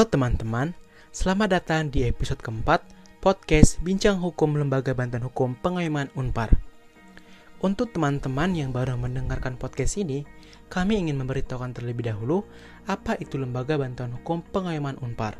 Halo 0.00 0.16
teman-teman, 0.16 0.72
selamat 1.12 1.60
datang 1.60 1.92
di 1.92 2.08
episode 2.08 2.40
keempat 2.40 2.80
podcast 3.20 3.76
Bincang 3.84 4.16
Hukum 4.16 4.56
Lembaga 4.56 4.96
Bantuan 4.96 5.28
Hukum 5.28 5.52
Pengayoman 5.60 6.08
Unpar. 6.16 6.56
Untuk 7.60 7.92
teman-teman 7.92 8.56
yang 8.56 8.72
baru 8.72 8.96
mendengarkan 8.96 9.60
podcast 9.60 10.00
ini, 10.00 10.24
kami 10.72 11.04
ingin 11.04 11.20
memberitahukan 11.20 11.76
terlebih 11.76 12.08
dahulu 12.08 12.48
apa 12.88 13.20
itu 13.20 13.36
Lembaga 13.36 13.76
Bantuan 13.76 14.16
Hukum 14.16 14.40
Pengayoman 14.40 14.96
Unpar. 15.04 15.36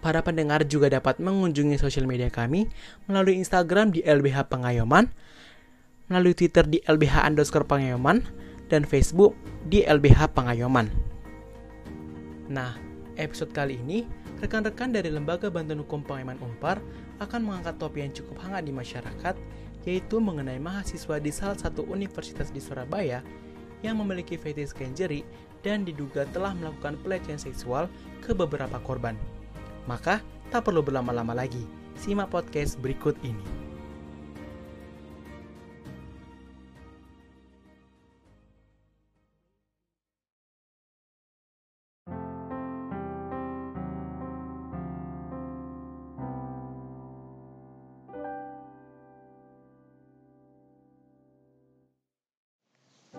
Para 0.00 0.24
pendengar 0.24 0.64
juga 0.64 0.88
dapat 0.88 1.20
mengunjungi 1.20 1.76
sosial 1.76 2.08
media 2.08 2.32
kami 2.32 2.72
melalui 3.04 3.36
Instagram 3.36 3.92
di 3.92 4.00
LBH 4.00 4.48
Pengayoman, 4.48 5.12
melalui 6.08 6.32
Twitter 6.32 6.64
di 6.64 6.80
LBH 6.88 7.28
underscore 7.28 7.68
Pengayoman, 7.68 8.24
dan 8.72 8.88
Facebook 8.88 9.36
di 9.68 9.84
LBH 9.84 10.32
Pengayoman. 10.32 10.88
Nah, 12.48 12.80
episode 13.20 13.52
kali 13.52 13.76
ini, 13.76 14.08
rekan-rekan 14.40 14.96
dari 14.96 15.12
Lembaga 15.12 15.52
Bantuan 15.52 15.84
Hukum 15.84 16.00
Pengayoman 16.00 16.40
Unpar 16.40 16.80
akan 17.20 17.40
mengangkat 17.44 17.76
topik 17.76 18.00
yang 18.00 18.14
cukup 18.16 18.40
hangat 18.40 18.64
di 18.64 18.72
masyarakat, 18.72 19.36
yaitu 19.84 20.16
mengenai 20.16 20.56
mahasiswa 20.56 21.20
di 21.20 21.28
salah 21.28 21.60
satu 21.60 21.84
universitas 21.84 22.48
di 22.48 22.58
Surabaya 22.62 23.20
yang 23.84 24.00
memiliki 24.00 24.40
fetish 24.40 24.72
injury 24.80 25.24
dan 25.60 25.84
diduga 25.84 26.24
telah 26.32 26.56
melakukan 26.56 26.96
pelecehan 27.04 27.36
seksual 27.36 27.84
ke 28.24 28.32
beberapa 28.32 28.80
korban. 28.80 29.16
Maka, 29.90 30.22
tak 30.54 30.70
perlu 30.70 30.86
berlama-lama 30.86 31.34
lagi. 31.34 31.66
Simak 31.98 32.30
podcast 32.30 32.78
berikut 32.78 33.18
ini. 33.26 33.42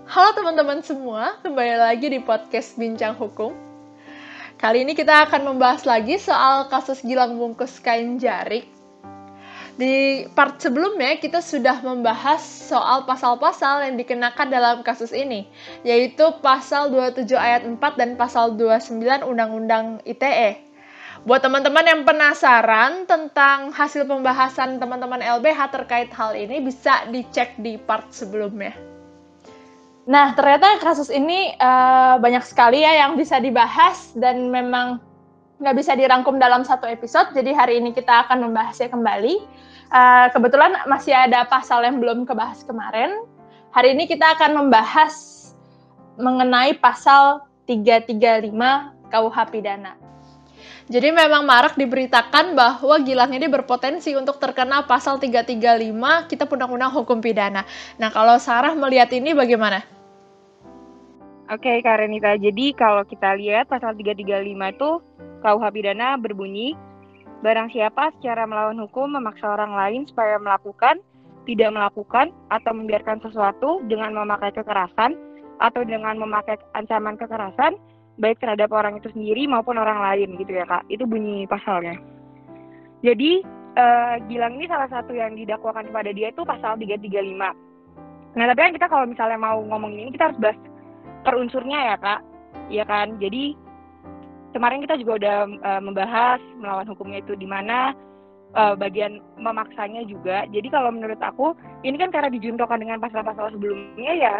Halo 0.07 0.31
teman-teman 0.35 0.79
semua, 0.87 1.35
kembali 1.43 1.75
lagi 1.75 2.07
di 2.07 2.19
podcast 2.23 2.79
Bincang 2.79 3.19
Hukum. 3.19 3.70
Kali 4.61 4.85
ini 4.85 4.93
kita 4.93 5.25
akan 5.25 5.41
membahas 5.41 5.89
lagi 5.89 6.21
soal 6.21 6.69
kasus 6.69 7.01
Gilang 7.01 7.33
bungkus 7.33 7.81
kain 7.81 8.21
jarik. 8.21 8.69
Di 9.73 10.29
part 10.37 10.61
sebelumnya 10.61 11.17
kita 11.17 11.41
sudah 11.41 11.81
membahas 11.81 12.45
soal 12.69 13.09
pasal-pasal 13.09 13.89
yang 13.89 13.97
dikenakan 13.97 14.53
dalam 14.53 14.85
kasus 14.85 15.17
ini, 15.17 15.49
yaitu 15.81 16.29
pasal 16.45 16.93
27 16.93 17.33
ayat 17.33 17.65
4 17.65 17.81
dan 17.97 18.13
pasal 18.21 18.53
29 18.53 19.01
Undang-Undang 19.25 20.05
ITE. 20.05 20.61
Buat 21.25 21.41
teman-teman 21.41 21.81
yang 21.81 22.01
penasaran 22.05 23.09
tentang 23.09 23.73
hasil 23.73 24.05
pembahasan 24.05 24.77
teman-teman 24.77 25.25
LBH 25.41 25.73
terkait 25.73 26.13
hal 26.13 26.37
ini 26.37 26.61
bisa 26.61 27.09
dicek 27.09 27.57
di 27.57 27.81
part 27.81 28.13
sebelumnya. 28.13 28.90
Nah, 30.09 30.33
ternyata 30.33 30.81
kasus 30.81 31.13
ini 31.13 31.53
uh, 31.61 32.17
banyak 32.17 32.41
sekali 32.41 32.81
ya 32.81 33.05
yang 33.05 33.13
bisa 33.13 33.37
dibahas 33.37 34.17
dan 34.17 34.49
memang 34.49 34.97
nggak 35.61 35.77
bisa 35.77 35.93
dirangkum 35.93 36.41
dalam 36.41 36.65
satu 36.65 36.89
episode. 36.89 37.29
Jadi 37.37 37.53
hari 37.53 37.77
ini 37.77 37.93
kita 37.93 38.25
akan 38.25 38.49
membahasnya 38.49 38.89
kembali. 38.89 39.35
Uh, 39.93 40.27
kebetulan 40.33 40.73
masih 40.89 41.13
ada 41.13 41.45
pasal 41.45 41.85
yang 41.85 42.01
belum 42.01 42.25
kebahas 42.25 42.65
kemarin. 42.65 43.13
Hari 43.71 43.93
ini 43.93 44.09
kita 44.09 44.35
akan 44.35 44.65
membahas 44.65 45.13
mengenai 46.17 46.75
pasal 46.81 47.45
335 47.69 48.51
KUH 49.13 49.37
pidana. 49.53 50.10
Jadi 50.91 51.07
memang 51.07 51.47
marak 51.47 51.79
diberitakan 51.79 52.51
bahwa 52.51 52.99
Gilang 52.99 53.31
ini 53.31 53.47
berpotensi 53.47 54.11
untuk 54.11 54.43
terkena 54.43 54.83
pasal 54.83 55.23
335 55.23 56.27
Kitab 56.27 56.51
Undang-Undang 56.51 56.91
Hukum 56.91 57.23
Pidana. 57.23 57.63
Nah, 57.95 58.11
kalau 58.11 58.35
Sarah 58.35 58.75
melihat 58.75 59.07
ini 59.15 59.31
bagaimana? 59.31 59.87
Oke, 61.47 61.63
okay, 61.63 61.77
Karenita. 61.79 62.35
Jadi 62.35 62.75
kalau 62.75 63.07
kita 63.07 63.39
lihat 63.39 63.71
pasal 63.71 63.95
335 63.95 64.43
itu 64.75 64.89
KUH 65.39 65.63
pidana 65.71 66.19
berbunyi 66.19 66.75
barang 67.39 67.71
siapa 67.71 68.11
secara 68.19 68.43
melawan 68.43 68.75
hukum 68.83 69.15
memaksa 69.15 69.47
orang 69.47 69.71
lain 69.71 70.03
supaya 70.11 70.35
melakukan, 70.43 70.99
tidak 71.47 71.71
melakukan 71.71 72.35
atau 72.51 72.71
membiarkan 72.75 73.23
sesuatu 73.23 73.79
dengan 73.87 74.11
memakai 74.11 74.51
kekerasan 74.51 75.15
atau 75.63 75.81
dengan 75.87 76.19
memakai 76.19 76.59
ancaman 76.75 77.15
kekerasan 77.15 77.79
baik 78.21 78.37
terhadap 78.37 78.69
orang 78.69 79.01
itu 79.01 79.09
sendiri 79.09 79.49
maupun 79.49 79.81
orang 79.81 79.97
lain 79.97 80.37
gitu 80.37 80.53
ya 80.53 80.65
kak. 80.69 80.85
Itu 80.87 81.09
bunyi 81.09 81.49
pasalnya. 81.49 81.97
Jadi 83.01 83.41
uh, 83.75 84.15
Gilang 84.29 84.61
ini 84.61 84.69
salah 84.69 84.87
satu 84.93 85.11
yang 85.11 85.33
didakwakan 85.33 85.89
kepada 85.89 86.13
dia 86.13 86.29
itu 86.29 86.45
pasal 86.45 86.77
335 86.77 87.73
nah 88.31 88.47
tapi 88.47 88.63
kan 88.63 88.71
kita 88.71 88.87
kalau 88.87 89.03
misalnya 89.03 89.35
mau 89.35 89.59
ngomongin 89.59 90.07
ini 90.07 90.15
kita 90.15 90.31
harus 90.31 90.39
bahas 90.39 90.55
per 91.27 91.35
unsurnya 91.35 91.93
ya 91.93 91.95
kak. 91.99 92.21
Ya 92.71 92.83
kan? 92.87 93.19
Jadi 93.19 93.59
kemarin 94.55 94.79
kita 94.87 94.95
juga 95.03 95.19
udah 95.19 95.37
uh, 95.67 95.81
membahas 95.83 96.39
melawan 96.55 96.87
hukumnya 96.87 97.19
itu 97.19 97.35
di 97.35 97.43
mana 97.43 97.91
uh, 98.55 98.73
bagian 98.79 99.19
memaksanya 99.35 100.07
juga. 100.07 100.47
Jadi 100.47 100.67
kalau 100.71 100.95
menurut 100.95 101.19
aku 101.19 101.53
ini 101.83 101.99
kan 101.99 102.11
karena 102.11 102.31
dijuntokan 102.31 102.79
dengan 102.79 103.03
pasal-pasal 103.03 103.51
sebelumnya 103.51 104.13
ya 104.15 104.35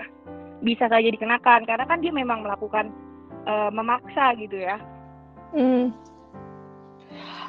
bisa 0.63 0.87
saja 0.87 1.07
dikenakan. 1.11 1.67
Karena 1.67 1.83
kan 1.83 1.99
dia 1.99 2.15
memang 2.15 2.47
melakukan 2.47 2.95
uh, 3.47 3.69
memaksa 3.73 4.35
gitu 4.37 4.57
ya. 4.57 4.77
Hmm. 5.51 5.91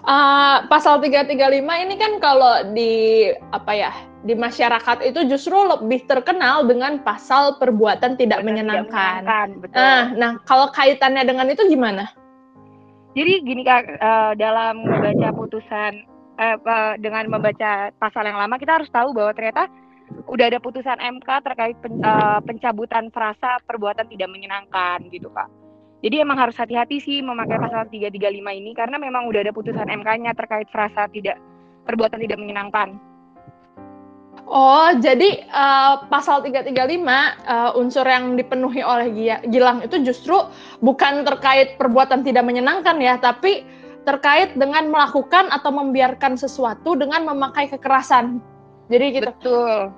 Uh, 0.03 0.67
pasal 0.67 0.99
335 0.99 1.63
ini 1.63 1.95
kan 1.95 2.19
kalau 2.19 2.75
di 2.75 3.31
apa 3.55 3.71
ya 3.71 3.93
di 4.27 4.35
masyarakat 4.35 4.99
itu 5.07 5.31
justru 5.31 5.55
lebih 5.55 6.03
terkenal 6.11 6.67
dengan 6.67 6.99
pasal 7.07 7.55
perbuatan 7.63 8.19
tidak 8.19 8.43
menyenangkan. 8.43 9.23
Tidak 9.23 9.23
menyenangkan 9.23 9.49
betul. 9.63 9.79
Nah, 9.79 10.03
nah 10.19 10.31
kalau 10.43 10.75
kaitannya 10.75 11.23
dengan 11.23 11.47
itu 11.51 11.63
gimana? 11.71 12.11
Jadi 13.15 13.33
gini 13.45 13.63
kak 13.63 13.85
uh, 14.03 14.33
dalam 14.35 14.83
membaca 14.83 15.29
putusan 15.37 16.03
uh, 16.41 16.59
uh, 16.59 16.95
dengan 16.99 17.29
membaca 17.31 17.93
pasal 18.01 18.27
yang 18.27 18.41
lama 18.41 18.57
kita 18.59 18.83
harus 18.83 18.91
tahu 18.91 19.15
bahwa 19.15 19.31
ternyata 19.37 19.71
udah 20.27 20.47
ada 20.49 20.59
putusan 20.59 20.99
MK 20.99 21.29
terkait 21.45 21.77
pen, 21.79 22.01
uh, 22.03 22.41
pencabutan 22.43 23.13
frasa 23.15 23.61
perbuatan 23.69 24.09
tidak 24.11 24.29
menyenangkan 24.33 25.07
gitu 25.13 25.31
kak. 25.31 25.47
Jadi 26.03 26.19
emang 26.19 26.35
harus 26.35 26.59
hati-hati 26.59 26.99
sih 26.99 27.23
memakai 27.23 27.63
pasal 27.63 27.87
335 27.87 28.43
ini 28.59 28.75
karena 28.75 28.99
memang 28.99 29.31
udah 29.31 29.47
ada 29.47 29.55
putusan 29.55 29.87
MK-nya 29.87 30.35
terkait 30.35 30.67
frasa 30.67 31.07
tidak 31.07 31.39
perbuatan 31.87 32.19
tidak 32.19 32.43
menyenangkan. 32.43 32.99
Oh, 34.43 34.91
jadi 34.99 35.47
uh, 35.55 36.11
pasal 36.11 36.43
335 36.43 36.75
uh, 36.75 37.79
unsur 37.79 38.03
yang 38.03 38.35
dipenuhi 38.35 38.83
oleh 38.83 39.39
Gilang 39.47 39.87
itu 39.87 40.03
justru 40.03 40.35
bukan 40.83 41.23
terkait 41.23 41.79
perbuatan 41.79 42.27
tidak 42.27 42.45
menyenangkan 42.51 42.99
ya, 42.99 43.23
tapi 43.23 43.63
terkait 44.03 44.59
dengan 44.59 44.91
melakukan 44.91 45.47
atau 45.55 45.71
membiarkan 45.71 46.35
sesuatu 46.35 46.99
dengan 46.99 47.23
memakai 47.23 47.71
kekerasan. 47.71 48.43
Jadi 48.91 49.07
gitu. 49.23 49.31
Betul. 49.31 49.95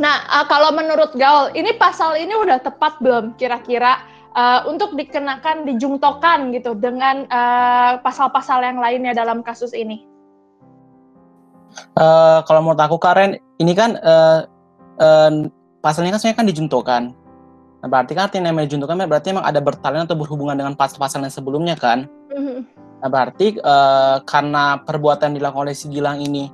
Nah, 0.00 0.24
uh, 0.40 0.48
kalau 0.48 0.72
menurut 0.72 1.12
Gaul, 1.12 1.52
ini 1.52 1.76
pasal 1.76 2.16
ini 2.16 2.32
udah 2.32 2.64
tepat 2.64 2.96
belum 3.04 3.36
kira-kira 3.36 4.00
uh, 4.36 4.60
untuk 4.68 4.96
dikenakan 4.96 5.68
dijungtokan 5.68 6.52
gitu 6.56 6.76
dengan 6.76 7.24
pasal 7.28 7.38
eh, 7.38 7.92
pasal-pasal 8.04 8.58
yang 8.64 8.78
lainnya 8.80 9.12
dalam 9.12 9.44
kasus 9.44 9.72
ini? 9.76 10.04
Uh, 11.96 12.44
kalau 12.44 12.60
menurut 12.60 12.80
aku 12.80 13.00
Karen, 13.00 13.40
ini 13.56 13.72
kan 13.72 13.96
uh, 14.04 14.44
uh, 15.00 15.30
pasalnya 15.80 16.12
kan 16.12 16.20
sebenarnya 16.20 16.40
kan 16.40 16.48
dijuntukan. 16.48 17.02
Nah, 17.82 17.88
berarti 17.88 18.12
kan 18.14 18.30
artinya 18.30 18.52
namanya 18.52 18.70
dijuntukan 18.70 18.94
berarti 19.08 19.26
memang 19.34 19.48
ada 19.48 19.58
bertalian 19.58 20.04
atau 20.06 20.14
berhubungan 20.14 20.54
dengan 20.54 20.76
pasal-pasal 20.76 21.24
yang 21.24 21.34
sebelumnya 21.34 21.74
kan. 21.74 22.06
Mhm. 22.30 22.68
Nah, 23.02 23.08
berarti 23.10 23.58
eh, 23.58 24.16
karena 24.22 24.78
perbuatan 24.86 25.34
yang 25.34 25.36
dilakukan 25.42 25.66
oleh 25.66 25.74
si 25.74 25.90
Gilang 25.90 26.22
ini 26.22 26.46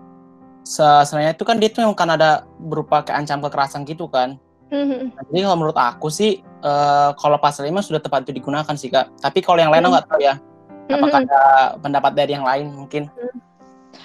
se- 0.64 1.04
sebenarnya 1.04 1.36
itu 1.36 1.44
kan 1.44 1.60
dia 1.60 1.68
tuh 1.68 1.84
memang 1.84 1.98
kan 1.98 2.08
ada 2.16 2.48
berupa 2.56 3.04
kayak 3.04 3.24
ancam 3.24 3.44
kekerasan 3.44 3.84
gitu 3.84 4.08
kan. 4.08 4.40
Mhm. 4.68 5.16
Nah, 5.16 5.22
jadi 5.28 5.40
kalau 5.48 5.56
menurut 5.56 5.78
aku 5.78 6.08
sih 6.08 6.38
eh, 6.42 7.10
kalau 7.16 7.38
pasal 7.38 7.64
5 7.64 7.80
sudah 7.80 8.02
tepat 8.02 8.26
itu 8.26 8.34
digunakan 8.36 8.74
sih 8.74 8.90
kak. 8.90 9.14
Tapi 9.22 9.38
kalau 9.40 9.62
yang 9.62 9.70
lain 9.70 9.80
aku 9.80 9.88
Hmm. 9.88 9.96
nggak 9.96 10.08
tahu 10.10 10.20
ya. 10.20 10.34
Apakah 10.88 11.20
Mhm. 11.20 11.26
ada 11.28 11.40
pendapat 11.78 12.12
dari 12.16 12.32
yang 12.34 12.42
lain 12.42 12.66
mungkin? 12.72 13.06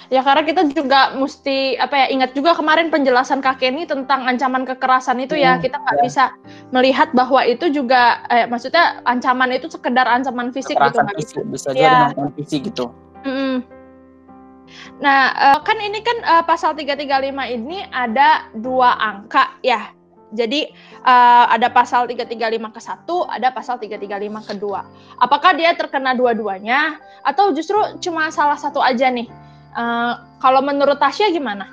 Ya 0.08 0.20
karena 0.20 0.44
kita 0.44 0.68
juga 0.68 1.16
mesti 1.16 1.74
apa 1.76 1.96
ya 1.96 2.06
ingat 2.12 2.30
juga 2.32 2.52
kemarin 2.52 2.92
penjelasan 2.92 3.40
Kak 3.40 3.56
Kenny 3.58 3.88
tentang 3.88 4.24
ancaman 4.24 4.64
kekerasan 4.64 5.16
itu 5.18 5.32
ya 5.34 5.56
Hmm, 5.56 5.62
kita 5.64 5.80
nggak 5.80 5.96
ya. 5.96 6.02
bisa 6.04 6.24
melihat 6.70 7.08
bahwa 7.12 7.40
itu 7.42 7.72
juga 7.72 8.20
eh, 8.28 8.44
maksudnya 8.44 9.00
ancaman 9.02 9.48
itu 9.50 9.66
sekedar 9.66 10.04
ancaman 10.04 10.52
fisik 10.52 10.76
gitu 10.76 10.92
Kekerasan 10.92 11.08
bisa. 11.08 11.18
fisik 11.18 11.44
bisa 11.48 11.68
juga 11.72 11.80
Iya. 11.80 11.88
dengan 11.90 12.08
ancaman 12.12 12.32
fisik 12.36 12.60
gitu. 12.68 12.84
Mm-mm. 13.24 13.54
Nah 15.00 15.20
eh, 15.32 15.58
kan 15.62 15.76
ini 15.80 15.98
kan 16.04 16.18
eh, 16.20 16.42
pasal 16.44 16.76
335 16.76 17.44
ini 17.48 17.82
ada 17.88 18.46
dua 18.54 18.94
angka 18.94 19.56
ya. 19.60 19.88
Jadi 20.34 20.66
eh, 21.06 21.44
ada 21.46 21.70
pasal 21.70 22.10
335 22.10 22.74
ke 22.74 22.80
1, 22.82 23.34
ada 23.38 23.48
pasal 23.54 23.78
335 23.78 24.50
ke 24.50 24.54
2. 24.58 25.22
Apakah 25.22 25.54
dia 25.54 25.70
terkena 25.78 26.12
dua-duanya 26.18 26.98
atau 27.22 27.54
justru 27.54 27.78
cuma 28.02 28.28
salah 28.34 28.58
satu 28.58 28.82
aja 28.82 29.06
nih? 29.08 29.30
Eh, 29.74 30.12
kalau 30.42 30.60
menurut 30.60 30.98
Tasya 30.98 31.30
gimana? 31.30 31.70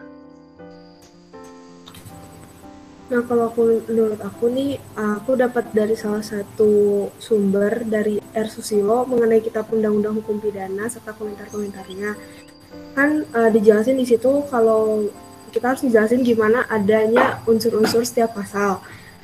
Nah, 3.11 3.27
kalau 3.27 3.51
aku 3.51 3.83
menurut 3.91 4.23
aku 4.23 4.47
nih, 4.47 4.79
aku 4.95 5.35
dapat 5.35 5.67
dari 5.75 5.99
salah 5.99 6.23
satu 6.23 7.11
sumber 7.19 7.83
dari 7.83 8.23
R. 8.31 8.47
Susilo 8.47 9.03
mengenai 9.03 9.43
kitab 9.43 9.67
undang-undang 9.67 10.23
hukum 10.23 10.39
pidana 10.39 10.87
serta 10.87 11.11
komentar-komentarnya. 11.19 12.15
Kan 12.95 13.27
eh, 13.27 13.49
dijelasin 13.51 13.99
di 13.99 14.07
situ 14.07 14.47
kalau 14.47 15.11
kita 15.51 15.75
harus 15.75 15.83
dijelasin 15.83 16.23
gimana 16.23 16.63
adanya 16.71 17.43
unsur-unsur 17.43 18.07
setiap 18.07 18.33
pasal. 18.33 18.79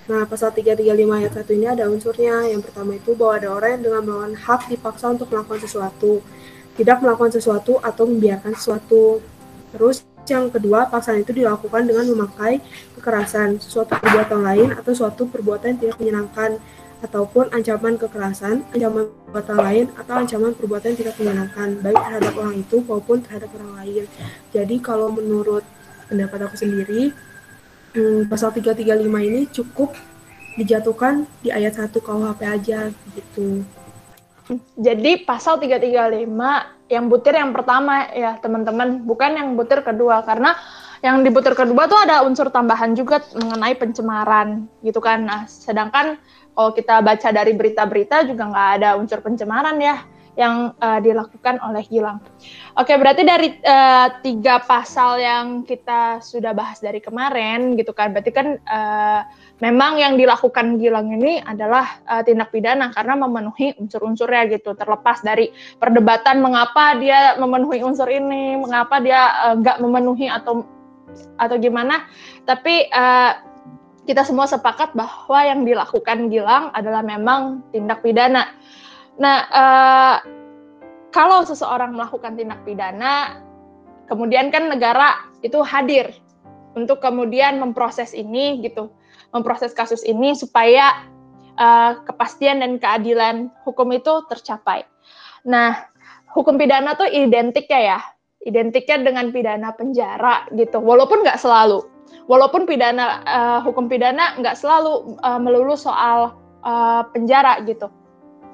Nah, 0.07 0.23
pasal 0.23 0.55
335 0.55 1.19
ayat 1.19 1.31
1 1.35 1.51
ini 1.55 1.67
ada 1.67 1.83
unsurnya. 1.87 2.47
Yang 2.47 2.71
pertama 2.71 2.95
itu 2.95 3.11
bahwa 3.15 3.33
ada 3.39 3.47
orang 3.51 3.69
yang 3.75 3.83
dengan 3.91 4.01
melawan 4.07 4.33
hak 4.35 4.71
dipaksa 4.71 5.11
untuk 5.11 5.27
melakukan 5.31 5.63
sesuatu, 5.63 6.23
tidak 6.79 7.03
melakukan 7.03 7.31
sesuatu 7.35 7.79
atau 7.83 8.03
membiarkan 8.07 8.55
sesuatu. 8.55 9.19
Terus 9.75 10.07
yang 10.27 10.51
kedua, 10.51 10.87
paksaan 10.91 11.23
itu 11.23 11.31
dilakukan 11.31 11.87
dengan 11.87 12.07
memakai 12.07 12.59
kekerasan, 12.99 13.59
suatu 13.63 13.95
perbuatan 13.99 14.39
lain 14.43 14.67
atau 14.75 14.91
suatu 14.91 15.27
perbuatan 15.27 15.75
yang 15.75 15.79
tidak 15.79 15.97
menyenangkan, 15.99 16.51
ataupun 16.97 17.53
ancaman 17.53 17.93
kekerasan, 17.95 18.65
ancaman 18.73 19.05
perbuatan 19.27 19.57
lain, 19.59 19.85
atau 19.95 20.13
ancaman 20.17 20.51
perbuatan 20.57 20.87
yang 20.95 20.99
tidak 20.99 21.15
menyenangkan, 21.21 21.67
baik 21.83 21.99
terhadap 21.99 22.33
orang 22.35 22.55
itu 22.57 22.77
maupun 22.83 23.17
terhadap 23.21 23.49
orang 23.59 23.71
lain. 23.83 24.03
Jadi 24.49 24.75
kalau 24.81 25.13
menurut 25.13 25.61
pendapat 26.07 26.39
aku 26.47 26.55
sendiri, 26.55 27.11
hmm, 27.93 28.31
pasal 28.31 28.51
335 28.55 29.21
ini 29.23 29.41
cukup 29.51 29.93
dijatuhkan 30.57 31.29
di 31.45 31.53
ayat 31.53 31.77
1 31.77 31.93
KUHP 32.01 32.41
aja 32.43 32.89
gitu. 33.13 33.61
Jadi 34.79 35.27
pasal 35.27 35.59
335 35.59 36.87
yang 36.87 37.05
butir 37.11 37.35
yang 37.35 37.51
pertama 37.51 38.07
ya 38.15 38.39
teman-teman, 38.39 39.03
bukan 39.03 39.31
yang 39.35 39.49
butir 39.59 39.83
kedua 39.83 40.23
karena 40.23 40.55
yang 41.03 41.21
di 41.21 41.29
butir 41.29 41.53
kedua 41.53 41.85
tuh 41.85 41.99
ada 41.99 42.25
unsur 42.25 42.49
tambahan 42.49 42.97
juga 42.97 43.21
mengenai 43.37 43.75
pencemaran 43.77 44.65
gitu 44.81 44.97
kan. 44.97 45.27
Nah, 45.27 45.41
sedangkan 45.45 46.17
kalau 46.57 46.73
kita 46.73 47.05
baca 47.05 47.29
dari 47.29 47.53
berita-berita 47.53 48.25
juga 48.25 48.49
nggak 48.49 48.69
ada 48.81 48.89
unsur 48.97 49.21
pencemaran 49.21 49.77
ya 49.77 50.01
yang 50.37 50.77
eh, 50.77 50.99
dilakukan 51.01 51.57
oleh 51.65 51.83
Gilang. 51.89 52.21
Oke, 52.77 52.93
berarti 52.95 53.25
dari 53.25 53.57
eh, 53.57 54.07
tiga 54.21 54.61
pasal 54.61 55.17
yang 55.17 55.65
kita 55.65 56.21
sudah 56.21 56.53
bahas 56.53 56.77
dari 56.77 57.01
kemarin 57.01 57.73
gitu 57.73 57.91
kan, 57.91 58.13
berarti 58.13 58.31
kan 58.31 58.47
eh, 58.61 59.21
memang 59.61 59.97
yang 59.97 60.13
dilakukan 60.15 60.77
Gilang 60.77 61.09
ini 61.17 61.41
adalah 61.41 61.97
uh, 62.05 62.21
tindak 62.21 62.53
pidana 62.53 62.93
karena 62.93 63.17
memenuhi 63.17 63.73
unsur-unsurnya 63.81 64.53
gitu. 64.53 64.77
Terlepas 64.77 65.25
dari 65.25 65.49
perdebatan 65.81 66.41
mengapa 66.45 66.93
dia 67.01 67.33
memenuhi 67.41 67.81
unsur 67.81 68.05
ini, 68.05 68.57
mengapa 68.57 69.01
dia 69.01 69.49
uh, 69.49 69.55
nggak 69.57 69.81
memenuhi 69.81 70.29
atau 70.29 70.61
atau 71.41 71.55
gimana, 71.57 72.05
tapi 72.45 72.85
uh, 72.93 73.33
kita 74.05 74.21
semua 74.23 74.45
sepakat 74.45 74.93
bahwa 74.93 75.39
yang 75.41 75.65
dilakukan 75.65 76.29
Gilang 76.29 76.69
adalah 76.77 77.01
memang 77.01 77.65
tindak 77.73 78.05
pidana. 78.05 78.53
Nah, 79.17 79.37
uh, 79.49 80.17
kalau 81.09 81.41
seseorang 81.45 81.97
melakukan 81.97 82.37
tindak 82.37 82.61
pidana, 82.61 83.41
kemudian 84.05 84.53
kan 84.53 84.69
negara 84.69 85.17
itu 85.41 85.61
hadir 85.65 86.13
untuk 86.77 87.01
kemudian 87.01 87.57
memproses 87.57 88.13
ini 88.13 88.61
gitu 88.61 88.93
memproses 89.35 89.75
kasus 89.75 90.05
ini 90.07 90.33
supaya 90.37 91.03
uh, 91.59 91.99
kepastian 92.05 92.63
dan 92.63 92.79
keadilan 92.79 93.51
hukum 93.67 93.91
itu 93.91 94.23
tercapai. 94.31 94.87
Nah, 95.47 95.75
hukum 96.31 96.55
pidana 96.55 96.95
tuh 96.95 97.07
identiknya 97.09 97.79
ya, 97.95 97.99
identiknya 98.43 99.03
dengan 99.03 99.29
pidana 99.33 99.73
penjara 99.75 100.47
gitu. 100.55 100.79
Walaupun 100.79 101.23
nggak 101.25 101.39
selalu, 101.39 101.83
walaupun 102.29 102.63
pidana 102.63 103.23
uh, 103.25 103.59
hukum 103.63 103.91
pidana 103.91 104.37
nggak 104.39 104.55
selalu 104.55 105.17
uh, 105.23 105.39
melulu 105.39 105.75
soal 105.75 106.35
uh, 106.63 107.03
penjara 107.11 107.59
gitu. 107.67 107.91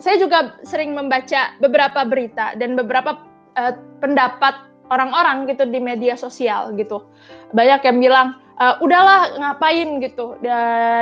Saya 0.01 0.15
juga 0.19 0.59
sering 0.67 0.95
membaca 0.95 1.55
beberapa 1.63 2.03
berita 2.03 2.57
dan 2.59 2.75
beberapa 2.75 3.23
uh, 3.55 3.73
pendapat 4.03 4.73
orang-orang 4.91 5.47
gitu 5.47 5.63
di 5.69 5.79
media 5.79 6.13
sosial 6.19 6.75
gitu. 6.75 7.07
Banyak 7.55 7.81
yang 7.87 7.97
bilang 8.03 8.27
uh, 8.59 8.77
udahlah 8.83 9.33
ngapain 9.39 10.03
gitu 10.03 10.37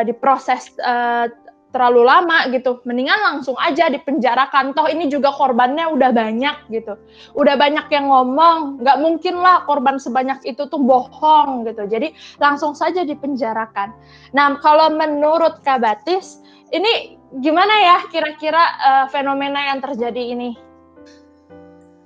diproses 0.06 0.70
uh, 0.86 1.28
terlalu 1.72 2.04
lama 2.04 2.52
gitu. 2.52 2.84
Mendingan 2.84 3.20
langsung 3.20 3.56
aja 3.58 3.88
dipenjarakan. 3.88 4.76
Toh 4.76 4.92
ini 4.92 5.08
juga 5.08 5.32
korbannya 5.32 5.88
udah 5.88 6.12
banyak 6.12 6.68
gitu. 6.70 7.00
Udah 7.34 7.56
banyak 7.56 7.88
yang 7.90 8.12
ngomong 8.12 8.84
nggak 8.84 8.98
mungkin 9.00 9.40
lah 9.40 9.64
korban 9.64 9.96
sebanyak 9.98 10.44
itu 10.44 10.68
tuh 10.68 10.82
bohong 10.84 11.64
gitu. 11.66 11.88
Jadi 11.88 12.12
langsung 12.44 12.76
saja 12.76 13.08
dipenjarakan. 13.08 13.96
Nah 14.36 14.60
kalau 14.60 14.92
menurut 14.92 15.64
Kabatis 15.64 16.44
ini 16.76 17.21
gimana 17.40 17.72
ya 17.80 17.98
kira-kira 18.12 18.60
uh, 18.60 19.06
fenomena 19.08 19.72
yang 19.72 19.80
terjadi 19.80 20.36
ini 20.36 20.52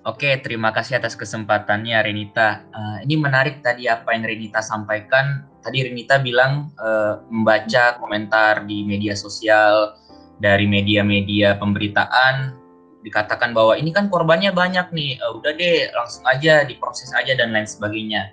Oke, 0.05 0.37
terima 0.37 0.69
kasih 0.69 1.01
atas 1.01 1.17
kesempatannya 1.17 1.97
Renita. 1.97 2.61
Uh, 2.69 3.01
ini 3.01 3.17
menarik 3.17 3.65
tadi 3.65 3.89
apa 3.89 4.13
yang 4.13 4.21
Renita 4.21 4.61
sampaikan. 4.61 5.49
Tadi 5.65 5.81
Renita 5.81 6.21
bilang 6.21 6.69
uh, 6.77 7.25
membaca 7.33 7.97
komentar 7.97 8.69
di 8.69 8.85
media 8.85 9.17
sosial 9.17 9.97
dari 10.37 10.69
media-media 10.69 11.57
pemberitaan 11.57 12.53
dikatakan 13.01 13.57
bahwa 13.57 13.81
ini 13.81 13.89
kan 13.89 14.05
korbannya 14.05 14.53
banyak 14.53 14.93
nih. 14.93 15.17
Uh, 15.25 15.41
udah 15.41 15.57
deh, 15.57 15.89
langsung 15.97 16.21
aja 16.29 16.61
diproses 16.69 17.09
aja 17.17 17.33
dan 17.33 17.49
lain 17.49 17.65
sebagainya. 17.65 18.29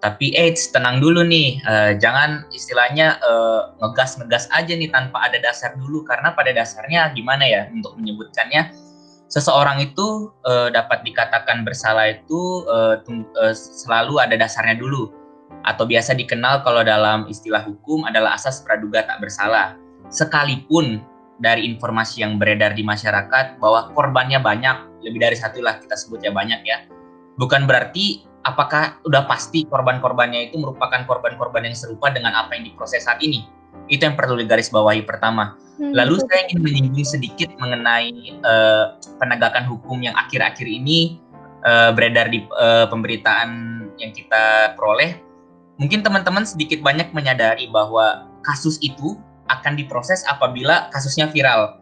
Tapi 0.00 0.32
AIDS 0.32 0.72
tenang 0.72 1.04
dulu 1.04 1.20
nih, 1.20 1.60
uh, 1.68 1.92
jangan 2.00 2.48
istilahnya 2.56 3.20
uh, 3.20 3.76
ngegas-ngegas 3.84 4.48
aja 4.48 4.72
nih 4.72 4.88
tanpa 4.88 5.28
ada 5.28 5.36
dasar 5.44 5.76
dulu 5.76 6.00
karena 6.08 6.32
pada 6.32 6.56
dasarnya 6.56 7.12
gimana 7.12 7.44
ya 7.44 7.68
untuk 7.68 8.00
menyebutkannya 8.00 8.72
seseorang 9.30 9.78
itu 9.78 10.32
uh, 10.48 10.72
dapat 10.72 11.06
dikatakan 11.06 11.62
bersalah 11.62 12.10
itu 12.16 12.66
uh, 12.66 12.98
uh, 13.04 13.54
selalu 13.54 14.18
ada 14.18 14.34
dasarnya 14.40 14.74
dulu 14.80 15.12
atau 15.62 15.86
biasa 15.86 16.16
dikenal 16.18 16.66
kalau 16.66 16.82
dalam 16.82 17.28
istilah 17.30 17.62
hukum 17.62 18.08
adalah 18.08 18.34
asas 18.34 18.64
praduga 18.64 19.06
tak 19.06 19.22
bersalah. 19.22 19.78
Sekalipun 20.10 21.04
dari 21.40 21.68
informasi 21.68 22.24
yang 22.24 22.36
beredar 22.36 22.74
di 22.74 22.82
masyarakat 22.82 23.60
bahwa 23.62 23.92
korbannya 23.94 24.40
banyak, 24.42 25.04
lebih 25.06 25.20
dari 25.22 25.36
satu 25.38 25.62
lah 25.62 25.78
kita 25.78 25.94
sebut 25.96 26.20
ya 26.24 26.32
banyak 26.34 26.60
ya. 26.64 26.84
Bukan 27.36 27.64
berarti 27.64 28.24
apakah 28.44 29.00
udah 29.04 29.28
pasti 29.28 29.68
korban-korbannya 29.68 30.52
itu 30.52 30.56
merupakan 30.56 31.04
korban-korban 31.04 31.68
yang 31.68 31.76
serupa 31.76 32.08
dengan 32.08 32.32
apa 32.36 32.56
yang 32.56 32.64
diproses 32.68 33.04
saat 33.04 33.20
ini. 33.20 33.44
Itu 33.90 34.06
yang 34.06 34.16
perlu 34.16 34.38
digarisbawahi 34.40 35.04
pertama. 35.04 35.58
Hmm, 35.76 35.92
Lalu 35.92 36.22
saya 36.28 36.48
ingin 36.48 36.60
menyinggung 36.60 37.06
sedikit 37.06 37.50
mengenai 37.58 38.36
uh, 38.44 38.96
penegakan 39.20 39.68
hukum 39.68 40.00
yang 40.04 40.14
akhir-akhir 40.16 40.66
ini 40.66 41.20
uh, 41.64 41.90
beredar 41.92 42.28
di 42.28 42.44
uh, 42.56 42.86
pemberitaan 42.88 43.50
yang 44.00 44.12
kita 44.12 44.74
peroleh. 44.76 45.20
Mungkin 45.80 46.04
teman-teman 46.04 46.44
sedikit 46.44 46.84
banyak 46.84 47.12
menyadari 47.16 47.68
bahwa 47.72 48.28
kasus 48.44 48.76
itu 48.84 49.16
akan 49.48 49.74
diproses 49.74 50.22
apabila 50.28 50.92
kasusnya 50.92 51.28
viral. 51.32 51.80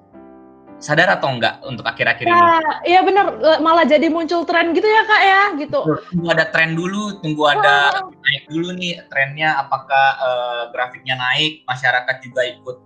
Sadar 0.79 1.11
atau 1.19 1.35
enggak 1.35 1.59
untuk 1.67 1.83
akhir-akhir 1.83 2.27
ini? 2.27 2.35
Ya, 2.35 2.59
iya 2.87 3.01
benar, 3.03 3.35
malah 3.59 3.83
jadi 3.83 4.07
muncul 4.07 4.47
tren 4.47 4.71
gitu 4.75 4.87
ya 4.87 5.03
kak 5.05 5.23
ya, 5.23 5.43
gitu. 5.59 5.81
Tunggu 6.15 6.29
ada 6.31 6.47
tren 6.55 6.79
dulu, 6.79 7.19
tunggu 7.19 7.43
ada 7.51 8.07
oh. 8.07 8.15
naik 8.15 8.47
dulu 8.47 8.75
nih 8.79 9.03
trennya, 9.11 9.59
apakah 9.59 10.07
uh, 10.23 10.63
grafiknya 10.71 11.19
naik, 11.19 11.67
masyarakat 11.67 12.17
juga 12.23 12.43
ikut 12.47 12.77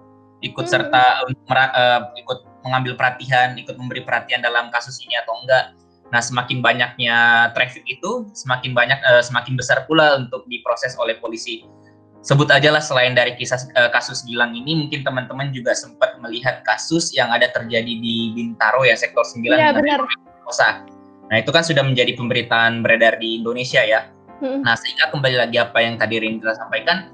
ikut 0.42 0.64
hmm. 0.66 0.72
serta 0.72 1.22
uh, 1.22 2.00
ikut 2.18 2.38
mengambil 2.66 2.96
perhatian, 2.98 3.54
ikut 3.60 3.76
memberi 3.76 4.02
perhatian 4.02 4.40
dalam 4.42 4.72
kasus 4.72 4.98
ini 5.04 5.14
atau 5.20 5.36
enggak. 5.44 5.76
Nah, 6.12 6.20
semakin 6.20 6.60
banyaknya 6.60 7.48
traffic 7.56 7.88
itu, 7.88 8.28
semakin 8.36 8.76
banyak, 8.76 9.00
uh, 9.00 9.24
semakin 9.24 9.56
besar 9.56 9.88
pula 9.88 10.20
untuk 10.20 10.44
diproses 10.44 10.92
oleh 11.00 11.16
polisi 11.16 11.64
sebut 12.22 12.48
aja 12.54 12.70
lah 12.70 12.78
selain 12.78 13.12
dari 13.18 13.34
kisah 13.34 13.58
uh, 13.74 13.90
kasus 13.90 14.22
Gilang 14.22 14.54
ini 14.54 14.86
mungkin 14.86 15.02
teman-teman 15.02 15.50
juga 15.50 15.74
sempat 15.74 16.16
melihat 16.22 16.62
kasus 16.62 17.10
yang 17.10 17.28
ada 17.34 17.50
terjadi 17.50 17.98
di 17.98 18.30
Bintaro 18.32 18.86
ya 18.86 18.94
sektor 18.94 19.26
9 19.26 19.42
Iya 19.42 19.74
benar. 19.74 20.06
Kosa. 20.46 20.86
Nah, 21.30 21.36
itu 21.38 21.50
kan 21.50 21.66
sudah 21.66 21.82
menjadi 21.82 22.14
pemberitaan 22.14 22.82
beredar 22.82 23.18
di 23.18 23.42
Indonesia 23.42 23.82
ya. 23.82 24.10
Hmm. 24.42 24.62
Nah, 24.62 24.74
sehingga 24.78 25.10
kembali 25.10 25.36
lagi 25.38 25.58
apa 25.58 25.78
yang 25.82 25.98
tadi 25.98 26.18
Rindra 26.18 26.54
sampaikan 26.54 27.10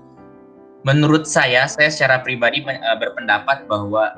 menurut 0.86 1.26
saya 1.26 1.66
saya 1.66 1.90
secara 1.90 2.22
pribadi 2.22 2.64
uh, 2.64 2.96
berpendapat 2.96 3.68
bahwa 3.68 4.16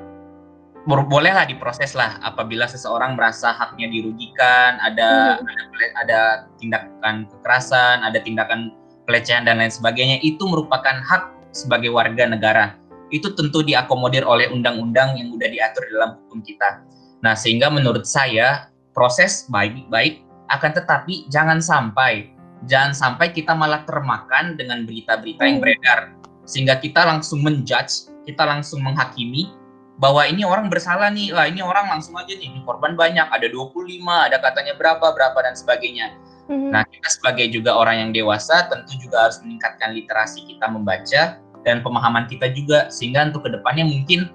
bolehlah 0.89 1.45
diproses 1.45 1.93
lah 1.93 2.17
apabila 2.25 2.65
seseorang 2.65 3.15
merasa 3.15 3.53
haknya 3.53 3.87
dirugikan, 3.93 4.81
ada 4.81 5.37
hmm. 5.37 5.47
ada 5.47 5.85
ada 6.01 6.21
tindakan 6.57 7.29
kekerasan, 7.29 8.01
ada 8.01 8.19
tindakan 8.25 8.73
pelecehan 9.11 9.43
dan 9.43 9.59
lain 9.59 9.75
sebagainya 9.75 10.23
itu 10.23 10.47
merupakan 10.47 11.03
hak 11.03 11.51
sebagai 11.51 11.91
warga 11.91 12.31
negara. 12.31 12.79
Itu 13.11 13.35
tentu 13.35 13.67
diakomodir 13.67 14.23
oleh 14.23 14.47
undang-undang 14.55 15.19
yang 15.19 15.35
sudah 15.35 15.51
diatur 15.51 15.83
dalam 15.91 16.11
hukum 16.23 16.39
kita. 16.47 16.87
Nah, 17.27 17.35
sehingga 17.35 17.67
menurut 17.67 18.07
saya 18.07 18.71
proses 18.95 19.51
baik-baik 19.51 20.23
akan 20.47 20.71
tetapi 20.79 21.27
jangan 21.27 21.59
sampai 21.59 22.31
jangan 22.71 22.95
sampai 22.95 23.35
kita 23.35 23.51
malah 23.57 23.83
termakan 23.83 24.55
dengan 24.55 24.87
berita-berita 24.87 25.43
yang 25.43 25.59
hmm. 25.59 25.65
beredar 25.65 26.01
sehingga 26.47 26.79
kita 26.79 27.07
langsung 27.07 27.43
menjudge, 27.43 28.11
kita 28.27 28.43
langsung 28.43 28.83
menghakimi 28.83 29.55
bahwa 30.01 30.25
ini 30.25 30.43
orang 30.43 30.67
bersalah 30.73 31.13
nih, 31.13 31.31
lah 31.31 31.47
ini 31.47 31.61
orang 31.61 31.93
langsung 31.93 32.17
aja 32.17 32.33
nih, 32.33 32.51
korban 32.65 32.97
banyak, 32.97 33.29
ada 33.29 33.47
25, 33.47 34.01
ada 34.09 34.37
katanya 34.41 34.75
berapa, 34.75 35.07
berapa 35.13 35.39
dan 35.45 35.55
sebagainya 35.55 36.17
hmm 36.51 36.75
Nah, 36.75 36.83
kita 36.83 37.09
sebagai 37.09 37.47
juga 37.55 37.79
orang 37.79 37.97
yang 38.03 38.11
dewasa 38.11 38.67
tentu 38.67 38.99
juga 38.99 39.31
harus 39.31 39.39
meningkatkan 39.47 39.95
literasi 39.95 40.43
kita 40.51 40.67
membaca 40.67 41.39
dan 41.63 41.77
pemahaman 41.81 42.27
kita 42.27 42.51
juga 42.51 42.91
sehingga 42.91 43.31
untuk 43.31 43.47
ke 43.47 43.55
depannya 43.55 43.87
mungkin 43.87 44.35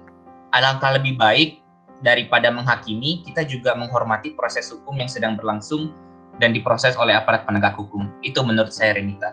alangkah 0.56 0.96
lebih 0.96 1.20
baik 1.20 1.60
daripada 2.04 2.52
menghakimi, 2.52 3.24
kita 3.24 3.44
juga 3.48 3.72
menghormati 3.76 4.36
proses 4.36 4.68
hukum 4.68 4.96
yang 5.00 5.08
sedang 5.08 5.36
berlangsung 5.36 5.92
dan 6.36 6.52
diproses 6.52 6.92
oleh 6.96 7.16
aparat 7.16 7.48
penegak 7.48 7.76
hukum. 7.76 8.08
Itu 8.20 8.44
menurut 8.44 8.72
saya 8.72 8.96
Renita. 8.96 9.32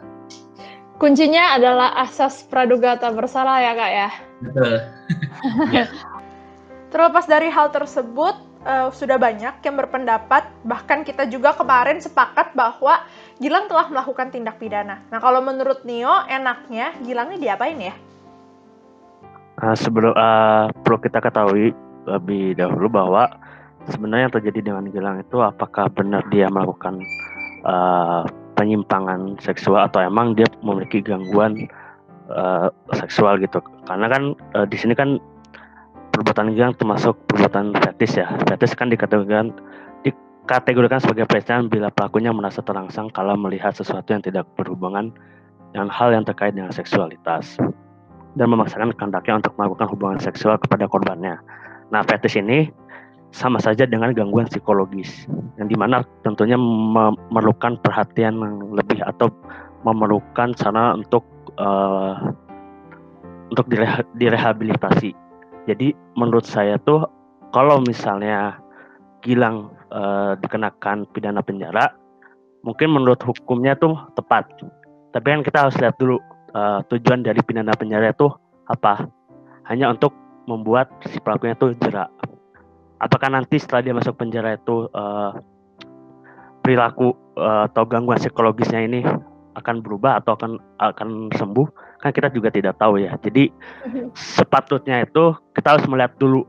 Kuncinya 1.01 1.57
adalah 1.57 1.91
asas 1.99 2.47
praduga 2.47 2.95
tak 2.95 3.17
bersalah 3.17 3.59
ya 3.59 3.73
kak 3.75 3.91
ya. 3.91 4.09
Betul. 4.39 4.73
ya. 5.75 5.85
Terlepas 6.93 7.25
dari 7.25 7.49
hal 7.49 7.73
tersebut, 7.73 8.37
uh, 8.63 8.89
sudah 8.89 9.19
banyak 9.19 9.59
yang 9.63 9.75
berpendapat, 9.75 10.47
bahkan 10.63 11.03
kita 11.03 11.27
juga 11.27 11.53
kemarin 11.55 11.99
sepakat 11.99 12.55
bahwa 12.55 13.03
Gilang 13.41 13.67
telah 13.67 13.89
melakukan 13.91 14.31
tindak 14.31 14.61
pidana. 14.61 15.03
Nah, 15.11 15.19
kalau 15.19 15.43
menurut 15.43 15.83
Nio, 15.83 16.23
enaknya 16.29 16.95
Gilang 17.03 17.33
ini 17.33 17.43
diapain 17.43 17.75
ya? 17.79 17.93
Uh, 19.59 19.75
sebelum 19.77 20.15
uh, 20.15 20.71
perlu 20.81 20.97
kita 21.01 21.19
ketahui 21.19 21.75
lebih 22.07 22.57
dahulu 22.59 22.91
bahwa 22.91 23.31
sebenarnya 23.87 24.27
yang 24.27 24.35
terjadi 24.39 24.59
dengan 24.71 24.85
Gilang 24.91 25.17
itu 25.23 25.37
apakah 25.43 25.91
benar 25.91 26.23
dia 26.31 26.47
melakukan 26.47 27.03
uh, 27.67 28.23
penyimpangan 28.55 29.39
seksual 29.41 29.89
atau 29.89 29.99
emang 30.03 30.37
dia 30.37 30.47
memiliki 30.61 31.03
gangguan 31.03 31.67
uh, 32.31 32.69
seksual 32.95 33.39
gitu? 33.41 33.59
Karena 33.89 34.07
kan 34.07 34.23
uh, 34.55 34.65
di 34.67 34.77
sini 34.77 34.95
kan 34.95 35.19
perbuatan 36.23 36.55
yang 36.55 36.71
termasuk 36.79 37.19
perbuatan 37.27 37.75
fetis 37.83 38.15
ya. 38.15 38.31
Fetis 38.47 38.71
kan 38.79 38.87
dikategorikan 38.87 39.51
dikategorikan 40.07 41.03
sebagai 41.03 41.27
pelecehan 41.27 41.67
bila 41.67 41.91
pelakunya 41.91 42.31
merasa 42.31 42.63
terangsang 42.63 43.11
kalau 43.11 43.35
melihat 43.35 43.75
sesuatu 43.75 44.15
yang 44.15 44.23
tidak 44.23 44.47
berhubungan 44.55 45.11
dengan 45.75 45.91
hal 45.91 46.15
yang 46.15 46.23
terkait 46.23 46.55
dengan 46.55 46.71
seksualitas 46.71 47.59
dan 48.39 48.47
memaksakan 48.47 48.95
kehendaknya 48.95 49.43
untuk 49.43 49.53
melakukan 49.59 49.87
hubungan 49.91 50.19
seksual 50.23 50.55
kepada 50.55 50.87
korbannya. 50.87 51.35
Nah, 51.91 52.01
fetis 52.07 52.39
ini 52.39 52.71
sama 53.35 53.59
saja 53.59 53.83
dengan 53.83 54.15
gangguan 54.15 54.47
psikologis 54.47 55.27
yang 55.59 55.67
di 55.67 55.75
mana 55.75 56.07
tentunya 56.23 56.55
memerlukan 56.55 57.81
perhatian 57.83 58.39
yang 58.39 58.55
lebih 58.71 59.03
atau 59.03 59.27
memerlukan 59.83 60.55
cara 60.55 60.95
untuk 60.95 61.27
uh, 61.59 62.31
untuk 63.51 63.67
direhabilitasi 64.17 65.22
jadi 65.63 65.95
menurut 66.19 66.43
saya 66.43 66.75
tuh 66.83 67.07
kalau 67.55 67.79
misalnya 67.85 68.59
Gilang 69.23 69.71
uh, 69.87 70.35
dikenakan 70.35 71.07
pidana 71.15 71.39
penjara, 71.39 71.95
mungkin 72.67 72.91
menurut 72.91 73.23
hukumnya 73.23 73.71
tuh 73.79 73.95
tepat. 74.19 74.51
Tapi 75.15 75.23
kan 75.31 75.41
kita 75.47 75.57
harus 75.63 75.79
lihat 75.79 75.95
dulu 75.95 76.19
uh, 76.51 76.83
tujuan 76.91 77.23
dari 77.23 77.39
pidana 77.39 77.71
penjara 77.71 78.11
itu 78.11 78.27
apa? 78.67 79.07
Hanya 79.71 79.95
untuk 79.95 80.11
membuat 80.43 80.91
si 81.07 81.23
pelakunya 81.23 81.55
tuh 81.55 81.71
jerak. 81.79 82.11
Apakah 82.99 83.31
nanti 83.31 83.55
setelah 83.63 83.79
dia 83.79 83.95
masuk 83.95 84.19
penjara 84.19 84.59
itu 84.59 84.91
uh, 84.91 85.31
perilaku 86.59 87.15
atau 87.33 87.83
gangguan 87.89 88.21
psikologisnya 88.21 88.85
ini 88.85 89.01
akan 89.55 89.81
berubah 89.81 90.21
atau 90.21 90.35
akan 90.37 90.51
akan 90.77 91.33
sembuh 91.33 91.67
kan 92.03 92.11
kita 92.11 92.27
juga 92.35 92.51
tidak 92.51 92.75
tahu 92.75 92.99
ya. 92.99 93.15
Jadi 93.23 93.47
mhm. 93.87 94.11
sepatutnya 94.11 95.07
itu 95.07 95.31
kita 95.55 95.79
harus 95.79 95.87
melihat 95.87 96.11
dulu 96.19 96.43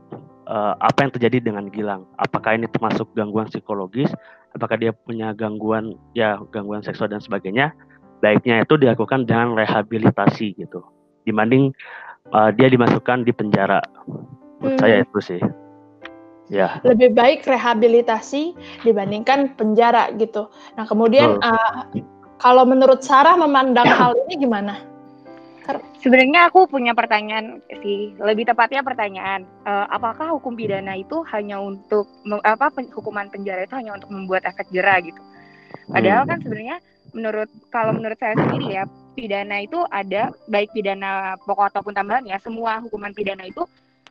uh, 0.51 0.75
apa 0.83 1.07
yang 1.07 1.11
terjadi 1.15 1.37
dengan 1.47 1.71
Gilang. 1.71 2.03
Apakah 2.19 2.59
ini 2.59 2.67
termasuk 2.67 3.07
gangguan 3.15 3.47
psikologis? 3.47 4.11
Apakah 4.51 4.75
dia 4.75 4.91
punya 4.91 5.31
gangguan 5.31 5.95
ya 6.11 6.35
gangguan 6.51 6.83
seksual 6.83 7.07
dan 7.07 7.23
sebagainya? 7.23 7.71
Baiknya 8.19 8.67
itu 8.67 8.75
dilakukan 8.75 9.23
dengan 9.23 9.55
rehabilitasi 9.55 10.59
gitu. 10.59 10.83
Dibanding 11.23 11.71
uh, 12.35 12.51
dia 12.51 12.67
dimasukkan 12.67 13.23
di 13.23 13.31
penjara. 13.31 13.79
Menurut 14.59 14.75
hmm. 14.75 14.81
saya 14.83 14.95
itu 15.07 15.19
sih. 15.23 15.41
Ya. 16.45 16.77
Lebih 16.85 17.17
baik 17.17 17.47
rehabilitasi 17.47 18.53
dibandingkan 18.85 19.57
penjara 19.57 20.11
gitu. 20.19 20.51
Nah 20.77 20.85
kemudian 20.85 21.41
uh, 21.41 21.89
kalau 22.37 22.67
menurut 22.67 23.01
Sarah 23.01 23.33
memandang 23.33 23.89
hal 23.89 24.13
ini 24.27 24.45
gimana? 24.45 24.94
Sebenarnya 26.01 26.53
aku 26.53 26.69
punya 26.69 26.93
pertanyaan 26.93 27.65
sih, 27.81 28.13
lebih 28.21 28.45
tepatnya 28.45 28.85
pertanyaan, 28.85 29.49
uh, 29.65 29.89
apakah 29.89 30.37
hukum 30.37 30.53
pidana 30.53 30.93
itu 30.93 31.25
hanya 31.33 31.57
untuk 31.57 32.05
apa 32.45 32.69
hukuman 32.93 33.25
penjara 33.33 33.65
itu 33.65 33.73
hanya 33.73 33.97
untuk 33.97 34.13
membuat 34.13 34.45
efek 34.45 34.69
jerah 34.69 35.01
gitu? 35.01 35.17
Padahal 35.89 36.23
hmm. 36.25 36.29
kan 36.29 36.39
sebenarnya 36.45 36.77
menurut 37.17 37.49
kalau 37.73 37.91
menurut 37.97 38.17
saya 38.21 38.37
sendiri 38.37 38.77
ya 38.77 38.83
pidana 39.15 39.63
itu 39.63 39.79
ada 39.89 40.29
baik 40.51 40.69
pidana 40.75 41.39
pokok 41.47 41.73
ataupun 41.73 41.95
tambahan 41.95 42.27
ya 42.27 42.37
semua 42.43 42.83
hukuman 42.83 43.15
pidana 43.15 43.47
itu 43.47 43.63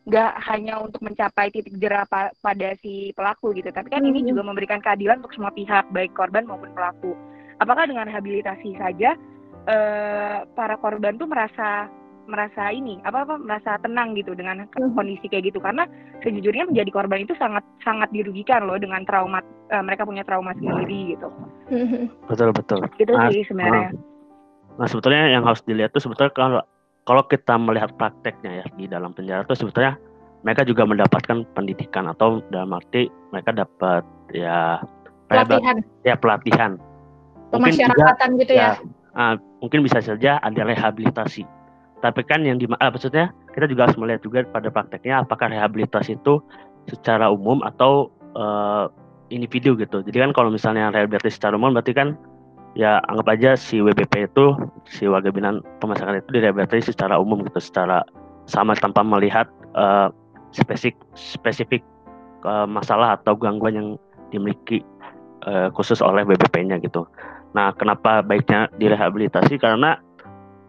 nggak 0.04 0.32
hanya 0.50 0.80
untuk 0.84 1.00
mencapai 1.00 1.48
titik 1.48 1.80
jerah 1.80 2.04
pa 2.04 2.28
pada 2.44 2.76
si 2.84 3.14
pelaku 3.16 3.56
gitu, 3.56 3.72
tapi 3.72 3.88
kan 3.88 4.04
hmm. 4.04 4.10
ini 4.12 4.20
juga 4.34 4.44
memberikan 4.44 4.82
keadilan 4.82 5.24
untuk 5.24 5.32
semua 5.32 5.54
pihak 5.54 5.88
baik 5.94 6.12
korban 6.12 6.44
maupun 6.44 6.74
pelaku 6.76 7.16
apakah 7.62 7.88
dengan 7.88 8.10
rehabilitasi 8.10 8.76
saja 8.76 9.16
uh, 9.68 10.44
para 10.54 10.74
korban 10.80 11.16
tuh 11.16 11.28
merasa 11.28 11.88
merasa 12.24 12.72
ini 12.72 12.96
apa 13.04 13.28
apa 13.28 13.36
merasa 13.36 13.76
tenang 13.84 14.16
gitu 14.16 14.32
dengan 14.32 14.64
hmm. 14.64 14.96
kondisi 14.96 15.28
kayak 15.28 15.52
gitu. 15.52 15.60
Karena 15.60 15.84
sejujurnya 16.24 16.72
menjadi 16.72 16.90
korban 16.92 17.24
itu 17.24 17.36
sangat 17.36 17.64
sangat 17.84 18.08
dirugikan 18.16 18.64
loh 18.64 18.80
dengan 18.80 19.04
trauma 19.04 19.44
uh, 19.72 19.82
mereka 19.84 20.08
punya 20.08 20.24
trauma 20.24 20.56
sendiri 20.56 21.16
gitu. 21.16 21.28
Hmm. 21.68 22.08
betul 22.28 22.50
betul. 22.56 22.80
Gitu 22.96 23.12
nah, 23.12 23.28
sih 23.28 23.44
sebenarnya. 23.44 23.92
nah, 23.92 24.84
nah 24.84 24.86
sebetulnya 24.88 25.24
yang 25.36 25.44
harus 25.44 25.60
dilihat 25.68 25.92
tuh 25.92 26.00
sebetulnya 26.00 26.32
kalau 26.32 26.60
kalau 27.04 27.22
kita 27.28 27.60
melihat 27.60 27.92
prakteknya 28.00 28.64
ya 28.64 28.66
di 28.80 28.88
dalam 28.88 29.12
penjara 29.12 29.44
tuh 29.44 29.56
sebetulnya 29.60 30.00
mereka 30.44 30.64
juga 30.64 30.84
mendapatkan 30.84 31.44
pendidikan 31.56 32.08
atau 32.08 32.40
dalam 32.52 32.72
arti 32.72 33.08
mereka 33.32 33.64
dapat 33.64 34.04
ya 34.32 34.80
pelatihan. 35.28 35.76
ya 36.04 36.14
pelatihan. 36.16 36.72
Pemasyarakatan 37.52 38.28
juga, 38.34 38.40
gitu 38.42 38.52
ya, 38.56 38.74
ya 38.74 39.04
uh, 39.14 39.34
mungkin 39.64 39.80
bisa 39.80 40.04
saja 40.04 40.36
ada 40.44 40.62
rehabilitasi 40.68 41.48
tapi 42.04 42.20
kan 42.28 42.44
yang 42.44 42.60
di 42.60 42.68
uh, 42.68 42.76
maksudnya 42.76 43.32
kita 43.56 43.64
juga 43.64 43.88
harus 43.88 43.96
melihat 43.96 44.20
juga 44.20 44.44
pada 44.52 44.68
prakteknya 44.68 45.24
apakah 45.24 45.48
rehabilitasi 45.48 46.20
itu 46.20 46.44
secara 46.84 47.32
umum 47.32 47.64
atau 47.64 48.12
uh, 48.36 48.92
individu 49.32 49.72
gitu 49.80 50.04
jadi 50.04 50.28
kan 50.28 50.30
kalau 50.36 50.52
misalnya 50.52 50.92
rehabilitasi 50.92 51.40
secara 51.40 51.56
umum 51.56 51.72
berarti 51.72 51.96
kan 51.96 52.20
ya 52.76 53.00
anggap 53.08 53.38
aja 53.38 53.50
si 53.56 53.80
WBP 53.80 54.28
itu 54.28 54.52
si 54.84 55.08
warga 55.08 55.32
binaan 55.32 55.64
pemasaran 55.80 56.20
itu 56.20 56.28
direhabilitasi 56.34 56.92
secara 56.92 57.16
umum 57.16 57.40
gitu 57.46 57.62
secara 57.62 58.04
sama 58.44 58.76
tanpa 58.76 59.00
melihat 59.00 59.48
uh, 59.72 60.12
spesifik 60.52 60.98
spesifik 61.16 61.80
uh, 62.44 62.68
masalah 62.68 63.16
atau 63.16 63.34
gangguan 63.38 63.74
yang 63.74 63.88
dimiliki 64.28 64.84
uh, 65.48 65.70
khusus 65.72 66.02
oleh 66.04 66.26
BBP-nya 66.26 66.82
gitu. 66.82 67.08
Nah, 67.54 67.70
kenapa 67.78 68.20
baiknya 68.20 68.66
direhabilitasi? 68.76 69.62
Karena 69.62 69.94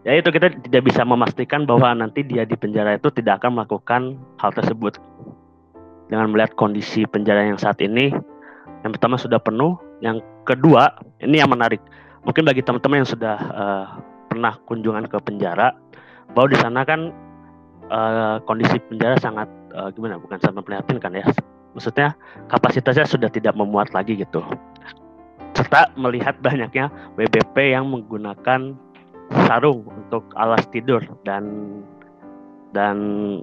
ya 0.06 0.14
itu 0.14 0.30
kita 0.30 0.54
tidak 0.70 0.82
bisa 0.86 1.02
memastikan 1.02 1.66
bahwa 1.66 1.90
nanti 1.98 2.22
dia 2.22 2.46
di 2.46 2.54
penjara 2.54 2.94
itu 2.94 3.10
tidak 3.10 3.42
akan 3.42 3.58
melakukan 3.58 4.14
hal 4.38 4.54
tersebut. 4.54 4.94
Dengan 6.06 6.30
melihat 6.30 6.54
kondisi 6.54 7.02
penjara 7.10 7.42
yang 7.42 7.58
saat 7.58 7.82
ini, 7.82 8.14
yang 8.86 8.94
pertama 8.94 9.18
sudah 9.18 9.42
penuh, 9.42 9.74
yang 9.98 10.22
kedua 10.46 10.94
ini 11.18 11.42
yang 11.42 11.50
menarik. 11.50 11.82
Mungkin 12.22 12.46
bagi 12.46 12.62
teman-teman 12.62 13.02
yang 13.02 13.10
sudah 13.10 13.36
uh, 13.50 13.86
pernah 14.30 14.54
kunjungan 14.70 15.10
ke 15.10 15.18
penjara, 15.26 15.74
bahwa 16.38 16.46
di 16.46 16.58
sana 16.62 16.86
kan 16.86 17.10
uh, 17.90 18.38
kondisi 18.46 18.78
penjara 18.86 19.18
sangat 19.18 19.50
uh, 19.74 19.90
gimana? 19.90 20.22
Bukan 20.22 20.38
sangat 20.38 20.62
memprihatinkan 20.62 21.18
ya. 21.18 21.26
Maksudnya 21.74 22.14
kapasitasnya 22.46 23.10
sudah 23.10 23.26
tidak 23.26 23.58
memuat 23.58 23.90
lagi 23.90 24.14
gitu 24.14 24.46
serta 25.66 25.90
melihat 25.98 26.38
banyaknya 26.38 26.86
WBP 27.18 27.74
yang 27.74 27.90
menggunakan 27.90 28.78
sarung 29.50 29.82
untuk 29.90 30.30
alas 30.38 30.62
tidur 30.70 31.02
dan 31.26 31.42
dan 32.70 32.96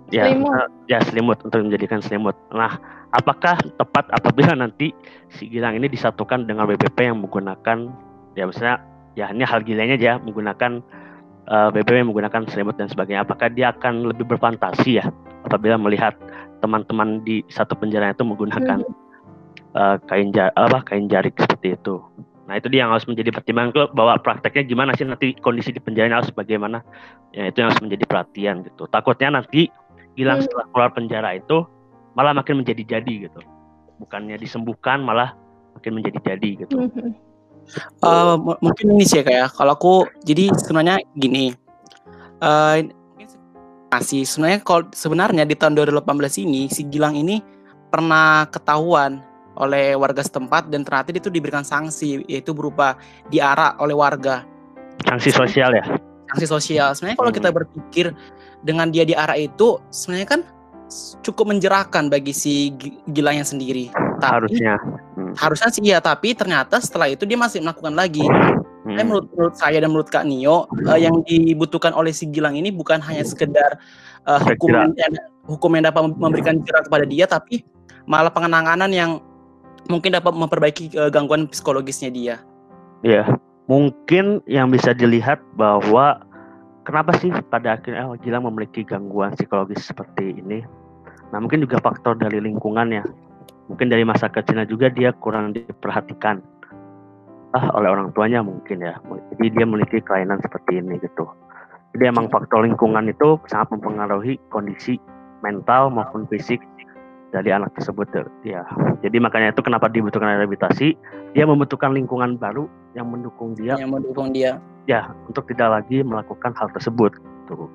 ya 0.08 0.32
selimut. 0.32 0.72
ya 0.88 1.00
selimut 1.04 1.38
untuk 1.44 1.60
menjadikan 1.68 2.00
selimut. 2.00 2.32
Nah, 2.56 2.80
apakah 3.12 3.60
tepat 3.76 4.08
apabila 4.16 4.56
nanti 4.56 4.96
si 5.36 5.52
Gilang 5.52 5.76
ini 5.76 5.92
disatukan 5.92 6.48
dengan 6.48 6.64
WBP 6.64 7.12
yang 7.12 7.20
menggunakan 7.20 7.92
ya 8.40 8.48
misalnya 8.48 8.80
ya 9.20 9.28
ini 9.36 9.44
hal 9.44 9.60
gilanya 9.68 10.00
aja 10.00 10.14
menggunakan 10.24 10.80
uh, 11.52 11.68
eh, 11.68 11.70
WBP 11.76 12.08
yang 12.08 12.10
menggunakan 12.16 12.48
selimut 12.48 12.80
dan 12.80 12.88
sebagainya. 12.88 13.28
Apakah 13.28 13.52
dia 13.52 13.76
akan 13.76 14.16
lebih 14.16 14.32
berfantasi 14.32 15.04
ya 15.04 15.12
apabila 15.44 15.76
melihat 15.76 16.16
teman-teman 16.64 17.20
di 17.28 17.44
satu 17.52 17.76
penjara 17.76 18.16
itu 18.16 18.24
menggunakan 18.24 18.80
hmm 18.80 19.03
uh, 19.78 19.98
kain 20.08 20.34
jar 20.34 20.54
apa 20.56 20.82
kain 20.86 21.10
jarik 21.10 21.36
seperti 21.38 21.78
itu. 21.78 22.02
Nah 22.44 22.60
itu 22.60 22.68
dia 22.68 22.86
yang 22.86 22.92
harus 22.92 23.08
menjadi 23.08 23.32
pertimbangan 23.32 23.72
ke 23.72 23.82
bahwa 23.96 24.20
prakteknya 24.20 24.64
gimana 24.68 24.92
sih 24.94 25.08
nanti 25.08 25.34
kondisi 25.40 25.72
di 25.72 25.82
penjara 25.82 26.20
harus 26.20 26.32
bagaimana. 26.34 26.84
Ya 27.34 27.50
itu 27.50 27.64
yang 27.64 27.74
harus 27.74 27.82
menjadi 27.82 28.04
perhatian 28.06 28.56
gitu. 28.68 28.84
Takutnya 28.92 29.42
nanti 29.42 29.72
hilang 30.14 30.44
hmm. 30.44 30.46
setelah 30.46 30.66
keluar 30.70 30.92
penjara 30.94 31.30
itu 31.34 31.66
malah 32.14 32.36
makin 32.36 32.62
menjadi 32.62 33.00
jadi 33.00 33.30
gitu. 33.30 33.42
Bukannya 33.98 34.38
disembuhkan 34.38 35.02
malah 35.02 35.34
makin 35.80 35.98
menjadi 35.98 36.20
jadi 36.34 36.50
gitu. 36.68 36.76
Hmm. 36.78 37.16
Uh, 38.04 38.36
mungkin 38.60 39.00
ini 39.00 39.08
sih 39.08 39.24
kayak 39.24 39.56
kalau 39.56 39.74
aku 39.74 39.94
jadi 40.28 40.52
sebenarnya 40.54 41.00
gini. 41.16 41.56
Uh, 42.44 42.84
masih 43.94 44.26
sebenarnya 44.26 44.60
kalau 44.66 44.84
sebenarnya 44.90 45.46
di 45.46 45.54
tahun 45.54 45.78
2018 45.78 46.50
ini 46.50 46.66
si 46.66 46.82
Gilang 46.90 47.14
ini 47.14 47.46
pernah 47.94 48.50
ketahuan 48.50 49.22
oleh 49.60 49.94
warga 49.94 50.26
setempat 50.26 50.74
dan 50.74 50.82
ternyata 50.82 51.14
itu 51.14 51.30
diberikan 51.30 51.62
sanksi 51.62 52.26
yaitu 52.26 52.54
berupa 52.56 52.98
diarak 53.30 53.78
oleh 53.78 53.94
warga. 53.94 54.42
Sanksi 55.06 55.30
sosial 55.30 55.78
ya? 55.78 55.86
Sanksi 56.34 56.48
sosial. 56.50 56.90
Sebenarnya 56.98 57.18
kalau 57.20 57.32
hmm. 57.32 57.40
kita 57.42 57.50
berpikir 57.54 58.06
dengan 58.66 58.90
dia 58.90 59.06
diarak 59.06 59.38
itu 59.38 59.78
sebenarnya 59.94 60.28
kan 60.40 60.42
cukup 61.22 61.54
menjerahkan 61.54 62.10
bagi 62.10 62.34
si 62.34 62.74
Gilanya 63.10 63.46
sendiri. 63.46 63.90
Tapi, 64.22 64.30
harusnya. 64.30 64.76
Hmm. 65.18 65.34
Harusnya 65.34 65.70
sih 65.74 65.84
ya, 65.84 66.00
tapi 66.02 66.38
ternyata 66.38 66.78
setelah 66.82 67.10
itu 67.10 67.26
dia 67.26 67.38
masih 67.38 67.62
melakukan 67.62 67.94
lagi. 67.94 68.26
Hmm. 68.84 69.00
Eh, 69.00 69.06
menurut, 69.06 69.28
menurut 69.34 69.56
saya 69.56 69.78
dan 69.80 69.90
menurut 69.90 70.10
Kak 70.12 70.26
Nio, 70.28 70.68
hmm. 70.70 70.88
uh, 70.90 71.00
yang 71.00 71.16
dibutuhkan 71.26 71.96
oleh 71.96 72.12
si 72.12 72.30
Gilang 72.30 72.58
ini 72.60 72.70
bukan 72.70 73.00
hanya 73.02 73.24
sekedar 73.24 73.80
uh, 74.28 74.40
hukum 74.44 74.76
yang, 74.76 75.14
hukum 75.48 75.70
yang 75.74 75.88
dapat 75.90 76.02
memberikan 76.14 76.62
jerat 76.62 76.86
kepada 76.88 77.06
dia, 77.08 77.26
tapi 77.26 77.64
malah 78.04 78.30
pengenanganan 78.30 78.92
yang 78.92 79.12
mungkin 79.92 80.16
dapat 80.16 80.34
memperbaiki 80.36 80.96
uh, 80.96 81.12
gangguan 81.12 81.48
psikologisnya 81.50 82.10
dia. 82.14 82.36
Iya, 83.04 83.28
mungkin 83.68 84.40
yang 84.48 84.72
bisa 84.72 84.96
dilihat 84.96 85.40
bahwa 85.60 86.24
kenapa 86.88 87.16
sih 87.20 87.32
pada 87.52 87.76
akhirnya 87.80 88.08
oh, 88.08 88.20
Gilang 88.20 88.48
memiliki 88.48 88.84
gangguan 88.84 89.36
psikologis 89.36 89.84
seperti 89.84 90.40
ini. 90.40 90.64
Nah 91.32 91.38
mungkin 91.42 91.64
juga 91.64 91.80
faktor 91.84 92.16
dari 92.20 92.40
lingkungannya. 92.40 93.04
Mungkin 93.72 93.88
dari 93.88 94.04
masa 94.04 94.28
kecilnya 94.28 94.68
juga 94.68 94.92
dia 94.92 95.16
kurang 95.16 95.56
diperhatikan 95.56 96.44
ah, 97.56 97.72
oleh 97.76 97.90
orang 97.90 98.12
tuanya 98.12 98.44
mungkin 98.44 98.84
ya. 98.84 99.00
Jadi 99.36 99.46
dia 99.56 99.66
memiliki 99.66 100.04
kelainan 100.04 100.40
seperti 100.44 100.80
ini 100.80 101.00
gitu. 101.00 101.28
Jadi 101.94 102.10
emang 102.10 102.28
faktor 102.32 102.66
lingkungan 102.66 103.06
itu 103.06 103.38
sangat 103.48 103.70
mempengaruhi 103.78 104.42
kondisi 104.50 104.98
mental 105.46 105.94
maupun 105.94 106.26
fisik 106.32 106.64
dari 107.34 107.50
anak 107.50 107.74
tersebut 107.74 108.08
ya. 108.46 108.62
Jadi 109.02 109.18
makanya 109.18 109.52
itu 109.52 109.66
kenapa 109.66 109.90
dibutuhkan 109.90 110.38
rehabilitasi. 110.38 110.94
Dia 111.34 111.50
membutuhkan 111.50 111.92
lingkungan 111.92 112.38
baru 112.38 112.70
yang 112.94 113.10
mendukung 113.10 113.58
dia. 113.58 113.74
Yang 113.76 113.92
mendukung 114.00 114.30
dia. 114.30 114.62
Ya 114.86 115.10
untuk 115.26 115.50
tidak 115.50 115.82
lagi 115.82 116.06
melakukan 116.06 116.54
hal 116.54 116.70
tersebut 116.72 117.18
tuh 117.50 117.68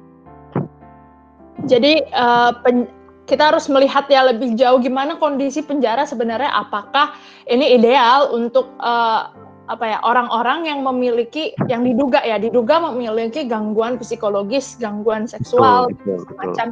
jadi 1.67 2.07
uh, 2.15 2.55
pen, 2.63 2.87
kita 3.27 3.51
harus 3.51 3.67
melihat 3.67 4.07
ya 4.07 4.31
lebih 4.31 4.55
jauh 4.55 4.79
gimana 4.79 5.19
kondisi 5.19 5.65
penjara 5.67 6.07
sebenarnya. 6.07 6.55
Apakah 6.55 7.19
ini 7.51 7.75
ideal 7.75 8.31
untuk 8.31 8.71
uh, 8.79 9.35
apa 9.69 9.85
ya 9.85 9.99
orang-orang 10.01 10.65
yang 10.65 10.81
memiliki 10.81 11.53
yang 11.69 11.85
diduga 11.85 12.25
ya 12.25 12.41
diduga 12.41 12.81
memiliki 12.89 13.45
gangguan 13.45 14.01
psikologis, 14.01 14.81
gangguan 14.81 15.29
seksual 15.29 15.93
betul, 15.93 16.25
betul, 16.25 16.37
macam 16.41 16.67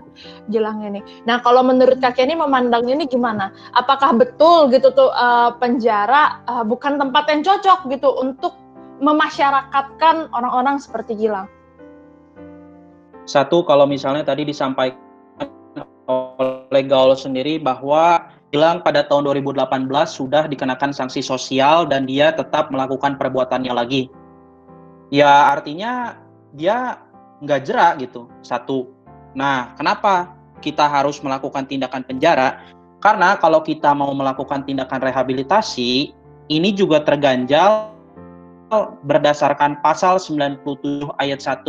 jelang 0.48 0.80
ini. 0.80 1.04
Nah 1.28 1.44
kalau 1.44 1.60
menurut 1.60 2.00
kakek 2.00 2.24
ini 2.24 2.34
memandang 2.40 2.88
ini 2.88 3.04
gimana? 3.04 3.52
Apakah 3.76 4.16
betul 4.16 4.72
gitu 4.72 4.88
tuh 4.96 5.12
uh, 5.12 5.52
penjara 5.60 6.40
uh, 6.48 6.64
bukan 6.64 6.96
tempat 6.96 7.24
yang 7.28 7.44
cocok 7.44 7.92
gitu 7.92 8.08
untuk 8.16 8.56
memasyarakatkan 9.04 10.32
orang-orang 10.32 10.80
seperti 10.80 11.12
Gilang? 11.20 11.52
Satu 13.28 13.60
kalau 13.66 13.84
misalnya 13.84 14.24
tadi 14.24 14.48
disampaikan 14.48 14.96
oleh 16.06 16.82
Gaul 16.86 17.18
sendiri 17.18 17.58
bahwa 17.58 18.30
bilang 18.54 18.82
pada 18.82 19.02
tahun 19.06 19.26
2018 19.42 19.90
sudah 20.06 20.46
dikenakan 20.46 20.94
sanksi 20.94 21.20
sosial 21.22 21.86
dan 21.86 22.06
dia 22.06 22.30
tetap 22.30 22.70
melakukan 22.70 23.18
perbuatannya 23.18 23.72
lagi. 23.74 24.08
Ya 25.10 25.50
artinya 25.50 26.18
dia 26.54 27.02
nggak 27.42 27.60
jerak 27.66 27.92
gitu. 28.02 28.30
Satu. 28.42 28.90
Nah, 29.36 29.74
kenapa 29.76 30.32
kita 30.64 30.86
harus 30.88 31.20
melakukan 31.20 31.68
tindakan 31.68 32.02
penjara? 32.06 32.62
Karena 33.04 33.36
kalau 33.36 33.60
kita 33.60 33.92
mau 33.92 34.10
melakukan 34.16 34.64
tindakan 34.64 35.04
rehabilitasi, 35.04 36.10
ini 36.48 36.70
juga 36.72 37.04
terganjal 37.04 37.92
berdasarkan 39.06 39.78
pasal 39.78 40.18
97 40.18 41.06
ayat 41.22 41.38
1 41.38 41.62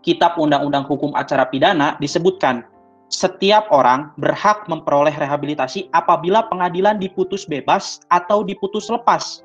Kitab 0.00 0.40
Undang-Undang 0.40 0.88
Hukum 0.88 1.12
Acara 1.12 1.44
Pidana 1.44 2.00
disebutkan 2.00 2.64
setiap 3.10 3.66
orang 3.74 4.14
berhak 4.16 4.70
memperoleh 4.70 5.12
rehabilitasi 5.12 5.90
apabila 5.90 6.46
pengadilan 6.46 6.96
diputus 6.96 7.42
bebas 7.44 7.98
atau 8.08 8.46
diputus 8.46 8.86
lepas. 8.86 9.42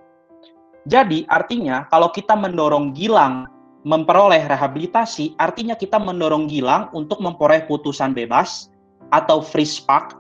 Jadi, 0.86 1.26
artinya 1.34 1.90
kalau 1.90 2.14
kita 2.14 2.38
mendorong 2.38 2.94
Gilang 2.94 3.50
memperoleh 3.86 4.46
rehabilitasi, 4.46 5.34
artinya 5.42 5.74
kita 5.74 5.98
mendorong 5.98 6.46
Gilang 6.46 6.94
untuk 6.94 7.18
memperoleh 7.22 7.66
putusan 7.66 8.14
bebas 8.14 8.70
atau 9.10 9.42
free 9.42 9.66
spark 9.66 10.14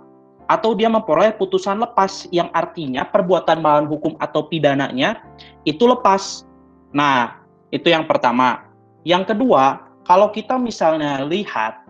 atau 0.50 0.78
dia 0.78 0.90
memperoleh 0.90 1.34
putusan 1.38 1.82
lepas 1.82 2.30
yang 2.30 2.50
artinya 2.54 3.06
perbuatan 3.06 3.62
melawan 3.62 3.90
hukum 3.90 4.14
atau 4.22 4.46
pidananya 4.46 5.22
itu 5.66 5.86
lepas. 5.86 6.46
Nah, 6.94 7.42
itu 7.74 7.90
yang 7.90 8.06
pertama. 8.06 8.66
Yang 9.06 9.34
kedua, 9.34 9.86
kalau 10.06 10.30
kita 10.30 10.58
misalnya 10.58 11.26
lihat 11.26 11.86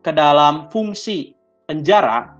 ke 0.00 0.10
dalam 0.12 0.68
fungsi 0.72 1.36
penjara, 1.68 2.32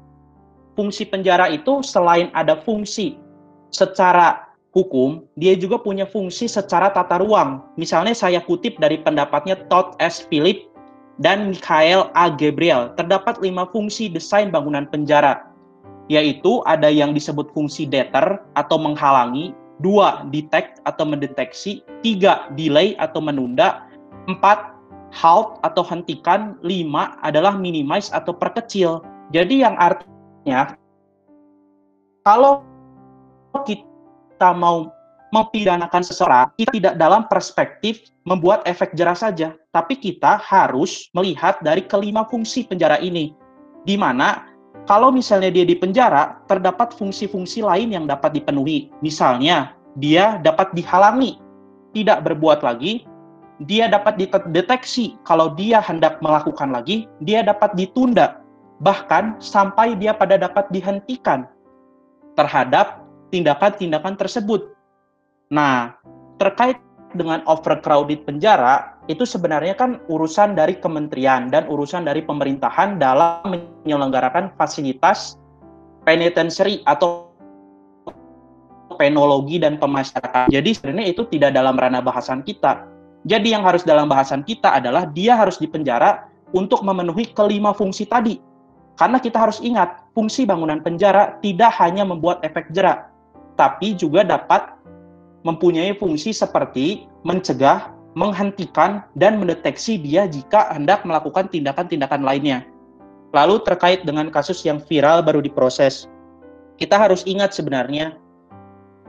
fungsi 0.74 1.04
penjara 1.04 1.52
itu 1.52 1.84
selain 1.84 2.32
ada 2.32 2.58
fungsi 2.64 3.20
secara 3.70 4.50
hukum, 4.70 5.26
dia 5.34 5.58
juga 5.58 5.78
punya 5.78 6.06
fungsi 6.06 6.46
secara 6.46 6.90
tata 6.94 7.18
ruang. 7.18 7.62
Misalnya 7.74 8.14
saya 8.14 8.38
kutip 8.42 8.78
dari 8.78 8.98
pendapatnya 9.02 9.58
Todd 9.68 9.98
S. 9.98 10.26
Philip 10.30 10.70
dan 11.20 11.52
Michael 11.52 12.08
A. 12.16 12.32
Gabriel, 12.32 12.94
terdapat 12.96 13.38
lima 13.44 13.68
fungsi 13.68 14.08
desain 14.08 14.48
bangunan 14.48 14.88
penjara, 14.88 15.44
yaitu 16.08 16.64
ada 16.64 16.88
yang 16.88 17.12
disebut 17.12 17.52
fungsi 17.52 17.84
deter 17.84 18.40
atau 18.56 18.80
menghalangi, 18.80 19.52
dua 19.84 20.24
detect 20.32 20.80
atau 20.88 21.04
mendeteksi, 21.04 21.84
tiga 22.00 22.48
delay 22.56 22.96
atau 22.96 23.20
menunda, 23.20 23.84
empat 24.30 24.79
halt 25.10 25.58
atau 25.66 25.82
hentikan, 25.82 26.56
lima 26.62 27.18
adalah 27.20 27.54
minimize 27.54 28.10
atau 28.14 28.34
perkecil. 28.34 29.02
Jadi 29.30 29.62
yang 29.62 29.78
artinya 29.78 30.74
kalau 32.26 32.62
kita 33.66 34.50
mau 34.54 34.90
mempidanakan 35.30 36.02
seseorang, 36.02 36.50
kita 36.58 36.70
tidak 36.74 36.94
dalam 36.98 37.26
perspektif 37.30 38.10
membuat 38.26 38.66
efek 38.66 38.98
jerah 38.98 39.14
saja, 39.14 39.54
tapi 39.70 39.94
kita 39.94 40.42
harus 40.42 41.06
melihat 41.14 41.62
dari 41.62 41.86
kelima 41.86 42.26
fungsi 42.26 42.66
penjara 42.66 42.98
ini. 42.98 43.34
Di 43.86 43.94
mana 43.94 44.50
kalau 44.90 45.14
misalnya 45.14 45.54
dia 45.54 45.66
di 45.66 45.78
penjara, 45.78 46.42
terdapat 46.50 46.94
fungsi-fungsi 46.98 47.62
lain 47.62 47.94
yang 47.94 48.04
dapat 48.10 48.34
dipenuhi. 48.34 48.90
Misalnya, 49.02 49.78
dia 49.98 50.38
dapat 50.42 50.74
dihalangi, 50.74 51.38
tidak 51.94 52.26
berbuat 52.26 52.62
lagi, 52.66 53.06
dia 53.68 53.92
dapat 53.92 54.16
dideteksi 54.16 55.20
kalau 55.28 55.52
dia 55.52 55.84
hendak 55.84 56.20
melakukan 56.24 56.72
lagi, 56.72 57.04
dia 57.20 57.44
dapat 57.44 57.76
ditunda, 57.76 58.40
bahkan 58.80 59.36
sampai 59.36 59.92
dia 60.00 60.16
pada 60.16 60.40
dapat 60.40 60.64
dihentikan 60.72 61.44
terhadap 62.40 63.04
tindakan-tindakan 63.28 64.16
tersebut. 64.16 64.72
Nah, 65.52 65.92
terkait 66.40 66.80
dengan 67.12 67.42
overcrowded 67.44 68.24
penjara, 68.24 68.96
itu 69.10 69.26
sebenarnya 69.26 69.74
kan 69.74 69.98
urusan 70.06 70.54
dari 70.54 70.78
kementerian 70.78 71.50
dan 71.50 71.66
urusan 71.66 72.06
dari 72.06 72.22
pemerintahan 72.22 72.96
dalam 72.96 73.42
menyelenggarakan 73.84 74.54
fasilitas 74.54 75.36
penitentiary 76.06 76.80
atau 76.86 77.28
penologi 78.94 79.58
dan 79.58 79.76
pemasyarakatan. 79.76 80.52
Jadi 80.52 80.70
sebenarnya 80.76 81.06
itu 81.10 81.22
tidak 81.28 81.56
dalam 81.56 81.74
ranah 81.74 82.04
bahasan 82.04 82.44
kita. 82.46 82.84
Jadi 83.28 83.52
yang 83.52 83.64
harus 83.66 83.84
dalam 83.84 84.08
bahasan 84.08 84.40
kita 84.40 84.80
adalah 84.80 85.04
dia 85.04 85.36
harus 85.36 85.60
dipenjara 85.60 86.30
untuk 86.56 86.80
memenuhi 86.80 87.30
kelima 87.36 87.76
fungsi 87.76 88.08
tadi. 88.08 88.40
Karena 88.96 89.16
kita 89.16 89.40
harus 89.40 89.60
ingat, 89.64 90.04
fungsi 90.12 90.44
bangunan 90.44 90.80
penjara 90.84 91.40
tidak 91.40 91.72
hanya 91.80 92.04
membuat 92.04 92.44
efek 92.44 92.68
jerak, 92.76 93.08
tapi 93.56 93.96
juga 93.96 94.24
dapat 94.24 94.76
mempunyai 95.44 95.96
fungsi 95.96 96.36
seperti 96.36 97.08
mencegah, 97.24 97.92
menghentikan, 98.12 99.00
dan 99.16 99.40
mendeteksi 99.40 99.96
dia 99.96 100.28
jika 100.28 100.68
hendak 100.76 101.04
melakukan 101.08 101.48
tindakan-tindakan 101.48 102.20
lainnya. 102.20 102.68
Lalu 103.32 103.62
terkait 103.64 104.04
dengan 104.04 104.28
kasus 104.28 104.60
yang 104.68 104.82
viral 104.84 105.24
baru 105.24 105.40
diproses, 105.40 106.10
kita 106.76 107.00
harus 107.00 107.24
ingat 107.24 107.56
sebenarnya 107.56 108.20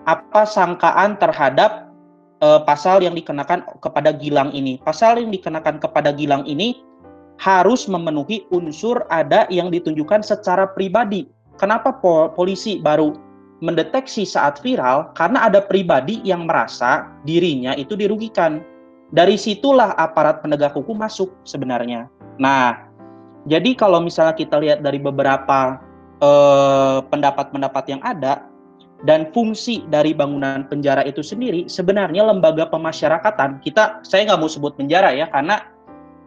apa 0.08 0.47
sangkaan 0.47 1.19
terhadap 1.19 1.90
uh, 2.41 2.62
pasal 2.65 3.06
yang 3.06 3.13
dikenakan 3.15 3.63
kepada 3.80 4.12
Gilang 4.12 4.51
ini. 4.51 4.82
Pasal 4.82 5.21
yang 5.21 5.32
dikenakan 5.32 5.80
kepada 5.80 6.12
Gilang 6.12 6.43
ini 6.49 6.82
harus 7.41 7.89
memenuhi 7.89 8.45
unsur 8.54 9.01
ada 9.10 9.49
yang 9.49 9.73
ditunjukkan 9.73 10.21
secara 10.21 10.69
pribadi. 10.69 11.25
Kenapa 11.58 11.93
polisi 12.34 12.82
baru 12.82 13.17
mendeteksi 13.62 14.25
saat 14.25 14.58
viral 14.60 15.13
karena 15.13 15.45
ada 15.45 15.62
pribadi 15.62 16.19
yang 16.25 16.49
merasa 16.49 17.08
dirinya 17.23 17.77
itu 17.77 17.93
dirugikan. 17.93 18.65
Dari 19.12 19.38
situlah 19.38 19.93
aparat 19.99 20.41
penegak 20.41 20.73
hukum 20.73 20.97
masuk 20.97 21.30
sebenarnya. 21.43 22.08
Nah, 22.39 22.89
jadi 23.45 23.75
kalau 23.77 24.01
misalnya 24.01 24.34
kita 24.34 24.56
lihat 24.58 24.80
dari 24.82 24.97
beberapa 24.97 25.77
eh, 26.23 26.99
pendapat-pendapat 27.06 27.84
eh, 27.86 27.91
yang 27.91 28.01
ada 28.01 28.50
dan 29.05 29.33
fungsi 29.33 29.81
dari 29.89 30.13
bangunan 30.13 30.69
penjara 30.69 31.01
itu 31.05 31.25
sendiri, 31.25 31.65
sebenarnya 31.65 32.21
lembaga 32.21 32.69
pemasyarakatan 32.69 33.57
kita, 33.65 34.01
saya 34.05 34.29
nggak 34.29 34.39
mau 34.41 34.51
sebut 34.51 34.77
penjara 34.77 35.09
ya, 35.09 35.25
karena 35.33 35.65